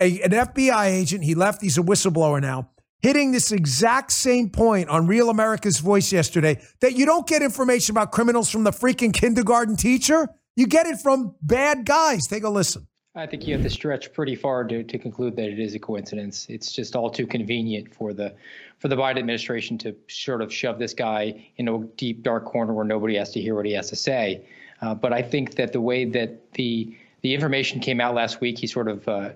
a, 0.05 0.21
an 0.21 0.31
FBI 0.31 0.85
agent. 0.85 1.23
He 1.23 1.35
left. 1.35 1.61
He's 1.61 1.77
a 1.77 1.81
whistleblower 1.81 2.41
now 2.41 2.69
hitting 3.05 3.31
this 3.31 3.51
exact 3.51 4.11
same 4.11 4.49
point 4.49 4.89
on 4.89 5.05
Real 5.05 5.29
America's 5.29 5.77
Voice 5.77 6.11
yesterday 6.11 6.59
that 6.79 6.95
you 6.95 7.05
don't 7.05 7.27
get 7.27 7.43
information 7.43 7.93
about 7.93 8.11
criminals 8.11 8.49
from 8.49 8.63
the 8.63 8.71
freaking 8.71 9.13
kindergarten 9.13 9.75
teacher. 9.75 10.27
You 10.55 10.65
get 10.65 10.87
it 10.87 10.99
from 10.99 11.35
bad 11.39 11.85
guys. 11.85 12.25
Take 12.25 12.43
a 12.43 12.49
listen. 12.49 12.87
I 13.13 13.27
think 13.27 13.47
you 13.47 13.53
have 13.53 13.61
to 13.61 13.69
stretch 13.69 14.11
pretty 14.11 14.35
far 14.35 14.63
to, 14.63 14.83
to 14.83 14.97
conclude 14.97 15.35
that 15.35 15.49
it 15.49 15.59
is 15.59 15.75
a 15.75 15.79
coincidence. 15.79 16.47
It's 16.49 16.71
just 16.71 16.95
all 16.95 17.11
too 17.11 17.27
convenient 17.27 17.93
for 17.93 18.11
the 18.11 18.33
for 18.79 18.87
the 18.87 18.95
Biden 18.95 19.19
administration 19.19 19.77
to 19.79 19.95
sort 20.07 20.41
of 20.41 20.51
shove 20.51 20.79
this 20.79 20.95
guy 20.95 21.47
in 21.57 21.67
a 21.67 21.79
deep 21.95 22.23
dark 22.23 22.45
corner 22.45 22.73
where 22.73 22.85
nobody 22.85 23.15
has 23.17 23.31
to 23.33 23.39
hear 23.39 23.53
what 23.55 23.67
he 23.67 23.73
has 23.73 23.89
to 23.89 23.95
say. 23.95 24.45
Uh, 24.81 24.95
but 24.95 25.13
I 25.13 25.21
think 25.21 25.55
that 25.55 25.71
the 25.71 25.79
way 25.79 26.05
that 26.05 26.53
the 26.53 26.97
the 27.21 27.35
information 27.35 27.79
came 27.79 28.01
out 28.01 28.15
last 28.15 28.41
week, 28.41 28.57
he 28.57 28.67
sort 28.67 28.87
of 28.87 29.07
uh, 29.07 29.29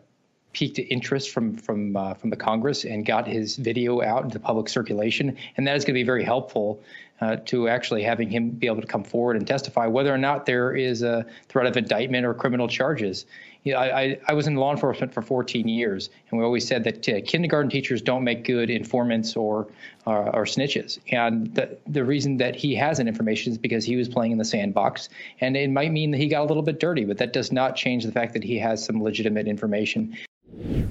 piqued 0.54 0.80
interest 0.80 1.32
from 1.32 1.56
from 1.56 1.96
uh, 1.96 2.14
from 2.14 2.30
the 2.30 2.36
Congress 2.36 2.86
and 2.86 3.06
got 3.06 3.28
his 3.28 3.56
video 3.56 4.02
out 4.02 4.24
into 4.24 4.40
public 4.40 4.70
circulation, 4.70 5.38
and 5.58 5.68
that 5.68 5.76
is 5.76 5.84
going 5.84 5.94
to 5.94 6.00
be 6.00 6.04
very 6.04 6.24
helpful 6.24 6.82
uh, 7.22 7.36
to 7.46 7.68
actually 7.68 8.04
having 8.04 8.30
him 8.30 8.50
be 8.50 8.68
able 8.68 8.82
to 8.82 8.88
come 8.88 9.04
forward 9.04 9.36
and 9.36 9.46
testify 9.46 9.86
whether 9.86 10.14
or 10.14 10.18
not 10.18 10.46
there 10.46 10.76
is 10.76 11.02
a 11.02 11.26
threat 11.50 11.66
of 11.66 11.76
indictment 11.76 12.26
or 12.26 12.34
criminal 12.34 12.68
charges. 12.68 13.26
You 13.64 13.74
know, 13.74 13.80
I, 13.80 14.18
I, 14.26 14.34
was 14.34 14.48
in 14.48 14.56
law 14.56 14.72
enforcement 14.72 15.14
for 15.14 15.22
14 15.22 15.68
years, 15.68 16.10
and 16.32 16.40
we 16.40 16.46
always 16.46 16.66
said 16.66 16.86
that 16.86 17.10
uh, 17.10 17.20
kindergarten 17.26 17.70
teachers 17.70 18.02
don't 18.02 18.24
make 18.24 18.46
good 18.46 18.70
informants 18.70 19.36
or 19.36 19.68
or, 20.06 20.34
or 20.34 20.46
snitches. 20.46 20.98
And 21.12 21.54
the, 21.54 21.78
the 21.86 22.06
reason 22.06 22.38
that 22.38 22.56
he 22.56 22.74
has 22.76 23.00
that 23.00 23.08
information 23.08 23.52
is 23.52 23.58
because 23.58 23.84
he 23.84 23.98
was 23.98 24.08
playing 24.08 24.32
in 24.32 24.38
the 24.38 24.46
sandbox, 24.46 25.10
and 25.42 25.58
it 25.58 25.70
might 25.70 25.92
mean 25.92 26.12
that 26.12 26.18
he 26.18 26.28
got 26.28 26.42
a 26.42 26.46
little 26.46 26.64
bit 26.64 26.80
dirty, 26.80 27.04
but 27.04 27.18
that 27.18 27.34
does 27.34 27.52
not 27.52 27.76
change 27.76 28.06
the 28.06 28.14
fact 28.14 28.32
that 28.34 28.46
he 28.46 28.58
has 28.58 28.84
some 28.84 29.04
legitimate 29.04 29.46
information. 29.46 30.18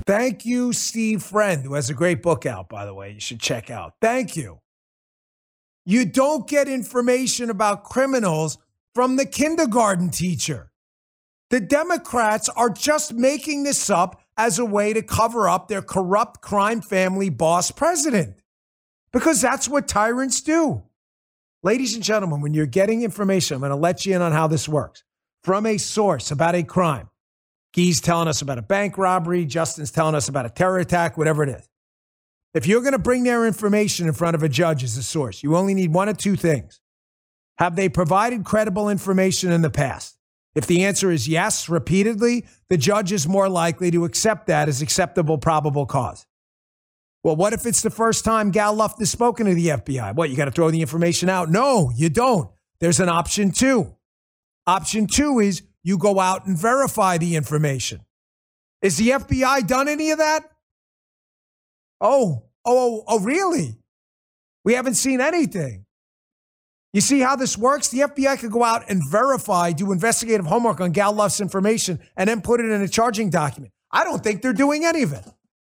Thank 0.07 0.45
you, 0.45 0.73
Steve 0.73 1.23
Friend, 1.23 1.63
who 1.63 1.75
has 1.75 1.91
a 1.91 1.95
great 1.95 2.23
book 2.23 2.47
out, 2.47 2.69
by 2.69 2.85
the 2.85 2.95
way. 2.95 3.13
You 3.13 3.21
should 3.21 3.41
check 3.41 3.71
out. 3.71 3.95
Thank 4.01 4.37
you. 4.37 4.61
You 5.85 6.05
don't 6.05 6.47
get 6.47 6.69
information 6.69 7.51
about 7.51 7.85
criminals 7.85 8.59
from 8.95 9.17
the 9.17 9.25
kindergarten 9.25 10.11
teacher. 10.11 10.71
The 11.51 11.61
Democrats 11.61 12.49
are 12.51 12.69
just 12.69 13.15
making 13.15 13.63
this 13.63 13.89
up 13.89 14.21
as 14.37 14.59
a 14.59 14.65
way 14.65 14.93
to 14.93 15.03
cover 15.03 15.49
up 15.49 15.69
their 15.69 15.83
corrupt 15.83 16.43
crime 16.43 16.83
family 16.83 17.31
boss 17.31 17.71
president 17.71 18.37
because 19.13 19.41
that's 19.41 19.69
what 19.69 19.89
tyrants 19.89 20.41
do. 20.43 20.83
Ladies 21.63 21.95
and 21.95 22.05
gentlemen, 22.05 22.41
when 22.41 22.55
you're 22.55 22.67
getting 22.67 23.03
information, 23.03 23.55
I'm 23.55 23.61
going 23.61 23.71
to 23.71 23.77
let 23.77 24.05
you 24.05 24.15
in 24.15 24.23
on 24.23 24.33
how 24.33 24.47
this 24.47 24.69
works 24.69 25.05
from 25.43 25.67
a 25.67 25.79
source 25.79 26.31
about 26.31 26.55
a 26.55 26.63
crime. 26.63 27.09
Guy's 27.79 28.01
telling 28.01 28.27
us 28.27 28.43
about 28.43 28.59
a 28.59 28.63
bank 28.63 28.99
robbery. 28.99 29.45
Justin's 29.45 29.93
telling 29.93 30.17
us 30.17 30.29
about 30.29 30.47
a 30.47 30.51
terror 30.51 30.79
attack, 30.79 31.17
whatever 31.17 31.45
it 31.45 31.49
is. 31.49 31.69
If 32.53 32.67
you're 32.67 32.81
going 32.81 32.93
to 32.93 32.99
bring 32.99 33.23
their 33.23 33.47
information 33.47 34.09
in 34.09 34.15
front 34.15 34.35
of 34.35 34.43
a 34.43 34.49
judge 34.49 34.83
as 34.83 34.97
a 34.97 35.03
source, 35.03 35.43
you 35.45 35.57
only 35.57 35.75
need 35.75 35.95
one 35.95 36.09
of 36.09 36.19
two 36.19 36.35
things. 36.35 36.81
Have 37.59 37.77
they 37.77 37.89
provided 37.89 38.45
credible 38.45 38.89
information 38.89 39.53
in 39.53 39.63
the 39.63 39.71
past? 39.71 40.19
If 40.55 40.67
the 40.67 40.85
answer 40.85 41.13
is 41.13 41.29
yes, 41.29 41.69
repeatedly, 41.69 42.47
the 42.69 42.77
judge 42.77 43.13
is 43.13 43.29
more 43.29 43.49
likely 43.49 43.93
to 43.93 44.05
accept 44.05 44.49
that 44.49 44.69
as 44.69 44.83
acceptable 44.83 45.39
probable 45.39 45.87
cause. 45.87 46.27
Well, 47.23 47.37
what 47.37 47.53
if 47.53 47.65
it's 47.67 47.83
the 47.83 47.91
first 47.91 48.25
time 48.25 48.51
Gal 48.51 48.75
Luft 48.75 48.99
has 48.99 49.11
spoken 49.11 49.47
to 49.47 49.55
the 49.55 49.69
FBI? 49.69 50.17
What, 50.17 50.31
you 50.31 50.37
got 50.37 50.47
to 50.47 50.51
throw 50.51 50.71
the 50.71 50.81
information 50.81 51.29
out? 51.29 51.49
No, 51.51 51.93
you 51.95 52.09
don't. 52.09 52.51
There's 52.81 52.99
an 52.99 53.09
option 53.09 53.53
two. 53.53 53.95
Option 54.67 55.07
two 55.07 55.39
is 55.39 55.63
you 55.83 55.99
go 55.99 56.21
out 56.21 56.47
and 56.47 56.59
verify 56.59 57.19
the 57.19 57.37
information. 57.37 58.01
Is 58.83 58.97
the 58.97 59.11
FBI 59.11 59.67
done 59.67 59.89
any 59.89 60.11
of 60.11 60.19
that? 60.19 60.51
Oh, 62.01 62.45
oh, 62.65 62.79
oh, 62.79 63.05
oh, 63.07 63.21
really? 63.21 63.77
We 64.65 64.75
haven't 64.75 64.95
seen 64.95 65.21
anything. 65.21 65.85
You 66.93 67.01
see 67.01 67.21
how 67.21 67.37
this 67.37 67.59
works? 67.59 67.89
The 67.89 68.01
FBI 68.01 68.39
could 68.39 68.53
go 68.53 68.65
out 68.65 68.89
and 68.89 69.03
verify, 69.11 69.73
do 69.73 69.93
investigative 69.93 70.47
homework 70.47 70.81
on 70.81 70.93
Gal 70.93 71.13
Luft's 71.13 71.41
information, 71.41 71.99
and 72.17 72.29
then 72.29 72.41
put 72.41 72.61
it 72.61 72.71
in 72.71 72.81
a 72.81 72.89
charging 72.89 73.31
document. 73.31 73.73
I 73.91 74.05
don't 74.05 74.23
think 74.23 74.43
they're 74.43 74.53
doing 74.53 74.85
any 74.85 75.03
of 75.03 75.13
it. 75.13 75.25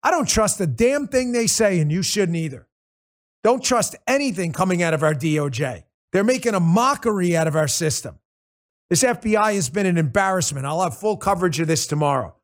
I 0.04 0.12
don't 0.12 0.28
trust 0.28 0.60
a 0.62 0.68
damn 0.68 1.08
thing 1.08 1.32
they 1.32 1.48
say, 1.48 1.80
and 1.80 1.92
you 1.92 2.02
shouldn't 2.02 2.38
either. 2.38 2.68
Don't 3.44 3.64
trust 3.64 3.96
anything 4.08 4.54
coming 4.54 4.84
out 4.84 4.94
of 4.94 5.04
our 5.04 5.14
DOJ. 5.14 5.84
They're 6.12 6.24
making 6.24 6.54
a 6.54 6.60
mockery 6.60 7.36
out 7.36 7.48
of 7.48 7.56
our 7.56 7.68
system. 7.68 8.20
This 8.92 9.04
FBI 9.04 9.56
has 9.56 9.70
been 9.70 9.86
an 9.86 9.98
embarrassment. 9.98 10.66
I'll 10.66 10.82
have 10.82 10.98
full 10.98 11.16
coverage 11.16 11.62
of 11.62 11.68
this 11.70 11.88
tomorrow. 11.88 12.36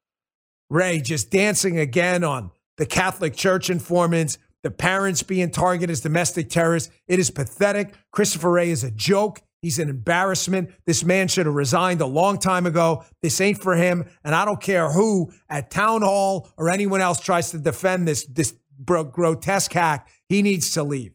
Wray 0.69 1.01
just 1.01 1.29
dancing 1.29 1.77
again 1.77 2.23
on 2.23 2.51
the 2.77 2.85
Catholic 2.85 3.35
Church 3.35 3.69
informants, 3.69 4.37
the 4.63 4.71
parents 4.71 5.23
being 5.23 5.51
targeted 5.51 5.89
as 5.89 5.99
domestic 5.99 6.49
terrorists. 6.49 6.89
It 7.05 7.19
is 7.19 7.29
pathetic. 7.31 7.93
Christopher 8.13 8.49
Wray 8.49 8.69
is 8.69 8.85
a 8.85 8.91
joke. 8.91 9.41
He's 9.61 9.77
an 9.77 9.89
embarrassment. 9.89 10.71
This 10.85 11.03
man 11.03 11.27
should 11.27 11.47
have 11.47 11.55
resigned 11.55 11.99
a 11.99 12.05
long 12.05 12.39
time 12.39 12.65
ago. 12.65 13.03
This 13.21 13.41
ain't 13.41 13.61
for 13.61 13.75
him. 13.75 14.05
And 14.23 14.33
I 14.33 14.45
don't 14.45 14.61
care 14.61 14.89
who 14.89 15.33
at 15.49 15.69
town 15.69 16.01
hall 16.01 16.47
or 16.55 16.69
anyone 16.69 17.01
else 17.01 17.19
tries 17.19 17.51
to 17.51 17.57
defend 17.57 18.07
this, 18.07 18.23
this 18.23 18.55
grotesque 18.85 19.73
hack. 19.73 20.07
He 20.29 20.41
needs 20.41 20.71
to 20.75 20.83
leave. 20.83 21.11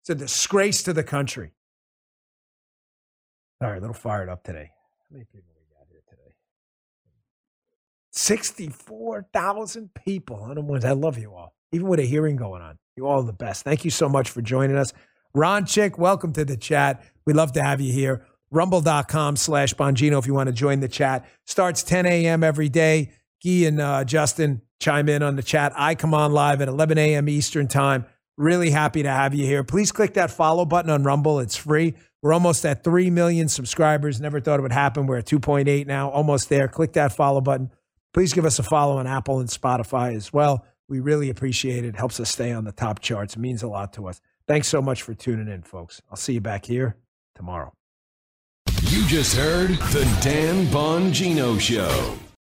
It's 0.00 0.10
a 0.10 0.16
disgrace 0.16 0.82
to 0.82 0.92
the 0.92 1.04
country. 1.04 1.52
All 3.62 3.68
right, 3.68 3.78
a 3.78 3.80
little 3.80 3.94
fired 3.94 4.28
up 4.28 4.42
today. 4.42 4.70
How 5.08 5.12
many 5.12 5.24
people 5.24 5.52
we 5.54 5.62
got 5.76 5.86
here 5.88 6.00
today? 6.10 6.34
64,000 8.10 9.94
people. 9.94 10.52
I 10.84 10.92
love 10.92 11.16
you 11.16 11.32
all, 11.32 11.54
even 11.70 11.86
with 11.86 12.00
a 12.00 12.04
hearing 12.04 12.34
going 12.34 12.60
on. 12.60 12.78
You 12.96 13.06
all 13.06 13.22
the 13.22 13.32
best. 13.32 13.62
Thank 13.62 13.84
you 13.84 13.92
so 13.92 14.08
much 14.08 14.30
for 14.30 14.42
joining 14.42 14.76
us. 14.76 14.92
Ron 15.32 15.64
Chick, 15.64 15.96
welcome 15.96 16.32
to 16.32 16.44
the 16.44 16.56
chat. 16.56 17.04
We'd 17.24 17.36
love 17.36 17.52
to 17.52 17.62
have 17.62 17.80
you 17.80 17.92
here. 17.92 18.26
Rumble.com 18.50 19.36
slash 19.36 19.74
Bongino 19.74 20.18
if 20.18 20.26
you 20.26 20.34
want 20.34 20.48
to 20.48 20.52
join 20.52 20.80
the 20.80 20.88
chat. 20.88 21.24
Starts 21.46 21.84
10 21.84 22.04
a.m. 22.04 22.42
every 22.42 22.68
day. 22.68 23.12
Guy 23.44 23.66
and 23.66 23.80
uh, 23.80 24.04
Justin 24.04 24.62
chime 24.80 25.08
in 25.08 25.22
on 25.22 25.36
the 25.36 25.42
chat. 25.42 25.72
I 25.76 25.94
come 25.94 26.14
on 26.14 26.32
live 26.32 26.60
at 26.60 26.68
11 26.68 26.98
a.m. 26.98 27.28
Eastern 27.28 27.68
Time. 27.68 28.06
Really 28.36 28.70
happy 28.70 29.04
to 29.04 29.10
have 29.10 29.34
you 29.34 29.46
here. 29.46 29.62
Please 29.62 29.92
click 29.92 30.14
that 30.14 30.32
follow 30.32 30.64
button 30.64 30.90
on 30.90 31.04
Rumble. 31.04 31.38
It's 31.38 31.56
free. 31.56 31.94
We're 32.22 32.32
almost 32.32 32.64
at 32.64 32.84
3 32.84 33.10
million 33.10 33.48
subscribers. 33.48 34.20
Never 34.20 34.40
thought 34.40 34.60
it 34.60 34.62
would 34.62 34.72
happen. 34.72 35.06
We're 35.06 35.18
at 35.18 35.26
2.8 35.26 35.86
now, 35.86 36.08
almost 36.08 36.48
there. 36.48 36.68
Click 36.68 36.92
that 36.92 37.12
follow 37.12 37.40
button. 37.40 37.70
Please 38.14 38.32
give 38.32 38.44
us 38.44 38.58
a 38.58 38.62
follow 38.62 38.98
on 38.98 39.06
Apple 39.06 39.40
and 39.40 39.48
Spotify 39.48 40.14
as 40.14 40.32
well. 40.32 40.64
We 40.88 41.00
really 41.00 41.30
appreciate 41.30 41.84
it. 41.84 41.96
Helps 41.96 42.20
us 42.20 42.30
stay 42.30 42.52
on 42.52 42.64
the 42.64 42.72
top 42.72 43.00
charts. 43.00 43.34
It 43.34 43.40
means 43.40 43.62
a 43.62 43.68
lot 43.68 43.92
to 43.94 44.06
us. 44.06 44.20
Thanks 44.46 44.68
so 44.68 44.80
much 44.80 45.02
for 45.02 45.14
tuning 45.14 45.48
in, 45.48 45.62
folks. 45.62 46.00
I'll 46.10 46.16
see 46.16 46.34
you 46.34 46.40
back 46.40 46.66
here 46.66 46.96
tomorrow. 47.34 47.72
You 48.82 49.06
just 49.06 49.34
heard 49.34 49.70
The 49.70 50.04
Dan 50.22 50.66
Bongino 50.66 51.58
Show. 51.58 52.18